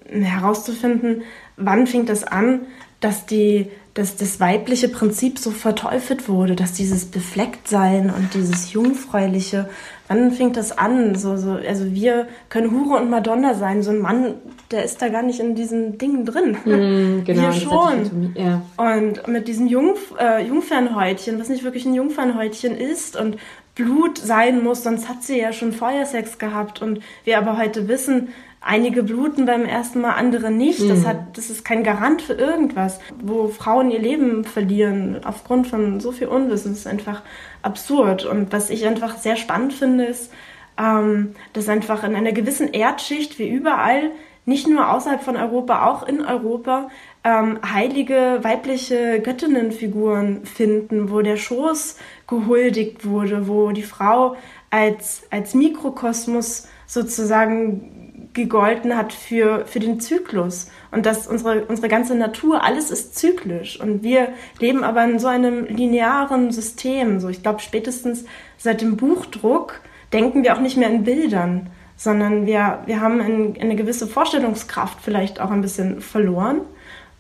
herauszufinden, 0.10 1.24
wann 1.58 1.88
fing 1.88 2.06
das 2.06 2.24
an, 2.24 2.62
dass 3.00 3.26
die 3.26 3.70
dass 3.98 4.16
das 4.16 4.40
weibliche 4.40 4.90
Prinzip 4.90 5.40
so 5.40 5.50
verteufelt 5.50 6.30
wurde, 6.30 6.56
dass 6.56 6.74
dieses 6.74 7.06
Beflecktsein 7.06 8.12
und 8.12 8.36
dieses 8.36 8.72
Jungfräuliche, 8.72 9.68
wann 10.08 10.30
fängt 10.30 10.56
das 10.56 10.78
an? 10.78 11.16
So, 11.16 11.36
so, 11.36 11.54
also 11.54 11.92
wir 11.92 12.28
können 12.50 12.70
Hure 12.70 13.02
und 13.02 13.10
Madonna 13.10 13.56
sein. 13.56 13.82
So 13.82 13.90
ein 13.90 13.98
Mann, 13.98 14.36
der 14.70 14.84
ist 14.84 15.02
da 15.02 15.10
gar 15.10 15.24
nicht 15.24 15.40
in 15.40 15.56
diesen 15.56 15.98
Dingen 15.98 16.26
drin. 16.26 16.52
Mm, 16.64 17.24
genau, 17.26 17.42
wir 17.42 17.54
schon. 17.54 18.36
Ja. 18.36 18.62
Und 18.78 19.28
mit 19.28 19.48
diesem 19.48 19.66
Jungf 19.66 20.14
äh, 20.20 20.46
Jungfernhäutchen, 20.46 21.40
was 21.40 21.50
nicht 21.50 21.64
wirklich 21.64 21.88
ein 21.88 21.96
Jungfernhäutchen 21.96 22.78
ist 22.78 23.20
und 23.20 23.38
Blut 23.78 24.18
sein 24.18 24.64
muss, 24.64 24.84
sonst 24.84 25.08
hat 25.08 25.24
sie 25.24 25.40
ja 25.40 25.54
schon 25.54 25.72
Feuersex 25.72 26.38
gehabt. 26.38 26.82
Und 26.82 27.02
wir 27.24 27.38
aber 27.38 27.58
heute 27.58 27.88
wissen, 27.88 28.30
Einige 28.60 29.04
bluten 29.04 29.46
beim 29.46 29.64
ersten 29.64 30.02
Mal, 30.02 30.16
andere 30.16 30.52
nicht. 30.52 30.82
Mhm. 30.82 30.90
Das, 30.90 31.06
hat, 31.06 31.38
das 31.38 31.50
ist 31.50 31.64
kein 31.64 31.84
Garant 31.84 32.22
für 32.22 32.34
irgendwas. 32.34 33.00
Wo 33.22 33.48
Frauen 33.48 33.92
ihr 33.92 34.00
Leben 34.00 34.44
verlieren 34.44 35.22
aufgrund 35.24 35.68
von 35.68 36.00
so 36.00 36.12
viel 36.12 36.28
Unwissen, 36.28 36.72
das 36.72 36.80
ist 36.80 36.88
einfach 36.88 37.22
absurd. 37.62 38.26
Und 38.26 38.52
was 38.52 38.70
ich 38.70 38.86
einfach 38.86 39.18
sehr 39.18 39.38
spannend 39.38 39.74
finde, 39.74 40.06
ist, 40.06 40.34
ähm, 40.78 41.36
dass 41.54 41.70
einfach 41.70 42.04
in 42.04 42.16
einer 42.16 42.32
gewissen 42.32 42.74
Erdschicht 42.74 43.40
wie 43.40 43.48
überall, 43.48 44.12
nicht 44.46 44.68
nur 44.68 44.92
außerhalb 44.92 45.22
von 45.22 45.38
Europa, 45.38 45.86
auch 45.86 46.08
in 46.08 46.26
Europa, 46.26 46.90
ähm, 47.24 47.60
heilige 47.64 48.40
weibliche 48.42 49.20
Göttinnenfiguren 49.22 50.46
finden, 50.46 51.12
wo 51.12 51.22
der 51.22 51.38
Schoß 51.38 51.98
gehuldigt 52.28 53.06
wurde, 53.06 53.48
wo 53.48 53.72
die 53.72 53.84
Frau 53.84 54.36
als, 54.70 55.24
als 55.30 55.54
Mikrokosmos 55.54 56.68
sozusagen 56.86 58.08
gegolten 58.34 58.96
hat 58.96 59.14
für, 59.14 59.66
für 59.66 59.80
den 59.80 60.00
Zyklus 60.00 60.70
und 60.92 61.06
dass 61.06 61.28
unsere, 61.28 61.66
unsere 61.66 61.88
ganze 61.88 62.16
Natur, 62.16 62.64
alles 62.64 62.92
ist 62.92 63.18
zyklisch 63.18 63.80
und 63.80 64.04
wir 64.04 64.30
leben 64.60 64.84
aber 64.84 65.04
in 65.04 65.20
so 65.20 65.28
einem 65.28 65.66
linearen 65.66 66.52
System. 66.52 67.20
So, 67.20 67.30
ich 67.30 67.42
glaube, 67.42 67.60
spätestens 67.60 68.26
seit 68.58 68.82
dem 68.82 68.96
Buchdruck 68.96 69.82
denken 70.14 70.44
wir 70.44 70.56
auch 70.56 70.62
nicht 70.62 70.78
mehr 70.78 70.90
in 70.90 71.04
Bildern, 71.04 71.72
sondern 71.96 72.46
wir, 72.46 72.84
wir 72.86 73.02
haben 73.02 73.20
ein, 73.20 73.58
eine 73.60 73.76
gewisse 73.76 74.08
Vorstellungskraft 74.08 75.00
vielleicht 75.02 75.42
auch 75.42 75.50
ein 75.50 75.62
bisschen 75.62 76.00
verloren. 76.00 76.62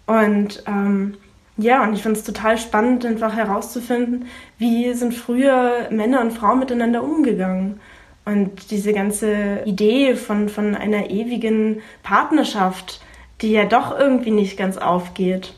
Und 0.07 0.63
ähm, 0.65 1.17
ja, 1.57 1.83
und 1.83 1.93
ich 1.93 2.01
finde 2.01 2.19
es 2.19 2.25
total 2.25 2.57
spannend, 2.57 3.05
einfach 3.05 3.35
herauszufinden, 3.35 4.27
wie 4.57 4.93
sind 4.93 5.13
früher 5.13 5.87
Männer 5.91 6.21
und 6.21 6.31
Frauen 6.31 6.59
miteinander 6.59 7.03
umgegangen. 7.03 7.79
Und 8.25 8.71
diese 8.71 8.93
ganze 8.93 9.61
Idee 9.65 10.15
von, 10.15 10.49
von 10.49 10.75
einer 10.75 11.09
ewigen 11.09 11.81
Partnerschaft, 12.03 13.01
die 13.41 13.51
ja 13.51 13.65
doch 13.65 13.97
irgendwie 13.97 14.31
nicht 14.31 14.57
ganz 14.57 14.77
aufgeht. 14.77 15.53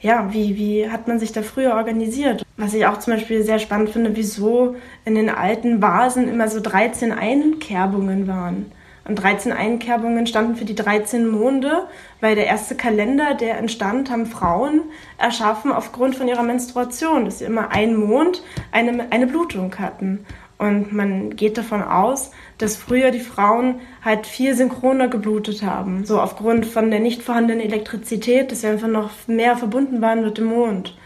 Ja, 0.00 0.32
wie, 0.32 0.56
wie 0.56 0.88
hat 0.88 1.08
man 1.08 1.18
sich 1.18 1.32
da 1.32 1.42
früher 1.42 1.74
organisiert? 1.74 2.44
Was 2.56 2.74
ich 2.74 2.86
auch 2.86 2.98
zum 2.98 3.14
Beispiel 3.14 3.42
sehr 3.42 3.58
spannend 3.58 3.90
finde, 3.90 4.14
wieso 4.14 4.76
in 5.04 5.14
den 5.14 5.30
alten 5.30 5.82
Vasen 5.82 6.28
immer 6.28 6.48
so 6.48 6.60
13 6.60 7.12
Einkerbungen 7.12 8.28
waren. 8.28 8.66
Und 9.08 9.16
13 9.16 9.52
Einkerbungen 9.52 10.26
standen 10.26 10.56
für 10.56 10.64
die 10.64 10.74
13 10.74 11.28
Monde, 11.28 11.86
weil 12.20 12.34
der 12.34 12.46
erste 12.46 12.74
Kalender, 12.74 13.34
der 13.34 13.58
entstand, 13.58 14.10
haben 14.10 14.26
Frauen 14.26 14.82
erschaffen 15.16 15.70
aufgrund 15.70 16.16
von 16.16 16.26
ihrer 16.26 16.42
Menstruation, 16.42 17.24
dass 17.24 17.38
sie 17.38 17.44
immer 17.44 17.70
einen 17.70 17.96
Mond 17.96 18.42
eine, 18.72 19.06
eine 19.10 19.26
Blutung 19.26 19.78
hatten. 19.78 20.26
Und 20.58 20.92
man 20.92 21.36
geht 21.36 21.58
davon 21.58 21.82
aus, 21.82 22.30
dass 22.58 22.76
früher 22.76 23.10
die 23.10 23.20
Frauen 23.20 23.76
halt 24.02 24.26
viel 24.26 24.54
synchroner 24.54 25.08
geblutet 25.08 25.62
haben. 25.62 26.04
So 26.06 26.20
aufgrund 26.20 26.64
von 26.64 26.90
der 26.90 27.00
nicht 27.00 27.22
vorhandenen 27.22 27.64
Elektrizität, 27.64 28.50
dass 28.50 28.62
sie 28.62 28.68
einfach 28.68 28.88
noch 28.88 29.10
mehr 29.26 29.56
verbunden 29.56 30.00
waren 30.00 30.24
mit 30.24 30.38
dem 30.38 30.46
Mond. 30.46 30.96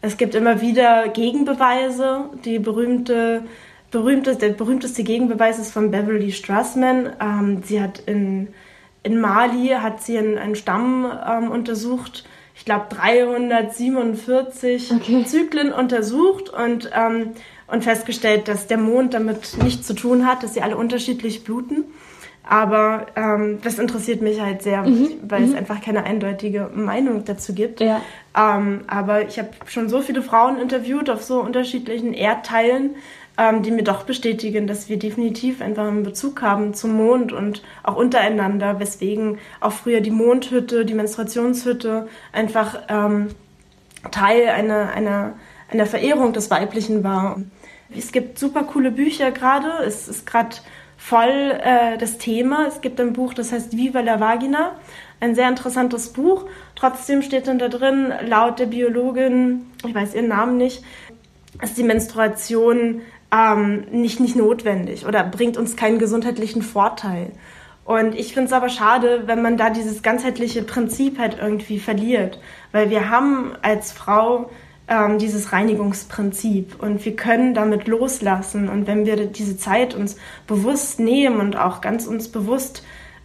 Es 0.00 0.16
gibt 0.16 0.34
immer 0.34 0.60
wieder 0.60 1.08
Gegenbeweise. 1.08 2.30
Die 2.44 2.58
berühmte, 2.58 3.44
berühmte, 3.90 4.36
der 4.36 4.50
berühmteste 4.50 5.02
Gegenbeweis 5.02 5.58
ist 5.58 5.72
von 5.72 5.90
Beverly 5.90 6.32
Strassman. 6.32 7.10
Ähm, 7.20 7.62
sie 7.64 7.80
hat 7.80 8.00
in, 8.00 8.48
in 9.02 9.20
Mali 9.20 9.68
hat 9.68 10.02
sie 10.02 10.18
einen, 10.18 10.38
einen 10.38 10.56
Stamm 10.56 11.10
ähm, 11.28 11.50
untersucht, 11.50 12.24
ich 12.54 12.64
glaube 12.64 12.86
347 12.90 14.92
okay. 14.92 15.24
Zyklen 15.24 15.72
untersucht 15.72 16.50
und 16.50 16.90
ähm, 16.94 17.32
und 17.70 17.84
festgestellt, 17.84 18.48
dass 18.48 18.66
der 18.66 18.78
Mond 18.78 19.14
damit 19.14 19.56
nichts 19.62 19.86
zu 19.86 19.94
tun 19.94 20.26
hat, 20.26 20.42
dass 20.42 20.54
sie 20.54 20.62
alle 20.62 20.76
unterschiedlich 20.76 21.44
bluten. 21.44 21.84
Aber 22.42 23.06
ähm, 23.14 23.58
das 23.62 23.78
interessiert 23.78 24.22
mich 24.22 24.40
halt 24.40 24.62
sehr, 24.62 24.82
mhm. 24.82 25.10
weil 25.22 25.42
mhm. 25.42 25.50
es 25.50 25.54
einfach 25.54 25.80
keine 25.80 26.04
eindeutige 26.04 26.68
Meinung 26.74 27.24
dazu 27.24 27.54
gibt. 27.54 27.80
Ja. 27.80 28.00
Ähm, 28.36 28.80
aber 28.88 29.28
ich 29.28 29.38
habe 29.38 29.50
schon 29.66 29.88
so 29.88 30.00
viele 30.00 30.22
Frauen 30.22 30.58
interviewt 30.58 31.10
auf 31.10 31.22
so 31.22 31.40
unterschiedlichen 31.40 32.12
Erdteilen, 32.12 32.96
ähm, 33.40 33.62
die 33.62 33.70
mir 33.70 33.82
doch 33.82 34.02
bestätigen, 34.02 34.66
dass 34.66 34.90
wir 34.90 34.98
definitiv 34.98 35.62
einfach 35.62 35.88
einen 35.88 36.02
Bezug 36.02 36.42
haben 36.42 36.74
zum 36.74 36.92
Mond 36.92 37.32
und 37.32 37.62
auch 37.82 37.96
untereinander, 37.96 38.78
weswegen 38.80 39.38
auch 39.60 39.72
früher 39.72 40.02
die 40.02 40.10
Mondhütte, 40.10 40.84
die 40.84 40.92
Menstruationshütte 40.92 42.06
einfach 42.32 42.82
ähm, 42.90 43.28
Teil 44.10 44.48
einer, 44.48 44.90
einer, 44.90 45.32
einer 45.70 45.86
Verehrung 45.86 46.34
des 46.34 46.50
Weiblichen 46.50 47.02
war. 47.02 47.40
Es 47.96 48.12
gibt 48.12 48.38
super 48.38 48.64
coole 48.64 48.90
Bücher 48.90 49.30
gerade. 49.30 49.84
Es 49.86 50.06
ist 50.06 50.26
gerade 50.26 50.56
voll 50.98 51.58
äh, 51.62 51.96
das 51.96 52.18
Thema. 52.18 52.66
Es 52.66 52.82
gibt 52.82 53.00
ein 53.00 53.14
Buch, 53.14 53.32
das 53.32 53.52
heißt 53.52 53.74
Viva 53.74 54.00
la 54.00 54.20
Vagina. 54.20 54.72
Ein 55.18 55.34
sehr 55.34 55.48
interessantes 55.48 56.12
Buch. 56.12 56.44
Trotzdem 56.74 57.22
steht 57.22 57.46
dann 57.46 57.58
da 57.58 57.68
drin, 57.68 58.12
laut 58.26 58.58
der 58.58 58.66
Biologin, 58.66 59.66
ich 59.86 59.94
weiß 59.94 60.14
ihren 60.14 60.28
Namen 60.28 60.58
nicht, 60.58 60.84
ist 61.62 61.78
die 61.78 61.82
Menstruation 61.82 63.00
ähm, 63.32 63.84
nicht, 63.90 64.20
nicht 64.20 64.36
notwendig 64.36 65.06
oder 65.06 65.24
bringt 65.24 65.56
uns 65.56 65.76
keinen 65.76 65.98
gesundheitlichen 65.98 66.62
Vorteil. 66.62 67.32
Und 67.84 68.14
ich 68.14 68.34
finde 68.34 68.48
es 68.48 68.52
aber 68.52 68.68
schade, 68.68 69.24
wenn 69.26 69.42
man 69.42 69.56
da 69.56 69.70
dieses 69.70 70.02
ganzheitliche 70.02 70.62
Prinzip 70.62 71.18
halt 71.18 71.38
irgendwie 71.40 71.78
verliert. 71.78 72.38
Weil 72.72 72.90
wir 72.90 73.10
haben 73.10 73.52
als 73.62 73.90
Frau 73.90 74.50
ähm, 74.86 75.18
dieses 75.18 75.52
Reinigungsprinzip 75.52 76.80
und 76.80 77.04
wir 77.04 77.16
können 77.16 77.54
damit 77.54 77.88
loslassen 77.88 78.68
und 78.68 78.86
wenn 78.86 79.06
wir 79.06 79.26
diese 79.26 79.56
Zeit 79.56 79.94
uns 79.94 80.16
bewusst 80.46 81.00
nehmen 81.00 81.40
und 81.40 81.56
auch 81.56 81.80
ganz 81.80 82.06
uns 82.06 82.28
bewusst 82.28 82.84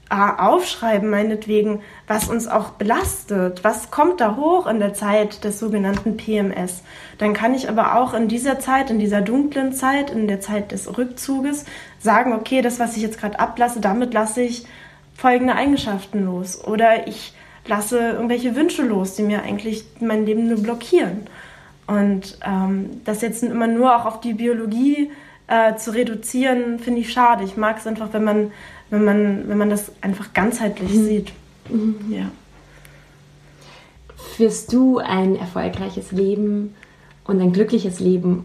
aufschreiben, 0.10 1.10
meinetwegen, 1.10 1.82
was 2.08 2.30
uns 2.30 2.48
auch 2.48 2.72
belastet, 2.72 3.64
was 3.64 3.90
kommt 3.90 4.22
da 4.22 4.36
hoch 4.36 4.68
in 4.68 4.80
der 4.80 4.94
Zeit 4.94 5.44
des 5.44 5.60
sogenannten 5.60 6.16
PMS, 6.16 6.84
dann 7.18 7.34
kann 7.34 7.56
ich 7.56 7.70
aber 7.70 7.96
auch 7.96 8.14
in 8.14 8.28
dieser 8.28 8.60
Zeit, 8.60 8.92
in 8.92 9.00
dieser 9.00 9.22
dunklen 9.22 9.74
Zeit, 9.74 10.12
in 10.12 10.28
der 10.28 10.42
Zeit 10.42 10.72
des 10.72 10.98
Rückzuges 10.98 11.66
sagen, 12.00 12.34
okay, 12.34 12.62
das, 12.62 12.80
was 12.80 12.96
ich 12.96 13.02
jetzt 13.02 13.20
gerade 13.20 13.40
ablasse, 13.40 13.80
damit 13.80 14.14
lasse 14.14 14.42
ich 14.42 14.68
folgende 15.16 15.56
Eigenschaften 15.56 16.26
los 16.26 16.64
oder 16.64 17.08
ich 17.08 17.34
lasse 17.68 17.98
irgendwelche 17.98 18.56
Wünsche 18.56 18.84
los, 18.84 19.16
die 19.16 19.24
mir 19.24 19.42
eigentlich 19.42 19.86
mein 20.00 20.26
Leben 20.26 20.48
nur 20.48 20.62
blockieren. 20.62 21.28
Und 21.88 22.38
ähm, 22.46 23.02
das 23.06 23.22
jetzt 23.22 23.44
immer 23.44 23.68
nur 23.68 23.96
auch 23.96 24.06
auf 24.06 24.20
die 24.20 24.34
Biologie 24.34 25.12
äh, 25.48 25.76
zu 25.76 25.92
reduzieren, 25.92 26.80
finde 26.80 27.02
ich 27.02 27.12
schade. 27.12 27.44
Ich 27.44 27.58
mag 27.58 27.78
es 27.78 27.88
einfach, 27.88 28.10
wenn 28.12 28.24
man, 28.24 28.52
wenn 28.90 29.04
man, 29.04 29.50
wenn 29.50 29.58
man 29.58 29.70
das 29.70 29.92
einfach 30.02 30.34
ganzheitlich 30.34 30.94
mhm. 30.94 31.06
sieht. 31.06 31.34
Mhm. 31.70 31.96
Ja. 32.10 32.32
Führst 34.36 34.74
du 34.74 35.00
ein 35.00 35.36
erfolgreiches 35.36 36.12
Leben 36.12 36.76
und 37.26 37.42
ein 37.42 37.54
glückliches 37.54 38.00
Leben? 38.00 38.44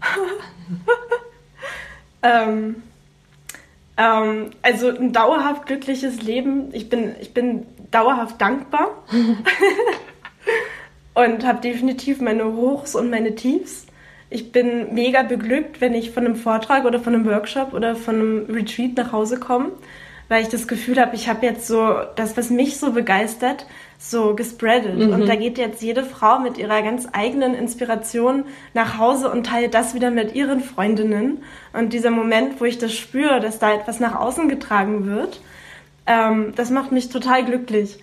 ähm, 2.23 2.75
ähm, 3.97 4.51
also 4.61 4.89
ein 4.89 5.11
dauerhaft 5.13 5.65
glückliches 5.65 6.21
Leben. 6.21 6.69
Ich 6.73 6.89
bin, 6.89 7.15
ich 7.19 7.33
bin 7.33 7.65
dauerhaft 7.91 8.41
dankbar. 8.41 8.89
und 11.13 11.45
habe 11.45 11.61
definitiv 11.61 12.21
meine 12.21 12.45
Hochs 12.45 12.95
und 12.95 13.09
meine 13.09 13.35
Tiefs. 13.35 13.85
Ich 14.29 14.53
bin 14.53 14.93
mega 14.93 15.23
beglückt, 15.23 15.81
wenn 15.81 15.93
ich 15.93 16.11
von 16.11 16.25
einem 16.25 16.35
Vortrag 16.35 16.85
oder 16.85 16.99
von 17.01 17.13
einem 17.13 17.25
Workshop 17.25 17.73
oder 17.73 17.95
von 17.95 18.15
einem 18.15 18.45
Retreat 18.49 18.95
nach 18.95 19.11
Hause 19.11 19.37
komme, 19.37 19.71
weil 20.31 20.41
ich 20.43 20.49
das 20.49 20.67
Gefühl 20.67 20.99
habe, 20.99 21.15
ich 21.15 21.27
habe 21.29 21.45
jetzt 21.45 21.67
so 21.67 21.93
das, 22.15 22.37
was 22.37 22.49
mich 22.49 22.79
so 22.79 22.93
begeistert, 22.93 23.67
so 23.99 24.33
gespreadet. 24.33 24.97
Mhm. 24.97 25.13
Und 25.13 25.27
da 25.27 25.35
geht 25.35 25.57
jetzt 25.57 25.81
jede 25.83 26.03
Frau 26.03 26.39
mit 26.39 26.57
ihrer 26.57 26.81
ganz 26.81 27.07
eigenen 27.11 27.53
Inspiration 27.53 28.45
nach 28.73 28.97
Hause 28.97 29.29
und 29.29 29.45
teilt 29.45 29.73
das 29.73 29.93
wieder 29.93 30.09
mit 30.09 30.33
ihren 30.33 30.61
Freundinnen. 30.61 31.43
Und 31.73 31.91
dieser 31.93 32.11
Moment, 32.11 32.59
wo 32.59 32.65
ich 32.65 32.77
das 32.77 32.93
spüre, 32.93 33.39
dass 33.41 33.59
da 33.59 33.73
etwas 33.73 33.99
nach 33.99 34.15
außen 34.15 34.49
getragen 34.49 35.05
wird, 35.05 35.41
Ähm, 36.07 36.53
das 36.55 36.71
macht 36.71 36.91
mich 36.91 37.09
total 37.09 37.45
glücklich. 37.45 37.99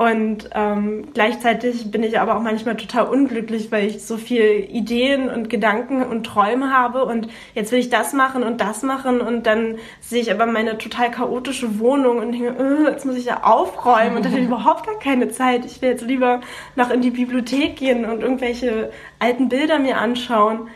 Und 0.00 0.48
ähm, 0.54 1.08
gleichzeitig 1.12 1.90
bin 1.90 2.02
ich 2.02 2.18
aber 2.18 2.34
auch 2.34 2.40
manchmal 2.40 2.74
total 2.74 3.04
unglücklich, 3.04 3.70
weil 3.70 3.86
ich 3.86 4.02
so 4.02 4.16
viele 4.16 4.54
Ideen 4.54 5.28
und 5.28 5.50
Gedanken 5.50 6.02
und 6.02 6.24
Träume 6.24 6.72
habe 6.72 7.04
und 7.04 7.28
jetzt 7.54 7.70
will 7.70 7.80
ich 7.80 7.90
das 7.90 8.14
machen 8.14 8.42
und 8.42 8.62
das 8.62 8.82
machen 8.82 9.20
und 9.20 9.46
dann 9.46 9.76
sehe 10.00 10.22
ich 10.22 10.32
aber 10.32 10.46
meine 10.46 10.78
total 10.78 11.10
chaotische 11.10 11.78
Wohnung 11.80 12.16
und 12.16 12.32
denke, 12.32 12.48
äh, 12.48 12.90
jetzt 12.90 13.04
muss 13.04 13.16
ich 13.16 13.26
ja 13.26 13.42
aufräumen 13.42 14.16
und 14.16 14.24
da 14.24 14.30
habe 14.30 14.40
ich 14.40 14.46
überhaupt 14.46 14.86
gar 14.86 14.98
keine 14.98 15.28
Zeit. 15.28 15.66
Ich 15.66 15.82
will 15.82 15.90
jetzt 15.90 16.06
lieber 16.06 16.40
noch 16.76 16.88
in 16.88 17.02
die 17.02 17.10
Bibliothek 17.10 17.76
gehen 17.76 18.06
und 18.06 18.22
irgendwelche 18.22 18.90
alten 19.18 19.50
Bilder 19.50 19.78
mir 19.78 19.98
anschauen. 19.98 20.68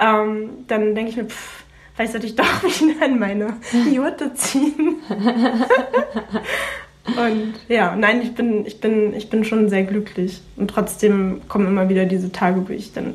Ähm, 0.00 0.64
dann 0.66 0.96
denke 0.96 1.12
ich 1.12 1.16
mir, 1.16 1.26
pff, 1.26 1.62
vielleicht 1.94 2.10
sollte 2.10 2.26
ich 2.26 2.34
doch 2.34 2.64
wieder 2.64 3.06
in 3.06 3.20
meine 3.20 3.58
Jurte 3.92 4.34
ziehen. 4.34 4.96
Und 7.06 7.54
ja, 7.68 7.96
nein, 7.96 8.22
ich 8.22 8.34
bin, 8.34 8.64
ich 8.64 8.80
bin, 8.80 9.14
ich 9.14 9.28
bin 9.28 9.44
schon 9.44 9.68
sehr 9.68 9.82
glücklich. 9.82 10.40
Und 10.56 10.68
trotzdem 10.68 11.42
kommen 11.48 11.66
immer 11.66 11.88
wieder 11.88 12.04
diese 12.04 12.30
Tage, 12.30 12.68
wo 12.68 12.72
ich 12.72 12.92
dann 12.92 13.14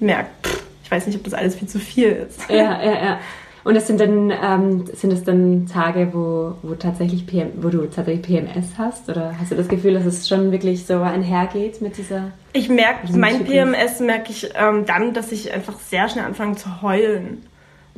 merke, 0.00 0.30
ich 0.82 0.90
weiß 0.90 1.06
nicht, 1.06 1.16
ob 1.16 1.24
das 1.24 1.34
alles 1.34 1.54
viel 1.56 1.68
zu 1.68 1.78
viel 1.78 2.08
ist. 2.08 2.48
Ja, 2.48 2.82
ja, 2.82 3.04
ja. 3.04 3.20
Und 3.64 3.74
das 3.74 3.86
sind 3.86 4.00
dann 4.00 4.30
ähm, 4.30 4.86
sind 4.94 5.12
es 5.12 5.24
dann 5.24 5.66
Tage, 5.66 6.08
wo, 6.12 6.54
wo 6.62 6.74
tatsächlich 6.74 7.26
PM, 7.26 7.50
wo 7.56 7.68
du 7.68 7.84
tatsächlich 7.86 8.22
PMS 8.22 8.78
hast? 8.78 9.10
Oder 9.10 9.34
hast 9.38 9.50
du 9.50 9.56
das 9.56 9.68
Gefühl, 9.68 9.92
dass 9.92 10.06
es 10.06 10.26
schon 10.26 10.52
wirklich 10.52 10.86
so 10.86 11.02
einhergeht 11.02 11.82
mit 11.82 11.98
dieser? 11.98 12.30
Ich 12.54 12.70
merke, 12.70 13.12
mein 13.14 13.44
PMS 13.44 14.00
merke 14.00 14.30
ich 14.30 14.48
ähm, 14.54 14.86
dann, 14.86 15.12
dass 15.12 15.32
ich 15.32 15.52
einfach 15.52 15.78
sehr 15.80 16.08
schnell 16.08 16.24
anfange 16.24 16.56
zu 16.56 16.80
heulen. 16.80 17.44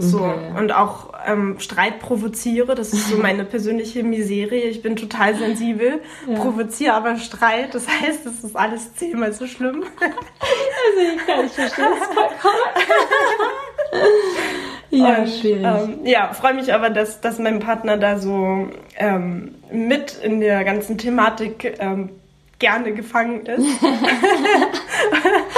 So, 0.00 0.24
okay. 0.24 0.58
und 0.58 0.72
auch 0.72 1.12
ähm, 1.26 1.56
Streit 1.58 2.00
provoziere, 2.00 2.74
das 2.74 2.94
ist 2.94 3.08
so 3.08 3.16
meine 3.22 3.44
persönliche 3.44 4.02
Miserie. 4.02 4.62
Ich 4.62 4.82
bin 4.82 4.96
total 4.96 5.34
sensibel, 5.36 6.00
ja. 6.26 6.38
provoziere 6.38 6.94
aber 6.94 7.16
Streit, 7.18 7.74
das 7.74 7.86
heißt, 7.86 8.24
es 8.24 8.42
ist 8.42 8.56
alles 8.56 8.94
zehnmal 8.94 9.32
so 9.32 9.46
schlimm. 9.46 9.84
Also 10.82 11.14
ich 11.14 11.26
kann 11.26 11.42
nicht 11.44 11.54
verstehen, 11.54 11.84
das 11.98 12.08
vollkommen. 12.08 12.54
ja, 14.90 15.18
und, 15.18 15.28
schwierig. 15.28 15.62
Ähm, 15.62 15.98
ja, 16.04 16.32
freue 16.32 16.54
mich 16.54 16.72
aber, 16.72 16.88
dass, 16.88 17.20
dass 17.20 17.38
mein 17.38 17.60
Partner 17.60 17.98
da 17.98 18.18
so 18.18 18.68
ähm, 18.96 19.54
mit 19.70 20.18
in 20.22 20.40
der 20.40 20.64
ganzen 20.64 20.96
Thematik 20.96 21.76
ähm, 21.78 22.08
gerne 22.58 22.92
gefangen 22.92 23.44
ist 23.46 23.66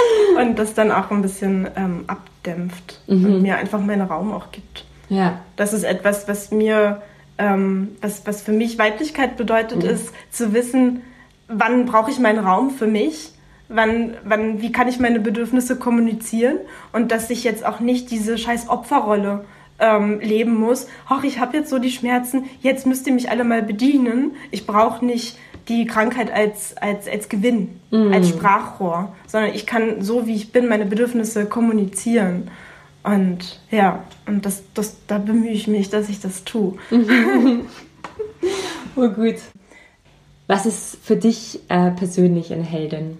und 0.39 0.57
das 0.57 0.73
dann 0.73 0.91
auch 0.91 1.11
ein 1.11 1.21
bisschen 1.21 1.67
ähm, 1.75 2.05
abdämpft 2.07 3.01
mhm. 3.07 3.25
und 3.25 3.41
mir 3.41 3.57
einfach 3.57 3.79
meinen 3.79 4.01
Raum 4.01 4.31
auch 4.33 4.51
gibt. 4.51 4.85
Ja. 5.09 5.39
Das 5.55 5.73
ist 5.73 5.83
etwas, 5.83 6.27
was 6.27 6.51
mir, 6.51 7.01
ähm, 7.37 7.95
was, 8.01 8.25
was 8.25 8.41
für 8.41 8.53
mich 8.53 8.77
Weiblichkeit 8.77 9.37
bedeutet, 9.37 9.83
mhm. 9.83 9.89
ist 9.89 10.13
zu 10.31 10.53
wissen, 10.53 11.01
wann 11.47 11.85
brauche 11.85 12.11
ich 12.11 12.19
meinen 12.19 12.43
Raum 12.45 12.71
für 12.71 12.87
mich, 12.87 13.33
wann, 13.69 14.15
wann, 14.23 14.61
wie 14.61 14.71
kann 14.71 14.87
ich 14.87 14.99
meine 14.99 15.19
Bedürfnisse 15.19 15.77
kommunizieren 15.77 16.57
und 16.91 17.11
dass 17.11 17.29
ich 17.29 17.43
jetzt 17.43 17.65
auch 17.65 17.79
nicht 17.79 18.11
diese 18.11 18.37
scheiß 18.37 18.69
Opferrolle 18.69 19.45
ähm, 19.79 20.19
leben 20.19 20.55
muss. 20.55 20.87
Ach, 21.07 21.23
ich 21.23 21.39
habe 21.39 21.57
jetzt 21.57 21.69
so 21.69 21.79
die 21.79 21.91
Schmerzen, 21.91 22.45
jetzt 22.61 22.85
müsst 22.85 23.07
ihr 23.07 23.13
mich 23.13 23.29
alle 23.29 23.43
mal 23.43 23.61
bedienen. 23.61 24.31
Ich 24.51 24.65
brauche 24.65 25.05
nicht 25.05 25.37
die 25.67 25.85
Krankheit 25.85 26.31
als, 26.31 26.75
als, 26.77 27.07
als 27.07 27.29
Gewinn, 27.29 27.79
mm. 27.91 28.11
als 28.13 28.29
Sprachrohr, 28.29 29.13
sondern 29.27 29.53
ich 29.53 29.65
kann 29.65 30.01
so, 30.01 30.27
wie 30.27 30.35
ich 30.35 30.51
bin, 30.51 30.67
meine 30.67 30.85
Bedürfnisse 30.85 31.45
kommunizieren. 31.45 32.49
Und 33.03 33.59
ja, 33.69 34.03
und 34.25 34.45
das, 34.45 34.63
das, 34.73 34.97
da 35.07 35.17
bemühe 35.17 35.51
ich 35.51 35.67
mich, 35.67 35.89
dass 35.89 36.09
ich 36.09 36.19
das 36.19 36.43
tue. 36.43 36.75
oh 38.95 39.09
gut. 39.09 39.35
Was 40.47 40.65
ist 40.65 40.97
für 41.01 41.15
dich 41.15 41.59
äh, 41.69 41.91
persönlich 41.91 42.51
eine 42.51 42.63
Heldin? 42.63 43.17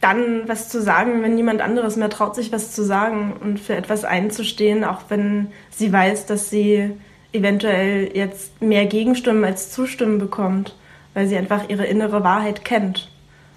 Dann 0.00 0.48
was 0.48 0.68
zu 0.68 0.82
sagen, 0.82 1.22
wenn 1.22 1.34
niemand 1.34 1.60
anderes 1.60 1.96
mehr 1.96 2.10
traut, 2.10 2.34
sich 2.34 2.52
was 2.52 2.72
zu 2.72 2.84
sagen 2.84 3.34
und 3.40 3.58
für 3.58 3.74
etwas 3.74 4.04
einzustehen, 4.04 4.84
auch 4.84 5.02
wenn 5.08 5.48
sie 5.70 5.92
weiß, 5.92 6.26
dass 6.26 6.50
sie 6.50 6.90
eventuell 7.32 8.10
jetzt 8.14 8.60
mehr 8.60 8.86
Gegenstimmen 8.86 9.44
als 9.44 9.70
Zustimmen 9.70 10.18
bekommt 10.18 10.74
weil 11.16 11.26
sie 11.26 11.36
einfach 11.38 11.70
ihre 11.70 11.86
innere 11.86 12.22
Wahrheit 12.22 12.62
kennt 12.62 13.08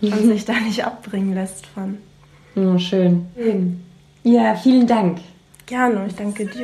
und 0.01 0.16
mhm. 0.16 0.30
sich 0.30 0.45
da 0.45 0.53
nicht 0.62 0.86
abbringen 0.86 1.36
lässt 1.36 1.66
von. 1.66 1.97
Oh, 2.55 2.78
schön. 2.78 3.26
Ja, 4.24 4.55
vielen 4.55 4.88
Dank. 4.88 5.20
Gerne, 5.66 6.05
ich 6.07 6.16
danke 6.16 6.45
dir. 6.45 6.64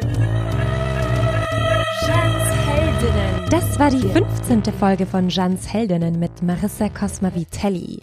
Das 3.49 3.77
war 3.77 3.89
die 3.89 4.07
15. 4.07 4.63
Folge 4.79 5.05
von 5.05 5.27
Jans 5.27 5.71
Heldinnen 5.71 6.17
mit 6.17 6.41
Marissa 6.41 6.87
Cosma 6.87 7.35
Vitelli. 7.35 7.99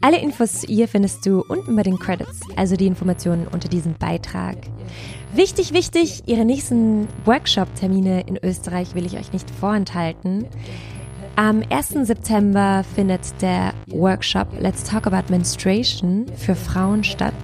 Alle 0.00 0.20
Infos 0.20 0.60
zu 0.60 0.66
ihr 0.68 0.86
findest 0.86 1.26
du 1.26 1.42
unten 1.48 1.74
bei 1.74 1.82
den 1.82 1.98
Credits, 1.98 2.42
also 2.54 2.76
die 2.76 2.86
Informationen 2.86 3.48
unter 3.48 3.68
diesem 3.68 3.94
Beitrag. 3.94 4.56
Wichtig, 5.34 5.72
wichtig, 5.72 6.22
ihre 6.26 6.44
nächsten 6.44 7.08
Workshop-Termine 7.24 8.20
in 8.20 8.38
Österreich 8.40 8.94
will 8.94 9.04
ich 9.04 9.18
euch 9.18 9.32
nicht 9.32 9.50
vorenthalten. 9.50 10.46
Am 11.38 11.62
1. 11.68 12.06
September 12.06 12.82
findet 12.94 13.42
der 13.42 13.74
Workshop 13.88 14.48
Let's 14.58 14.84
Talk 14.84 15.06
About 15.06 15.30
Menstruation 15.30 16.24
für 16.34 16.54
Frauen 16.54 17.04
statt. 17.04 17.34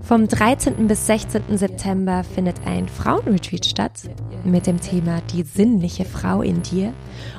Vom 0.00 0.28
13. 0.28 0.86
bis 0.86 1.08
16. 1.08 1.58
September 1.58 2.22
findet 2.22 2.54
ein 2.64 2.88
Frauenretreat 2.88 3.66
statt 3.66 4.02
mit 4.44 4.68
dem 4.68 4.80
Thema 4.80 5.22
Die 5.32 5.42
sinnliche 5.42 6.04
Frau 6.04 6.40
in 6.40 6.62
dir. 6.62 6.92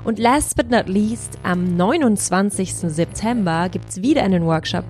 Und 0.03 0.19
last 0.19 0.57
but 0.57 0.69
not 0.69 0.89
least, 0.89 1.39
am 1.43 1.77
29. 1.77 2.73
September 2.73 3.69
gibt 3.69 3.88
es 3.88 4.01
wieder 4.01 4.23
einen 4.23 4.45
Workshop 4.45 4.83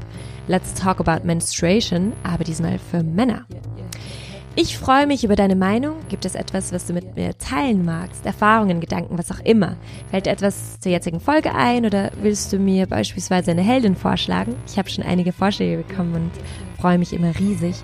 Let's 0.47 0.73
Talk 0.73 0.99
About 0.99 1.27
Menstruation, 1.27 2.13
aber 2.23 2.43
diesmal 2.43 2.79
für 2.79 3.03
Männer. 3.03 3.45
Ich 4.60 4.76
freue 4.80 5.05
mich 5.05 5.24
über 5.24 5.36
deine 5.36 5.55
Meinung. 5.55 5.97
Gibt 6.10 6.26
es 6.26 6.34
etwas, 6.34 6.74
was 6.74 6.88
du 6.88 6.93
mit 6.93 7.16
mir 7.16 7.38
teilen 7.38 7.86
magst? 7.86 8.26
Erfahrungen, 8.26 8.82
Gedanken, 8.82 9.16
was 9.16 9.30
auch 9.30 9.39
immer? 9.41 9.78
Fällt 10.10 10.26
dir 10.26 10.32
etwas 10.32 10.80
zur 10.80 10.91
jetzigen 10.91 11.20
Folge 11.20 11.53
ein 11.53 11.86
oder 11.86 12.10
willst 12.24 12.51
du 12.51 12.58
mir 12.58 12.88
beispielsweise 12.88 13.51
eine 13.51 13.62
Heldin 13.62 13.95
vorschlagen? 13.95 14.55
Ich 14.66 14.80
habe 14.80 14.89
schon 14.89 15.03
einige 15.03 15.32
Vorschläge 15.32 15.84
bekommen 15.84 16.16
und 16.16 16.32
freue 16.82 16.97
mich 16.97 17.14
immer 17.14 17.38
riesig. 17.38 17.76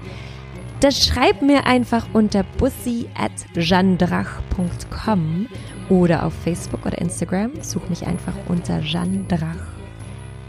Dann 0.79 0.91
schreib 0.91 1.43
mir 1.43 1.67
einfach 1.67 2.07
unter 2.11 2.41
bussi 2.57 3.05
at 3.13 3.31
jandrach.com 3.53 5.45
oder 5.89 6.25
auf 6.25 6.33
Facebook 6.43 6.87
oder 6.87 6.97
Instagram. 6.97 7.51
Such 7.61 7.87
mich 7.87 8.07
einfach 8.07 8.33
unter 8.47 8.79
Jandrach. 8.79 9.67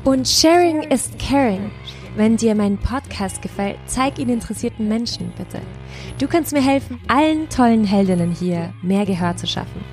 Und 0.05 0.27
Sharing 0.27 0.85
ist 0.85 1.19
Caring. 1.19 1.71
Wenn 2.17 2.37
dir 2.37 2.55
mein 2.55 2.79
Podcast 2.79 3.43
gefällt, 3.43 3.77
zeig 3.87 4.21
ihn 4.21 4.29
interessierten 4.29 4.87
Menschen 4.87 5.33
bitte. 5.37 5.61
Du 6.21 6.29
kannst 6.29 6.53
mir 6.53 6.63
helfen, 6.63 7.01
allen 7.09 7.49
tollen 7.49 7.85
Heldinnen 7.85 8.31
hier 8.31 8.73
mehr 8.83 9.05
Gehör 9.05 9.37
zu 9.37 9.49
schaffen. 9.49 9.85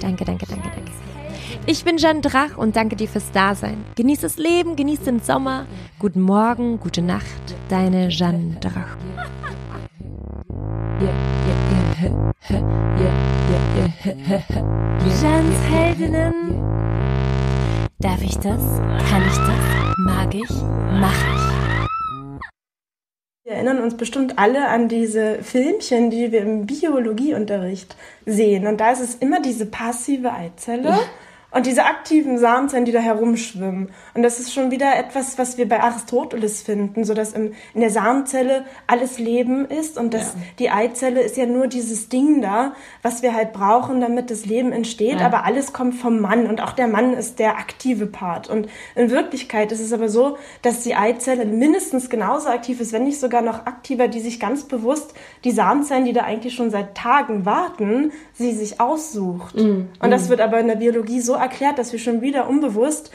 Danke, 0.00 0.24
danke, 0.24 0.46
danke, 0.46 0.68
danke. 0.74 0.92
Ich 1.66 1.84
bin 1.84 1.96
Jeanne 1.96 2.20
Drach 2.20 2.56
und 2.56 2.76
danke 2.76 2.94
dir 2.94 3.08
fürs 3.08 3.32
Dasein. 3.32 3.84
Genieß 3.96 4.20
das 4.20 4.38
Leben, 4.38 4.76
genieß 4.76 5.00
den 5.00 5.20
Sommer. 5.20 5.66
Guten 5.98 6.20
Morgen, 6.20 6.78
gute 6.78 7.02
Nacht, 7.02 7.24
deine 7.68 8.08
Jeanne 8.08 8.56
Drach. 8.60 8.96
Jeannes 15.20 15.62
Heldinnen. 15.70 16.62
Darf 17.98 18.22
ich 18.22 18.38
das? 18.38 18.62
Kann 19.10 19.22
ich 19.26 19.36
das? 19.36 19.96
Mag 19.98 20.32
ich? 20.32 20.48
Mach 21.00 21.34
ich? 21.34 21.47
Wir 23.48 23.54
erinnern 23.54 23.80
uns 23.80 23.96
bestimmt 23.96 24.38
alle 24.38 24.68
an 24.68 24.88
diese 24.88 25.42
Filmchen, 25.42 26.10
die 26.10 26.32
wir 26.32 26.42
im 26.42 26.66
Biologieunterricht 26.66 27.96
sehen. 28.26 28.66
Und 28.66 28.78
da 28.78 28.90
ist 28.90 29.00
es 29.00 29.14
immer 29.14 29.40
diese 29.40 29.64
passive 29.64 30.34
Eizelle. 30.34 30.90
Ja 30.90 31.00
und 31.50 31.64
diese 31.64 31.86
aktiven 31.86 32.38
Samenzellen, 32.38 32.84
die 32.84 32.92
da 32.92 32.98
herumschwimmen. 32.98 33.88
Und 34.12 34.22
das 34.22 34.38
ist 34.38 34.52
schon 34.52 34.70
wieder 34.70 34.96
etwas, 34.96 35.38
was 35.38 35.56
wir 35.56 35.66
bei 35.66 35.80
Aristoteles 35.82 36.60
finden, 36.60 37.04
so 37.04 37.14
dass 37.14 37.32
im, 37.32 37.54
in 37.72 37.80
der 37.80 37.88
Samenzelle 37.88 38.66
alles 38.86 39.18
Leben 39.18 39.64
ist 39.64 39.96
und 39.96 40.12
dass 40.12 40.34
ja. 40.34 40.40
die 40.58 40.70
Eizelle 40.70 41.22
ist 41.22 41.38
ja 41.38 41.46
nur 41.46 41.66
dieses 41.66 42.10
Ding 42.10 42.42
da, 42.42 42.74
was 43.00 43.22
wir 43.22 43.32
halt 43.34 43.54
brauchen, 43.54 44.02
damit 44.02 44.30
das 44.30 44.44
Leben 44.44 44.72
entsteht. 44.72 45.20
Ja. 45.20 45.26
Aber 45.26 45.44
alles 45.44 45.72
kommt 45.72 45.94
vom 45.94 46.20
Mann 46.20 46.46
und 46.46 46.60
auch 46.60 46.72
der 46.72 46.86
Mann 46.86 47.14
ist 47.14 47.38
der 47.38 47.56
aktive 47.56 48.06
Part. 48.06 48.50
Und 48.50 48.68
in 48.94 49.10
Wirklichkeit 49.10 49.72
ist 49.72 49.80
es 49.80 49.94
aber 49.94 50.10
so, 50.10 50.36
dass 50.60 50.82
die 50.82 50.96
Eizelle 50.96 51.46
mindestens 51.46 52.10
genauso 52.10 52.50
aktiv 52.50 52.78
ist, 52.78 52.92
wenn 52.92 53.04
nicht 53.04 53.20
sogar 53.20 53.40
noch 53.40 53.64
aktiver, 53.64 54.08
die 54.08 54.20
sich 54.20 54.38
ganz 54.38 54.64
bewusst 54.64 55.14
die 55.44 55.52
Samenzellen, 55.52 56.04
die 56.04 56.12
da 56.12 56.24
eigentlich 56.24 56.54
schon 56.54 56.70
seit 56.70 56.94
Tagen 56.94 57.46
warten, 57.46 58.12
sie 58.38 58.52
sich 58.52 58.80
aussucht. 58.80 59.56
Mhm. 59.56 59.88
Und 60.00 60.10
das 60.10 60.28
wird 60.28 60.40
aber 60.40 60.60
in 60.60 60.68
der 60.68 60.76
Biologie 60.76 61.20
so 61.20 61.34
erklärt, 61.34 61.78
dass 61.78 61.92
wir 61.92 61.98
schon 61.98 62.22
wieder 62.22 62.48
unbewusst 62.48 63.10